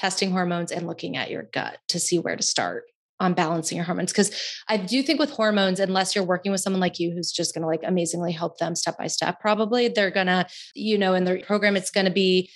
testing 0.04 0.32
hormones 0.32 0.70
and 0.70 0.86
looking 0.86 1.16
at 1.16 1.32
your 1.32 1.44
gut 1.54 1.78
to 1.88 1.98
see 1.98 2.20
where 2.20 2.36
to 2.36 2.44
start 2.44 2.84
on 3.22 3.34
balancing 3.34 3.78
your 3.78 3.86
hormones. 3.86 4.12
Because 4.12 4.32
i 4.68 4.76
do 4.76 5.02
think 5.02 5.18
with 5.18 5.30
hormones 5.32 5.80
unless 5.80 6.13
you're 6.13 6.26
working 6.26 6.52
with 6.52 6.60
someone 6.60 6.82
like 6.82 7.00
you 7.00 7.12
who's 7.12 7.32
just 7.32 7.54
going 7.54 7.62
to 7.62 7.68
like 7.68 7.84
amazingly 7.86 8.34
help 8.34 8.58
them 8.58 8.76
step 8.76 8.98
by 8.98 9.08
step 9.08 9.39
probably 9.39 9.88
they're 9.88 10.12
going 10.12 10.28
to 10.28 10.46
you 10.76 10.98
know 10.98 11.13
in 11.13 11.24
the 11.24 11.42
program 11.48 11.78
it's 11.78 11.89
going 11.89 12.06
to 12.06 12.12
be 12.12 12.50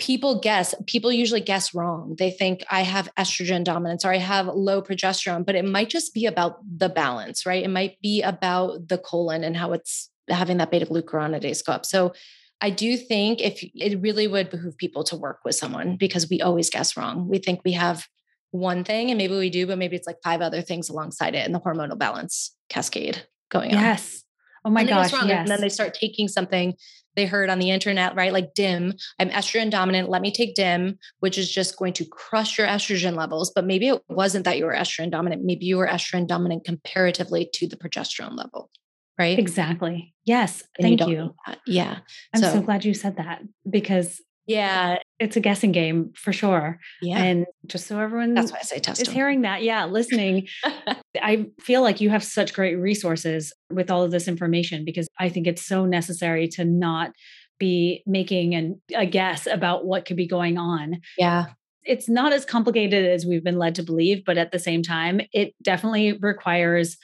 people 0.00 0.40
guess 0.40 0.74
people 0.86 1.12
usually 1.12 1.42
guess 1.42 1.74
wrong. 1.74 2.16
They 2.18 2.32
think 2.32 2.64
i 2.72 2.82
have 2.82 3.08
estrogen 3.16 3.62
dominance 3.62 4.04
or 4.04 4.10
i 4.10 4.16
have 4.16 4.48
low 4.48 4.82
progesterone 4.82 5.46
but 5.46 5.54
it 5.54 5.64
might 5.64 5.90
just 5.90 6.12
be 6.12 6.26
about 6.26 6.56
the 6.76 6.88
balance 6.88 7.46
right? 7.46 7.62
It 7.62 7.70
might 7.70 8.00
be 8.02 8.20
about 8.22 8.88
the 8.88 8.98
colon 8.98 9.44
and 9.44 9.56
how 9.56 9.74
it's 9.74 10.10
having 10.28 10.56
that 10.56 10.72
beta 10.72 10.86
glucuronidase 10.86 11.64
go 11.64 11.72
up. 11.72 11.86
So 11.86 12.14
I 12.60 12.70
do 12.70 12.96
think 12.96 13.40
if 13.40 13.62
it 13.74 14.00
really 14.00 14.26
would 14.26 14.50
behoove 14.50 14.76
people 14.76 15.02
to 15.04 15.16
work 15.16 15.40
with 15.44 15.54
someone 15.54 15.96
because 15.96 16.28
we 16.28 16.40
always 16.40 16.68
guess 16.68 16.96
wrong. 16.96 17.28
We 17.28 17.38
think 17.38 17.60
we 17.64 17.72
have 17.72 18.06
one 18.50 18.84
thing 18.84 19.10
and 19.10 19.18
maybe 19.18 19.36
we 19.36 19.50
do, 19.50 19.66
but 19.66 19.78
maybe 19.78 19.96
it's 19.96 20.06
like 20.06 20.18
five 20.22 20.40
other 20.40 20.60
things 20.60 20.88
alongside 20.88 21.34
it 21.34 21.46
and 21.46 21.54
the 21.54 21.60
hormonal 21.60 21.98
balance 21.98 22.54
cascade 22.68 23.24
going 23.48 23.74
on. 23.74 23.80
Yes. 23.80 24.24
Oh 24.64 24.70
my 24.70 24.84
gosh. 24.84 25.12
Yes. 25.12 25.24
And 25.24 25.48
then 25.48 25.62
they 25.62 25.70
start 25.70 25.94
taking 25.94 26.28
something 26.28 26.74
they 27.16 27.24
heard 27.24 27.48
on 27.48 27.58
the 27.58 27.70
internet, 27.70 28.14
right? 28.14 28.32
Like 28.32 28.52
DIM. 28.54 28.92
I'm 29.18 29.30
estrogen 29.30 29.70
dominant. 29.70 30.10
Let 30.10 30.20
me 30.20 30.30
take 30.30 30.54
DIM, 30.54 30.98
which 31.20 31.38
is 31.38 31.50
just 31.50 31.78
going 31.78 31.94
to 31.94 32.04
crush 32.04 32.58
your 32.58 32.66
estrogen 32.66 33.16
levels. 33.16 33.50
But 33.54 33.64
maybe 33.64 33.88
it 33.88 34.02
wasn't 34.08 34.44
that 34.44 34.58
you 34.58 34.66
were 34.66 34.74
estrogen 34.74 35.10
dominant. 35.10 35.44
Maybe 35.44 35.64
you 35.64 35.78
were 35.78 35.88
estrogen 35.88 36.26
dominant 36.26 36.64
comparatively 36.64 37.48
to 37.54 37.66
the 37.66 37.76
progesterone 37.76 38.36
level 38.36 38.70
right? 39.18 39.38
Exactly. 39.38 40.14
Yes. 40.24 40.62
And 40.78 40.98
thank 40.98 41.00
you. 41.10 41.34
you. 41.46 41.54
Yeah. 41.66 41.98
I'm 42.34 42.40
so, 42.40 42.52
so 42.54 42.60
glad 42.62 42.84
you 42.84 42.94
said 42.94 43.16
that 43.16 43.42
because 43.68 44.20
yeah, 44.50 44.96
it's 45.20 45.36
a 45.36 45.40
guessing 45.40 45.70
game 45.70 46.12
for 46.16 46.32
sure. 46.32 46.80
Yeah. 47.00 47.22
And 47.22 47.46
just 47.66 47.86
so 47.86 48.00
everyone 48.00 48.34
That's 48.34 48.50
why 48.50 48.58
I 48.58 48.62
say 48.62 48.80
test 48.80 49.00
is 49.00 49.06
them. 49.06 49.14
hearing 49.14 49.42
that, 49.42 49.62
yeah, 49.62 49.84
listening. 49.84 50.48
I 51.22 51.46
feel 51.60 51.82
like 51.82 52.00
you 52.00 52.10
have 52.10 52.24
such 52.24 52.52
great 52.52 52.74
resources 52.74 53.52
with 53.70 53.92
all 53.92 54.02
of 54.02 54.10
this 54.10 54.26
information 54.26 54.84
because 54.84 55.08
I 55.20 55.28
think 55.28 55.46
it's 55.46 55.64
so 55.64 55.86
necessary 55.86 56.48
to 56.48 56.64
not 56.64 57.12
be 57.60 58.02
making 58.06 58.56
an, 58.56 58.80
a 58.96 59.06
guess 59.06 59.46
about 59.46 59.86
what 59.86 60.04
could 60.04 60.16
be 60.16 60.26
going 60.26 60.58
on. 60.58 61.00
Yeah. 61.16 61.46
It's 61.84 62.08
not 62.08 62.32
as 62.32 62.44
complicated 62.44 63.04
as 63.04 63.24
we've 63.24 63.44
been 63.44 63.58
led 63.58 63.76
to 63.76 63.84
believe, 63.84 64.24
but 64.24 64.36
at 64.36 64.50
the 64.50 64.58
same 64.58 64.82
time, 64.82 65.20
it 65.32 65.54
definitely 65.62 66.14
requires 66.14 66.96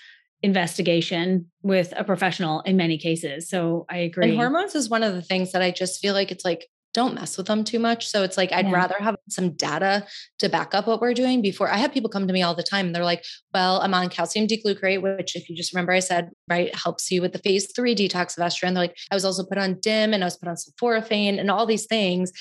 investigation 0.43 1.51
with 1.63 1.93
a 1.97 2.05
professional 2.05 2.61
in 2.61 2.77
many 2.77 2.99
cases. 2.99 3.49
So 3.49 3.87
I 3.91 3.99
agree. 3.99 4.29
And 4.29 4.37
hormones 4.37 4.75
is 4.75 4.89
one 4.89 5.03
of 5.03 5.15
the 5.15 5.23
things 5.23 5.53
that 5.53 5.63
I 5.63 5.71
just 5.71 6.01
feel 6.01 6.15
like 6.15 6.31
it's 6.31 6.45
like, 6.45 6.67
don't 6.95 7.15
mess 7.15 7.37
with 7.37 7.47
them 7.47 7.63
too 7.63 7.79
much. 7.79 8.09
So 8.09 8.23
it's 8.23 8.39
like, 8.39 8.53
I'd 8.53 8.69
yeah. 8.69 8.73
rather 8.73 8.95
have 8.99 9.17
some 9.29 9.51
data 9.51 10.07
to 10.39 10.49
back 10.49 10.75
up 10.75 10.87
what 10.87 11.03
we're 11.03 11.13
doing 11.13 11.43
before 11.43 11.69
I 11.71 11.77
have 11.77 11.93
people 11.93 12.09
come 12.09 12.27
to 12.27 12.33
me 12.33 12.43
all 12.43 12.55
the 12.55 12.63
time 12.63 12.87
and 12.87 12.95
they're 12.95 13.05
like, 13.05 13.23
well, 13.53 13.83
I'm 13.83 13.93
on 13.93 14.09
calcium 14.09 14.47
D-glucarate, 14.47 15.03
which 15.03 15.37
if 15.37 15.51
you 15.51 15.55
just 15.55 15.75
remember, 15.75 15.93
I 15.93 15.99
said, 15.99 16.31
right, 16.49 16.75
helps 16.75 17.11
you 17.11 17.21
with 17.21 17.35
the 17.35 17.39
phase 17.39 17.71
three 17.77 17.95
detox 17.95 18.39
of 18.39 18.45
estrogen. 18.45 18.73
They're 18.73 18.85
like, 18.85 18.97
I 19.11 19.15
was 19.15 19.27
also 19.27 19.45
put 19.45 19.59
on 19.59 19.79
DIM 19.81 20.15
and 20.15 20.25
I 20.25 20.27
was 20.27 20.39
put 20.39 20.49
on 20.49 20.57
sulforaphane 20.57 21.39
and 21.39 21.51
all 21.51 21.67
these 21.67 21.85
things. 21.85 22.33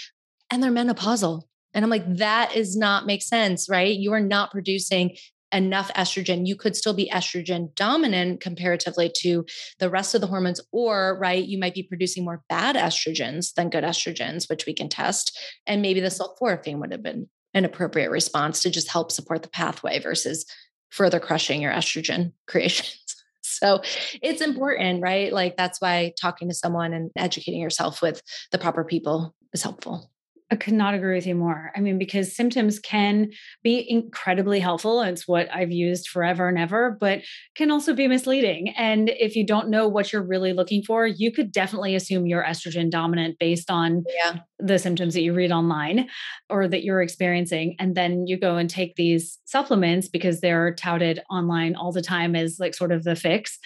And 0.49 0.63
they're 0.63 0.71
menopausal. 0.71 1.41
And 1.73 1.83
I'm 1.83 1.91
like, 1.91 2.15
that 2.15 2.55
is 2.55 2.77
not 2.77 3.05
make 3.05 3.23
sense, 3.23 3.67
right? 3.67 3.93
You 3.93 4.13
are 4.13 4.21
not 4.21 4.51
producing 4.51 5.17
enough 5.55 5.91
estrogen, 5.93 6.45
you 6.45 6.55
could 6.55 6.75
still 6.75 6.93
be 6.93 7.09
estrogen 7.09 7.73
dominant 7.75 8.41
comparatively 8.41 9.11
to 9.21 9.45
the 9.79 9.89
rest 9.89 10.13
of 10.13 10.21
the 10.21 10.27
hormones. 10.27 10.59
Or, 10.71 11.17
right, 11.19 11.43
you 11.43 11.57
might 11.57 11.73
be 11.73 11.83
producing 11.83 12.25
more 12.25 12.43
bad 12.49 12.75
estrogens 12.75 13.53
than 13.53 13.69
good 13.69 13.83
estrogens, 13.83 14.49
which 14.49 14.65
we 14.65 14.73
can 14.73 14.89
test. 14.89 15.37
And 15.65 15.81
maybe 15.81 15.99
the 15.99 16.07
sulforaphane 16.07 16.79
would 16.79 16.91
have 16.91 17.03
been 17.03 17.29
an 17.53 17.65
appropriate 17.65 18.11
response 18.11 18.61
to 18.61 18.69
just 18.69 18.91
help 18.91 19.11
support 19.11 19.41
the 19.41 19.49
pathway 19.49 19.99
versus 19.99 20.45
further 20.89 21.19
crushing 21.19 21.61
your 21.61 21.71
estrogen 21.71 22.33
creations. 22.47 23.15
So 23.41 23.81
it's 24.21 24.41
important, 24.41 25.01
right? 25.01 25.31
Like 25.31 25.55
that's 25.55 25.79
why 25.79 26.13
talking 26.19 26.49
to 26.49 26.55
someone 26.55 26.93
and 26.93 27.11
educating 27.15 27.61
yourself 27.61 28.01
with 28.01 28.21
the 28.51 28.57
proper 28.57 28.83
people 28.83 29.33
is 29.53 29.63
helpful. 29.63 30.11
I 30.51 30.55
could 30.55 30.75
not 30.75 30.93
agree 30.93 31.15
with 31.15 31.25
you 31.25 31.33
more. 31.33 31.71
I 31.75 31.79
mean, 31.79 31.97
because 31.97 32.35
symptoms 32.35 32.77
can 32.77 33.31
be 33.63 33.83
incredibly 33.89 34.59
helpful. 34.59 35.01
It's 35.01 35.27
what 35.27 35.47
I've 35.51 35.71
used 35.71 36.07
forever 36.07 36.47
and 36.47 36.59
ever, 36.59 36.95
but 36.99 37.21
can 37.55 37.71
also 37.71 37.95
be 37.95 38.07
misleading. 38.07 38.69
And 38.77 39.09
if 39.09 39.35
you 39.35 39.43
don't 39.43 39.69
know 39.69 39.87
what 39.87 40.13
you're 40.13 40.21
really 40.21 40.53
looking 40.53 40.83
for, 40.83 41.07
you 41.07 41.31
could 41.31 41.51
definitely 41.51 41.95
assume 41.95 42.27
you're 42.27 42.43
estrogen 42.43 42.91
dominant 42.91 43.39
based 43.39 43.71
on 43.71 44.03
yeah. 44.23 44.41
the 44.59 44.77
symptoms 44.77 45.15
that 45.15 45.23
you 45.23 45.33
read 45.33 45.51
online 45.51 46.09
or 46.47 46.67
that 46.67 46.83
you're 46.83 47.01
experiencing. 47.01 47.75
And 47.79 47.95
then 47.95 48.27
you 48.27 48.37
go 48.37 48.57
and 48.57 48.69
take 48.69 48.95
these 48.95 49.39
supplements 49.45 50.07
because 50.07 50.41
they're 50.41 50.75
touted 50.75 51.23
online 51.31 51.75
all 51.75 51.91
the 51.91 52.03
time 52.03 52.35
as 52.35 52.57
like 52.59 52.75
sort 52.75 52.91
of 52.91 53.03
the 53.03 53.15
fix. 53.15 53.57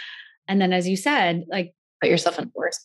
And 0.47 0.61
then, 0.61 0.71
as 0.71 0.87
you 0.87 0.95
said, 0.95 1.43
like 1.49 1.73
put 2.01 2.09
yourself 2.09 2.39
in 2.39 2.51
worse 2.55 2.79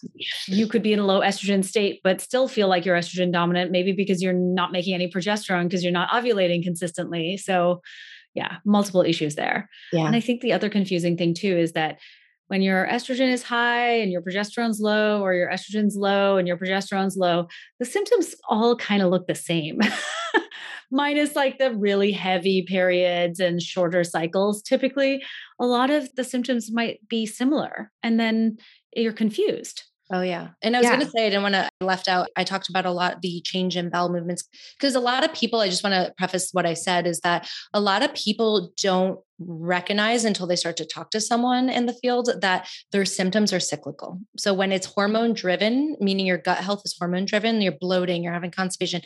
You 0.46 0.66
could 0.66 0.82
be 0.82 0.92
in 0.92 0.98
a 0.98 1.06
low 1.06 1.20
estrogen 1.20 1.64
state, 1.64 2.00
but 2.02 2.20
still 2.20 2.48
feel 2.48 2.68
like 2.68 2.84
you're 2.84 2.96
estrogen 2.96 3.32
dominant, 3.32 3.70
maybe 3.70 3.92
because 3.92 4.22
you're 4.22 4.32
not 4.32 4.72
making 4.72 4.94
any 4.94 5.10
progesterone 5.10 5.64
because 5.64 5.82
you're 5.82 5.92
not 5.92 6.10
ovulating 6.10 6.62
consistently. 6.62 7.36
So, 7.36 7.80
yeah, 8.34 8.56
multiple 8.64 9.02
issues 9.02 9.36
there. 9.36 9.68
Yeah. 9.92 10.06
And 10.06 10.16
I 10.16 10.20
think 10.20 10.40
the 10.40 10.52
other 10.52 10.68
confusing 10.68 11.16
thing 11.16 11.34
too 11.34 11.56
is 11.56 11.72
that 11.72 11.98
when 12.48 12.62
your 12.62 12.86
estrogen 12.86 13.32
is 13.32 13.42
high 13.42 13.98
and 13.98 14.12
your 14.12 14.22
progesterone's 14.22 14.80
low, 14.80 15.22
or 15.22 15.34
your 15.34 15.50
estrogen's 15.50 15.96
low 15.96 16.36
and 16.36 16.46
your 16.46 16.58
progesterone's 16.58 17.16
low, 17.16 17.48
the 17.78 17.86
symptoms 17.86 18.34
all 18.48 18.76
kind 18.76 19.02
of 19.02 19.10
look 19.10 19.26
the 19.26 19.34
same. 19.34 19.80
Minus 20.90 21.34
like 21.34 21.58
the 21.58 21.74
really 21.74 22.12
heavy 22.12 22.62
periods 22.62 23.40
and 23.40 23.60
shorter 23.60 24.04
cycles. 24.04 24.62
Typically, 24.62 25.22
a 25.58 25.66
lot 25.66 25.90
of 25.90 26.08
the 26.14 26.24
symptoms 26.24 26.70
might 26.70 27.00
be 27.08 27.24
similar. 27.26 27.90
And 28.02 28.20
then 28.20 28.58
you're 28.96 29.12
confused. 29.12 29.82
Oh 30.12 30.20
yeah. 30.20 30.48
And 30.60 30.76
I 30.76 30.80
was 30.80 30.84
yeah. 30.84 30.96
going 30.96 31.06
to 31.06 31.10
say, 31.10 31.26
I 31.26 31.30
didn't 31.30 31.42
want 31.42 31.54
to 31.54 31.68
left 31.80 32.08
out. 32.08 32.28
I 32.36 32.44
talked 32.44 32.68
about 32.68 32.84
a 32.84 32.90
lot 32.90 33.22
the 33.22 33.40
change 33.40 33.74
in 33.74 33.88
bowel 33.88 34.10
movements 34.10 34.46
because 34.78 34.94
a 34.94 35.00
lot 35.00 35.24
of 35.24 35.32
people, 35.32 35.60
I 35.60 35.68
just 35.70 35.82
want 35.82 35.94
to 35.94 36.12
preface 36.18 36.50
what 36.52 36.66
I 36.66 36.74
said 36.74 37.06
is 37.06 37.20
that 37.20 37.48
a 37.72 37.80
lot 37.80 38.02
of 38.02 38.12
people 38.12 38.70
don't 38.82 39.18
recognize 39.38 40.26
until 40.26 40.46
they 40.46 40.56
start 40.56 40.76
to 40.76 40.84
talk 40.84 41.10
to 41.12 41.22
someone 41.22 41.70
in 41.70 41.86
the 41.86 41.94
field 41.94 42.28
that 42.42 42.68
their 42.92 43.06
symptoms 43.06 43.50
are 43.52 43.60
cyclical. 43.60 44.20
So 44.36 44.52
when 44.52 44.72
it's 44.72 44.86
hormone 44.86 45.32
driven, 45.32 45.96
meaning 46.00 46.26
your 46.26 46.38
gut 46.38 46.58
health 46.58 46.82
is 46.84 46.94
hormone 46.98 47.24
driven, 47.24 47.62
you're 47.62 47.72
bloating, 47.72 48.22
you're 48.22 48.34
having 48.34 48.50
constipation, 48.50 49.00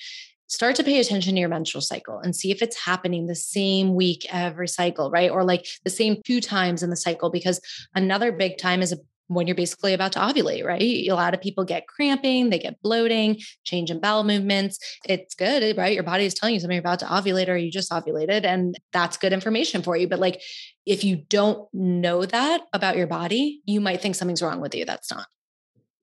start 0.48 0.74
to 0.76 0.84
pay 0.84 0.98
attention 0.98 1.34
to 1.34 1.40
your 1.40 1.48
menstrual 1.48 1.82
cycle 1.82 2.18
and 2.18 2.34
see 2.34 2.50
if 2.50 2.60
it's 2.60 2.84
happening 2.84 3.26
the 3.26 3.36
same 3.36 3.94
week 3.94 4.26
every 4.32 4.66
cycle, 4.66 5.10
right? 5.12 5.30
Or 5.30 5.44
like 5.44 5.66
the 5.84 5.90
same 5.90 6.20
two 6.24 6.40
times 6.40 6.82
in 6.82 6.90
the 6.90 6.96
cycle, 6.96 7.30
because 7.30 7.60
another 7.94 8.32
big 8.32 8.58
time 8.58 8.82
is 8.82 8.92
a 8.92 8.98
when 9.28 9.46
you're 9.46 9.56
basically 9.56 9.94
about 9.94 10.12
to 10.12 10.18
ovulate, 10.18 10.64
right? 10.64 10.80
A 10.82 11.12
lot 11.12 11.34
of 11.34 11.40
people 11.40 11.64
get 11.64 11.86
cramping, 11.86 12.50
they 12.50 12.58
get 12.58 12.80
bloating, 12.82 13.38
change 13.64 13.90
in 13.90 14.00
bowel 14.00 14.24
movements. 14.24 14.78
It's 15.04 15.34
good, 15.34 15.62
eh, 15.62 15.74
right? 15.76 15.94
Your 15.94 16.02
body 16.02 16.24
is 16.24 16.34
telling 16.34 16.54
you 16.54 16.60
something 16.60 16.74
you're 16.74 16.80
about 16.80 16.98
to 17.00 17.06
ovulate 17.06 17.48
or 17.48 17.56
you 17.56 17.70
just 17.70 17.90
ovulated, 17.90 18.44
and 18.44 18.76
that's 18.92 19.16
good 19.16 19.32
information 19.32 19.82
for 19.82 19.96
you. 19.96 20.08
But 20.08 20.18
like, 20.18 20.42
if 20.86 21.04
you 21.04 21.16
don't 21.16 21.68
know 21.72 22.24
that 22.24 22.62
about 22.72 22.96
your 22.96 23.06
body, 23.06 23.60
you 23.64 23.80
might 23.80 24.00
think 24.00 24.14
something's 24.14 24.42
wrong 24.42 24.60
with 24.60 24.74
you. 24.74 24.84
That's 24.84 25.10
not. 25.10 25.26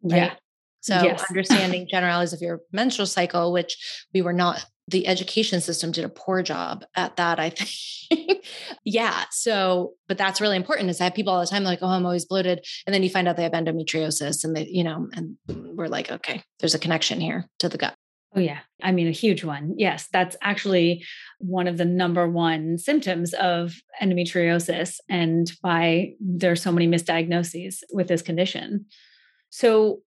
Right? 0.03 0.17
Yeah. 0.17 0.33
So 0.81 1.01
yes. 1.01 1.25
understanding 1.29 1.87
generalities 1.91 2.33
of 2.33 2.41
your 2.41 2.61
menstrual 2.71 3.07
cycle, 3.07 3.51
which 3.51 4.05
we 4.13 4.21
were 4.21 4.33
not 4.33 4.63
the 4.87 5.07
education 5.07 5.61
system 5.61 5.91
did 5.91 6.05
a 6.05 6.09
poor 6.09 6.43
job 6.43 6.85
at 6.95 7.15
that, 7.15 7.39
I 7.39 7.49
think. 8.11 8.45
yeah. 8.83 9.25
So, 9.31 9.93
but 10.07 10.17
that's 10.17 10.41
really 10.41 10.57
important 10.57 10.89
is 10.89 11.01
I 11.01 11.05
have 11.05 11.15
people 11.15 11.33
all 11.33 11.41
the 11.41 11.47
time 11.47 11.63
like, 11.63 11.79
oh, 11.81 11.87
I'm 11.87 12.05
always 12.05 12.25
bloated. 12.25 12.65
And 12.85 12.93
then 12.93 13.03
you 13.03 13.09
find 13.09 13.27
out 13.27 13.37
they 13.37 13.43
have 13.43 13.51
endometriosis 13.53 14.43
and 14.43 14.55
they, 14.55 14.67
you 14.67 14.83
know, 14.83 15.07
and 15.13 15.37
we're 15.47 15.87
like, 15.87 16.11
okay, 16.11 16.43
there's 16.59 16.75
a 16.75 16.79
connection 16.79 17.19
here 17.19 17.49
to 17.59 17.69
the 17.69 17.77
gut. 17.77 17.95
Oh, 18.35 18.41
yeah. 18.41 18.59
I 18.83 18.91
mean, 18.91 19.07
a 19.07 19.11
huge 19.11 19.45
one. 19.45 19.75
Yes. 19.77 20.09
That's 20.11 20.35
actually 20.41 21.05
one 21.39 21.67
of 21.67 21.77
the 21.77 21.85
number 21.85 22.29
one 22.29 22.77
symptoms 22.77 23.33
of 23.33 23.75
endometriosis 24.01 24.97
and 25.09 25.49
why 25.61 26.15
there's 26.19 26.61
so 26.61 26.71
many 26.71 26.85
misdiagnoses 26.85 27.77
with 27.93 28.09
this 28.09 28.21
condition. 28.21 28.87
So, 29.51 30.01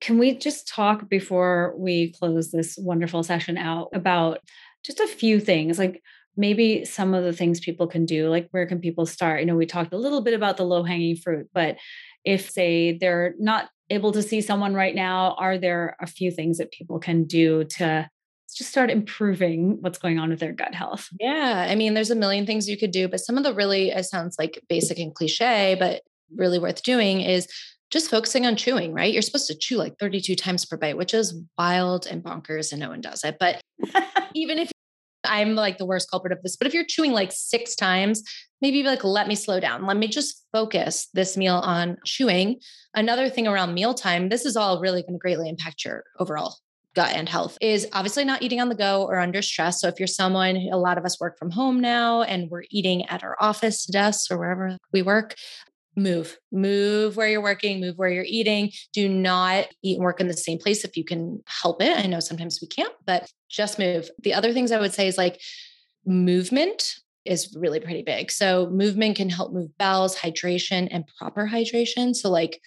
can 0.00 0.18
we 0.18 0.36
just 0.36 0.68
talk 0.68 1.08
before 1.08 1.74
we 1.76 2.12
close 2.12 2.50
this 2.50 2.76
wonderful 2.78 3.22
session 3.22 3.56
out 3.56 3.88
about 3.92 4.40
just 4.84 5.00
a 5.00 5.08
few 5.08 5.40
things 5.40 5.78
like 5.78 6.02
maybe 6.36 6.84
some 6.84 7.14
of 7.14 7.24
the 7.24 7.32
things 7.32 7.60
people 7.60 7.86
can 7.86 8.04
do 8.04 8.28
like 8.28 8.48
where 8.50 8.66
can 8.66 8.78
people 8.78 9.06
start? 9.06 9.40
You 9.40 9.46
know 9.46 9.56
we 9.56 9.66
talked 9.66 9.92
a 9.92 9.98
little 9.98 10.20
bit 10.20 10.34
about 10.34 10.56
the 10.56 10.64
low 10.64 10.82
hanging 10.82 11.16
fruit 11.16 11.48
but 11.52 11.76
if 12.24 12.50
say 12.50 12.96
they're 12.98 13.34
not 13.38 13.70
able 13.88 14.12
to 14.12 14.22
see 14.22 14.40
someone 14.40 14.74
right 14.74 14.94
now 14.94 15.34
are 15.38 15.58
there 15.58 15.96
a 16.00 16.06
few 16.06 16.30
things 16.30 16.58
that 16.58 16.72
people 16.72 16.98
can 16.98 17.24
do 17.24 17.64
to 17.64 18.08
just 18.54 18.70
start 18.70 18.90
improving 18.90 19.76
what's 19.80 19.98
going 19.98 20.18
on 20.18 20.30
with 20.30 20.40
their 20.40 20.52
gut 20.52 20.74
health? 20.74 21.08
Yeah 21.20 21.66
i 21.68 21.74
mean 21.74 21.94
there's 21.94 22.10
a 22.10 22.16
million 22.16 22.46
things 22.46 22.68
you 22.68 22.76
could 22.76 22.90
do 22.90 23.08
but 23.08 23.20
some 23.20 23.38
of 23.38 23.44
the 23.44 23.54
really 23.54 23.90
it 23.90 24.04
sounds 24.04 24.36
like 24.38 24.62
basic 24.68 24.98
and 24.98 25.14
cliche 25.14 25.76
but 25.78 26.02
really 26.34 26.58
worth 26.58 26.82
doing 26.82 27.20
is 27.20 27.48
just 27.90 28.10
focusing 28.10 28.46
on 28.46 28.56
chewing, 28.56 28.92
right? 28.92 29.12
You're 29.12 29.22
supposed 29.22 29.46
to 29.48 29.56
chew 29.56 29.76
like 29.76 29.98
32 29.98 30.34
times 30.34 30.64
per 30.64 30.76
bite, 30.76 30.96
which 30.96 31.14
is 31.14 31.40
wild 31.56 32.06
and 32.06 32.22
bonkers, 32.22 32.72
and 32.72 32.80
no 32.80 32.88
one 32.88 33.00
does 33.00 33.22
it. 33.24 33.36
But 33.38 33.60
even 34.34 34.58
if 34.58 34.70
I'm 35.24 35.54
like 35.54 35.78
the 35.78 35.86
worst 35.86 36.10
culprit 36.10 36.32
of 36.32 36.42
this, 36.42 36.56
but 36.56 36.66
if 36.66 36.74
you're 36.74 36.84
chewing 36.84 37.12
like 37.12 37.32
six 37.32 37.74
times, 37.74 38.22
maybe 38.60 38.82
like, 38.82 39.04
let 39.04 39.28
me 39.28 39.34
slow 39.34 39.60
down. 39.60 39.86
Let 39.86 39.96
me 39.96 40.08
just 40.08 40.44
focus 40.52 41.08
this 41.14 41.36
meal 41.36 41.56
on 41.56 41.96
chewing. 42.04 42.60
Another 42.94 43.28
thing 43.28 43.46
around 43.46 43.74
mealtime, 43.74 44.28
this 44.28 44.44
is 44.44 44.56
all 44.56 44.80
really 44.80 45.02
going 45.02 45.14
to 45.14 45.18
greatly 45.18 45.48
impact 45.48 45.84
your 45.84 46.04
overall 46.18 46.56
gut 46.96 47.12
and 47.14 47.28
health 47.28 47.58
is 47.60 47.86
obviously 47.92 48.24
not 48.24 48.42
eating 48.42 48.58
on 48.58 48.70
the 48.70 48.74
go 48.74 49.04
or 49.04 49.18
under 49.18 49.42
stress. 49.42 49.80
So 49.82 49.86
if 49.86 50.00
you're 50.00 50.06
someone, 50.06 50.56
a 50.56 50.78
lot 50.78 50.96
of 50.96 51.04
us 51.04 51.20
work 51.20 51.38
from 51.38 51.50
home 51.50 51.78
now 51.78 52.22
and 52.22 52.50
we're 52.50 52.64
eating 52.70 53.04
at 53.06 53.22
our 53.22 53.36
office 53.38 53.84
desks 53.84 54.30
or 54.30 54.38
wherever 54.38 54.78
we 54.92 55.02
work, 55.02 55.34
move, 55.96 56.38
move 56.52 57.16
where 57.16 57.28
you're 57.28 57.42
working, 57.42 57.80
move 57.80 57.96
where 57.96 58.10
you're 58.10 58.24
eating. 58.26 58.70
Do 58.92 59.08
not 59.08 59.66
eat 59.82 59.96
and 59.96 60.04
work 60.04 60.20
in 60.20 60.28
the 60.28 60.36
same 60.36 60.58
place 60.58 60.84
if 60.84 60.96
you 60.96 61.04
can 61.04 61.42
help 61.46 61.82
it. 61.82 61.96
I 61.96 62.06
know 62.06 62.20
sometimes 62.20 62.58
we 62.60 62.68
can't, 62.68 62.92
but 63.06 63.30
just 63.48 63.78
move. 63.78 64.10
The 64.22 64.34
other 64.34 64.52
things 64.52 64.72
I 64.72 64.80
would 64.80 64.92
say 64.92 65.08
is 65.08 65.16
like 65.16 65.40
movement 66.04 66.94
is 67.24 67.54
really 67.58 67.80
pretty 67.80 68.02
big. 68.02 68.30
So 68.30 68.68
movement 68.70 69.16
can 69.16 69.30
help 69.30 69.52
move 69.52 69.76
bowels, 69.78 70.16
hydration, 70.16 70.88
and 70.90 71.04
proper 71.18 71.48
hydration. 71.48 72.14
So 72.14 72.30
like 72.30 72.60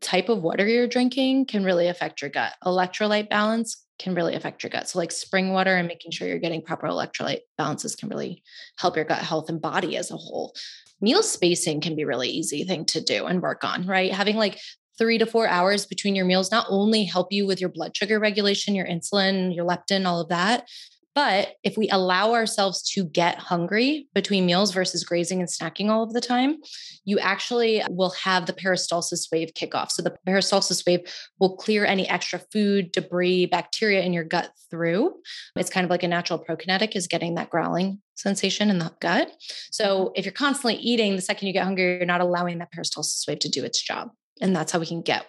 type 0.00 0.28
of 0.28 0.42
water 0.42 0.66
you're 0.66 0.86
drinking 0.86 1.46
can 1.46 1.64
really 1.64 1.88
affect 1.88 2.20
your 2.20 2.30
gut. 2.30 2.52
Electrolyte 2.64 3.30
balance 3.30 3.83
can 3.98 4.14
really 4.14 4.34
affect 4.34 4.62
your 4.62 4.70
gut. 4.70 4.88
So 4.88 4.98
like 4.98 5.12
spring 5.12 5.52
water 5.52 5.76
and 5.76 5.86
making 5.86 6.10
sure 6.10 6.26
you're 6.26 6.38
getting 6.38 6.62
proper 6.62 6.86
electrolyte 6.88 7.40
balances 7.56 7.94
can 7.94 8.08
really 8.08 8.42
help 8.78 8.96
your 8.96 9.04
gut 9.04 9.18
health 9.18 9.48
and 9.48 9.60
body 9.60 9.96
as 9.96 10.10
a 10.10 10.16
whole 10.16 10.54
meal 11.00 11.22
spacing 11.22 11.80
can 11.80 11.94
be 11.94 12.04
really 12.04 12.28
easy 12.28 12.64
thing 12.64 12.84
to 12.86 13.00
do 13.00 13.26
and 13.26 13.42
work 13.42 13.62
on, 13.62 13.86
right? 13.86 14.12
Having 14.12 14.36
like 14.36 14.58
three 14.96 15.18
to 15.18 15.26
four 15.26 15.46
hours 15.46 15.86
between 15.86 16.14
your 16.14 16.24
meals 16.24 16.50
not 16.50 16.66
only 16.68 17.04
help 17.04 17.28
you 17.30 17.46
with 17.46 17.60
your 17.60 17.70
blood 17.70 17.96
sugar 17.96 18.18
regulation, 18.18 18.74
your 18.74 18.86
insulin, 18.86 19.54
your 19.54 19.66
leptin, 19.66 20.06
all 20.06 20.20
of 20.20 20.28
that, 20.28 20.68
but 21.14 21.54
if 21.62 21.76
we 21.76 21.88
allow 21.90 22.32
ourselves 22.32 22.82
to 22.92 23.04
get 23.04 23.38
hungry 23.38 24.08
between 24.14 24.46
meals 24.46 24.72
versus 24.72 25.04
grazing 25.04 25.40
and 25.40 25.48
snacking 25.48 25.88
all 25.88 26.02
of 26.02 26.12
the 26.12 26.20
time, 26.20 26.56
you 27.04 27.18
actually 27.18 27.82
will 27.90 28.10
have 28.10 28.46
the 28.46 28.52
peristalsis 28.52 29.30
wave 29.30 29.52
kick 29.54 29.74
off. 29.74 29.92
So 29.92 30.02
the 30.02 30.16
peristalsis 30.26 30.84
wave 30.86 31.00
will 31.38 31.56
clear 31.56 31.84
any 31.84 32.08
extra 32.08 32.40
food, 32.52 32.90
debris, 32.92 33.46
bacteria 33.46 34.02
in 34.02 34.12
your 34.12 34.24
gut 34.24 34.50
through. 34.70 35.14
It's 35.56 35.70
kind 35.70 35.84
of 35.84 35.90
like 35.90 36.02
a 36.02 36.08
natural 36.08 36.44
prokinetic 36.44 36.96
is 36.96 37.06
getting 37.06 37.36
that 37.36 37.50
growling 37.50 38.00
sensation 38.16 38.70
in 38.70 38.78
the 38.78 38.92
gut. 39.00 39.30
So 39.70 40.06
mm-hmm. 40.06 40.12
if 40.16 40.24
you're 40.24 40.32
constantly 40.32 40.76
eating, 40.76 41.14
the 41.14 41.22
second 41.22 41.46
you 41.46 41.52
get 41.52 41.64
hungry, 41.64 41.96
you're 41.96 42.06
not 42.06 42.20
allowing 42.20 42.58
that 42.58 42.72
peristalsis 42.72 43.26
wave 43.28 43.38
to 43.40 43.48
do 43.48 43.64
its 43.64 43.80
job. 43.80 44.10
And 44.40 44.54
that's 44.54 44.72
how 44.72 44.80
we 44.80 44.86
can 44.86 45.02
get 45.02 45.26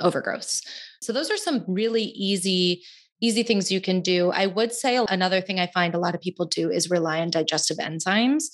overgrowth. 0.00 0.60
So 1.00 1.12
those 1.12 1.30
are 1.30 1.36
some 1.36 1.64
really 1.66 2.04
easy 2.04 2.82
easy 3.22 3.42
things 3.42 3.72
you 3.72 3.80
can 3.80 4.02
do. 4.02 4.30
I 4.30 4.46
would 4.46 4.72
say 4.72 4.96
another 5.08 5.40
thing 5.40 5.58
I 5.58 5.68
find 5.68 5.94
a 5.94 5.98
lot 5.98 6.14
of 6.14 6.20
people 6.20 6.44
do 6.44 6.70
is 6.70 6.90
rely 6.90 7.20
on 7.20 7.30
digestive 7.30 7.78
enzymes. 7.78 8.44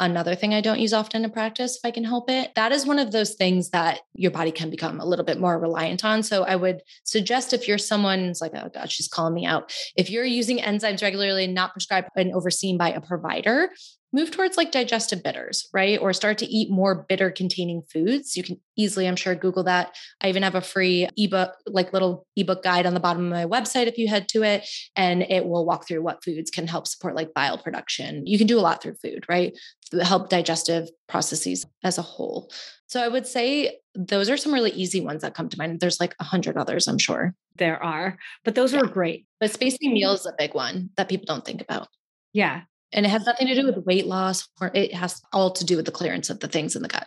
Another 0.00 0.36
thing 0.36 0.54
I 0.54 0.60
don't 0.60 0.78
use 0.78 0.92
often 0.92 1.24
in 1.24 1.30
practice, 1.32 1.76
if 1.76 1.84
I 1.84 1.90
can 1.90 2.04
help 2.04 2.30
it, 2.30 2.54
that 2.54 2.70
is 2.70 2.86
one 2.86 3.00
of 3.00 3.10
those 3.10 3.34
things 3.34 3.70
that 3.70 4.00
your 4.14 4.30
body 4.30 4.52
can 4.52 4.70
become 4.70 5.00
a 5.00 5.04
little 5.04 5.24
bit 5.24 5.40
more 5.40 5.58
reliant 5.58 6.04
on. 6.04 6.22
So 6.22 6.44
I 6.44 6.54
would 6.54 6.82
suggest 7.02 7.52
if 7.52 7.66
you're 7.66 7.78
someone's 7.78 8.40
like, 8.40 8.52
oh 8.54 8.68
God, 8.72 8.92
she's 8.92 9.08
calling 9.08 9.34
me 9.34 9.44
out. 9.44 9.72
If 9.96 10.08
you're 10.08 10.24
using 10.24 10.58
enzymes 10.58 11.02
regularly, 11.02 11.48
not 11.48 11.72
prescribed 11.72 12.10
and 12.14 12.32
overseen 12.32 12.78
by 12.78 12.92
a 12.92 13.00
provider, 13.00 13.70
move 14.12 14.30
towards 14.30 14.56
like 14.56 14.72
digestive 14.72 15.22
bitters, 15.22 15.68
right? 15.72 15.98
Or 16.00 16.12
start 16.12 16.38
to 16.38 16.46
eat 16.46 16.70
more 16.70 17.06
bitter 17.08 17.30
containing 17.30 17.82
foods. 17.92 18.36
You 18.36 18.42
can 18.42 18.58
easily, 18.76 19.06
I'm 19.06 19.16
sure, 19.16 19.34
Google 19.34 19.64
that. 19.64 19.96
I 20.22 20.28
even 20.28 20.42
have 20.42 20.54
a 20.54 20.60
free 20.60 21.08
ebook, 21.16 21.52
like 21.66 21.92
little 21.92 22.26
ebook 22.36 22.62
guide 22.62 22.86
on 22.86 22.94
the 22.94 23.00
bottom 23.00 23.26
of 23.26 23.32
my 23.32 23.44
website 23.44 23.86
if 23.86 23.98
you 23.98 24.08
head 24.08 24.28
to 24.28 24.42
it, 24.42 24.68
and 24.96 25.22
it 25.22 25.46
will 25.46 25.66
walk 25.66 25.86
through 25.86 26.02
what 26.02 26.24
foods 26.24 26.50
can 26.50 26.66
help 26.66 26.86
support 26.86 27.14
like 27.14 27.34
bile 27.34 27.58
production. 27.58 28.26
You 28.26 28.38
can 28.38 28.46
do 28.46 28.58
a 28.58 28.62
lot 28.62 28.82
through 28.82 28.96
food, 29.02 29.24
right? 29.28 29.56
Help 30.02 30.28
digestive 30.28 30.88
processes 31.08 31.66
as 31.84 31.98
a 31.98 32.02
whole. 32.02 32.50
So 32.86 33.02
I 33.02 33.08
would 33.08 33.26
say 33.26 33.78
those 33.94 34.30
are 34.30 34.38
some 34.38 34.54
really 34.54 34.70
easy 34.70 35.00
ones 35.00 35.20
that 35.20 35.34
come 35.34 35.50
to 35.50 35.58
mind. 35.58 35.80
There's 35.80 36.00
like 36.00 36.14
a 36.20 36.24
hundred 36.24 36.56
others, 36.56 36.88
I'm 36.88 36.98
sure. 36.98 37.34
There 37.56 37.82
are, 37.82 38.16
but 38.44 38.54
those 38.54 38.72
yeah. 38.72 38.80
are 38.80 38.86
great. 38.86 39.26
But 39.40 39.50
spacing 39.50 39.92
meals 39.92 40.20
is 40.20 40.26
a 40.26 40.34
big 40.38 40.54
one 40.54 40.90
that 40.96 41.08
people 41.08 41.26
don't 41.26 41.44
think 41.44 41.60
about. 41.60 41.88
Yeah. 42.32 42.62
And 42.92 43.04
it 43.04 43.10
has 43.10 43.26
nothing 43.26 43.46
to 43.48 43.54
do 43.54 43.66
with 43.66 43.84
weight 43.84 44.06
loss, 44.06 44.48
or 44.60 44.70
it 44.74 44.94
has 44.94 45.20
all 45.32 45.50
to 45.52 45.64
do 45.64 45.76
with 45.76 45.84
the 45.84 45.92
clearance 45.92 46.30
of 46.30 46.40
the 46.40 46.48
things 46.48 46.74
in 46.74 46.82
the 46.82 46.88
gut. 46.88 47.06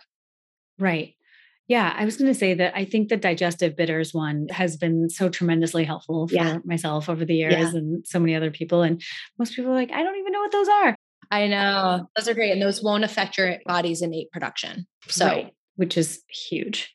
Right. 0.78 1.14
Yeah, 1.68 1.94
I 1.96 2.04
was 2.04 2.16
going 2.16 2.32
to 2.32 2.38
say 2.38 2.54
that 2.54 2.76
I 2.76 2.84
think 2.84 3.08
the 3.08 3.16
digestive 3.16 3.76
bitters 3.76 4.12
one 4.12 4.48
has 4.50 4.76
been 4.76 5.08
so 5.08 5.28
tremendously 5.28 5.84
helpful 5.84 6.28
for 6.28 6.34
yeah. 6.34 6.58
myself 6.64 7.08
over 7.08 7.24
the 7.24 7.36
years 7.36 7.54
yeah. 7.54 7.78
and 7.78 8.06
so 8.06 8.18
many 8.18 8.34
other 8.34 8.50
people. 8.50 8.82
And 8.82 9.02
most 9.38 9.54
people 9.54 9.70
are 9.70 9.74
like, 9.74 9.92
I 9.92 10.02
don't 10.02 10.18
even 10.18 10.32
know 10.32 10.40
what 10.40 10.52
those 10.52 10.68
are. 10.68 10.96
I 11.30 11.46
know. 11.46 12.08
Those 12.16 12.28
are 12.28 12.34
great. 12.34 12.52
And 12.52 12.60
those 12.60 12.82
won't 12.82 13.04
affect 13.04 13.38
your 13.38 13.56
body's 13.64 14.02
innate 14.02 14.30
production. 14.32 14.86
So, 15.08 15.26
right. 15.26 15.54
which 15.76 15.96
is 15.96 16.22
huge. 16.28 16.94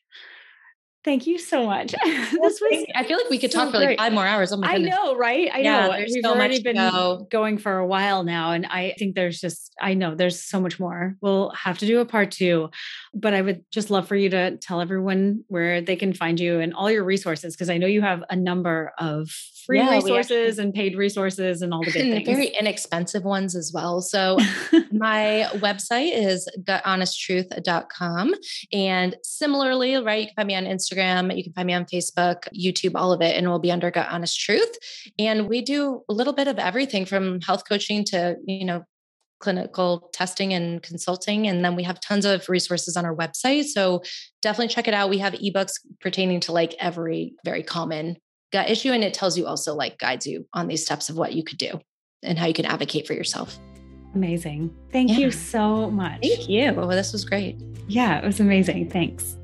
Thank 1.04 1.26
you 1.26 1.38
so 1.38 1.64
much. 1.64 1.92
this 2.04 2.60
was 2.60 2.86
I 2.94 3.04
feel 3.04 3.16
like 3.16 3.30
we 3.30 3.38
could 3.38 3.52
so 3.52 3.64
talk 3.64 3.72
for 3.72 3.78
like 3.78 3.98
five 3.98 4.12
more 4.12 4.26
hours. 4.26 4.52
Oh 4.52 4.56
my 4.56 4.72
goodness. 4.72 4.92
I 4.92 4.96
know, 4.96 5.16
right? 5.16 5.48
I 5.52 5.60
yeah, 5.60 5.86
know. 5.86 5.96
We've 5.96 6.22
so 6.22 6.30
already 6.30 6.60
been 6.60 6.76
go. 6.76 7.26
going 7.30 7.56
for 7.58 7.78
a 7.78 7.86
while 7.86 8.24
now. 8.24 8.50
And 8.50 8.66
I 8.66 8.94
think 8.98 9.14
there's 9.14 9.40
just, 9.40 9.72
I 9.80 9.94
know 9.94 10.14
there's 10.14 10.42
so 10.42 10.60
much 10.60 10.80
more. 10.80 11.14
We'll 11.20 11.50
have 11.50 11.78
to 11.78 11.86
do 11.86 12.00
a 12.00 12.04
part 12.04 12.32
two. 12.32 12.70
But 13.14 13.32
I 13.32 13.42
would 13.42 13.64
just 13.70 13.90
love 13.90 14.08
for 14.08 14.16
you 14.16 14.28
to 14.30 14.56
tell 14.56 14.80
everyone 14.80 15.44
where 15.46 15.80
they 15.80 15.96
can 15.96 16.12
find 16.12 16.38
you 16.38 16.58
and 16.58 16.74
all 16.74 16.90
your 16.90 17.04
resources, 17.04 17.54
because 17.54 17.70
I 17.70 17.78
know 17.78 17.86
you 17.86 18.02
have 18.02 18.24
a 18.28 18.36
number 18.36 18.92
of 18.98 19.30
free 19.68 19.80
yeah, 19.80 19.96
resources 19.96 20.58
and 20.58 20.72
paid 20.72 20.96
resources 20.96 21.60
and 21.60 21.74
all 21.74 21.84
the 21.84 21.90
good 21.92 22.06
and 22.06 22.24
things. 22.24 22.26
Very 22.26 22.46
inexpensive 22.58 23.22
ones 23.22 23.54
as 23.54 23.70
well. 23.70 24.00
So 24.00 24.38
my 24.92 25.46
website 25.56 26.12
is 26.14 26.48
guthonest.truth.com. 26.62 28.34
And 28.72 29.16
similarly, 29.22 29.96
right, 29.96 30.22
you 30.22 30.26
can 30.28 30.34
find 30.36 30.46
me 30.48 30.54
on 30.54 30.64
Instagram, 30.64 31.36
you 31.36 31.44
can 31.44 31.52
find 31.52 31.66
me 31.66 31.74
on 31.74 31.84
Facebook, 31.84 32.48
YouTube, 32.58 32.92
all 32.94 33.12
of 33.12 33.20
it, 33.20 33.36
and 33.36 33.46
we'll 33.46 33.58
be 33.58 33.70
under 33.70 33.90
Gut 33.90 34.08
Honest 34.10 34.40
Truth. 34.40 34.78
And 35.18 35.48
we 35.48 35.60
do 35.60 36.02
a 36.08 36.14
little 36.14 36.32
bit 36.32 36.48
of 36.48 36.58
everything 36.58 37.04
from 37.04 37.42
health 37.42 37.64
coaching 37.68 38.04
to, 38.06 38.36
you 38.46 38.64
know, 38.64 38.84
clinical 39.38 40.08
testing 40.14 40.54
and 40.54 40.82
consulting. 40.82 41.46
And 41.46 41.62
then 41.62 41.76
we 41.76 41.82
have 41.84 42.00
tons 42.00 42.24
of 42.24 42.48
resources 42.48 42.96
on 42.96 43.04
our 43.04 43.14
website. 43.14 43.64
So 43.64 44.02
definitely 44.42 44.74
check 44.74 44.88
it 44.88 44.94
out. 44.94 45.10
We 45.10 45.18
have 45.18 45.34
ebooks 45.34 45.74
pertaining 46.00 46.40
to 46.40 46.52
like 46.52 46.74
every 46.80 47.34
very 47.44 47.62
common 47.62 48.16
gut 48.52 48.70
issue. 48.70 48.92
And 48.92 49.04
it 49.04 49.14
tells 49.14 49.36
you 49.36 49.46
also 49.46 49.74
like 49.74 49.98
guides 49.98 50.26
you 50.26 50.46
on 50.52 50.68
these 50.68 50.84
steps 50.84 51.08
of 51.08 51.16
what 51.16 51.32
you 51.32 51.42
could 51.42 51.58
do 51.58 51.80
and 52.22 52.38
how 52.38 52.46
you 52.46 52.54
can 52.54 52.64
advocate 52.64 53.06
for 53.06 53.14
yourself. 53.14 53.58
Amazing. 54.14 54.74
Thank 54.90 55.10
yeah. 55.10 55.18
you 55.18 55.30
so 55.30 55.90
much. 55.90 56.22
Thank 56.22 56.48
you. 56.48 56.72
Well, 56.72 56.88
this 56.88 57.12
was 57.12 57.24
great. 57.24 57.60
Yeah, 57.86 58.18
it 58.18 58.24
was 58.24 58.40
amazing. 58.40 58.90
Thanks. 58.90 59.36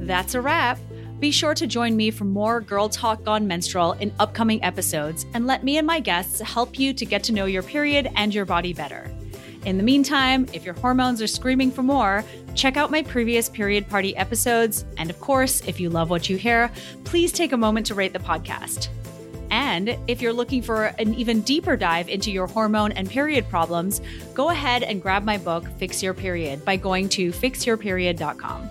That's 0.00 0.34
a 0.34 0.40
wrap. 0.40 0.78
Be 1.18 1.30
sure 1.30 1.54
to 1.54 1.66
join 1.66 1.96
me 1.96 2.10
for 2.10 2.24
more 2.24 2.60
Girl 2.60 2.88
Talk 2.88 3.24
Gone 3.24 3.46
Menstrual 3.46 3.92
in 3.92 4.12
upcoming 4.20 4.62
episodes 4.62 5.24
and 5.34 5.46
let 5.46 5.64
me 5.64 5.78
and 5.78 5.86
my 5.86 5.98
guests 5.98 6.40
help 6.40 6.78
you 6.78 6.92
to 6.92 7.04
get 7.06 7.24
to 7.24 7.32
know 7.32 7.46
your 7.46 7.62
period 7.62 8.10
and 8.14 8.34
your 8.34 8.44
body 8.44 8.72
better. 8.72 9.10
In 9.66 9.78
the 9.78 9.82
meantime, 9.82 10.46
if 10.52 10.64
your 10.64 10.74
hormones 10.74 11.20
are 11.20 11.26
screaming 11.26 11.72
for 11.72 11.82
more, 11.82 12.24
check 12.54 12.76
out 12.76 12.92
my 12.92 13.02
previous 13.02 13.48
period 13.48 13.88
party 13.88 14.16
episodes. 14.16 14.84
And 14.96 15.10
of 15.10 15.20
course, 15.20 15.60
if 15.66 15.80
you 15.80 15.90
love 15.90 16.08
what 16.08 16.28
you 16.28 16.36
hear, 16.36 16.70
please 17.02 17.32
take 17.32 17.50
a 17.50 17.56
moment 17.56 17.84
to 17.86 17.94
rate 17.96 18.12
the 18.12 18.20
podcast. 18.20 18.88
And 19.50 19.98
if 20.06 20.22
you're 20.22 20.32
looking 20.32 20.62
for 20.62 20.86
an 21.00 21.14
even 21.14 21.40
deeper 21.40 21.76
dive 21.76 22.08
into 22.08 22.30
your 22.30 22.46
hormone 22.46 22.92
and 22.92 23.10
period 23.10 23.48
problems, 23.48 24.00
go 24.34 24.50
ahead 24.50 24.84
and 24.84 25.02
grab 25.02 25.24
my 25.24 25.36
book, 25.36 25.64
Fix 25.78 26.00
Your 26.00 26.14
Period, 26.14 26.64
by 26.64 26.76
going 26.76 27.08
to 27.10 27.32
fixyourperiod.com. 27.32 28.70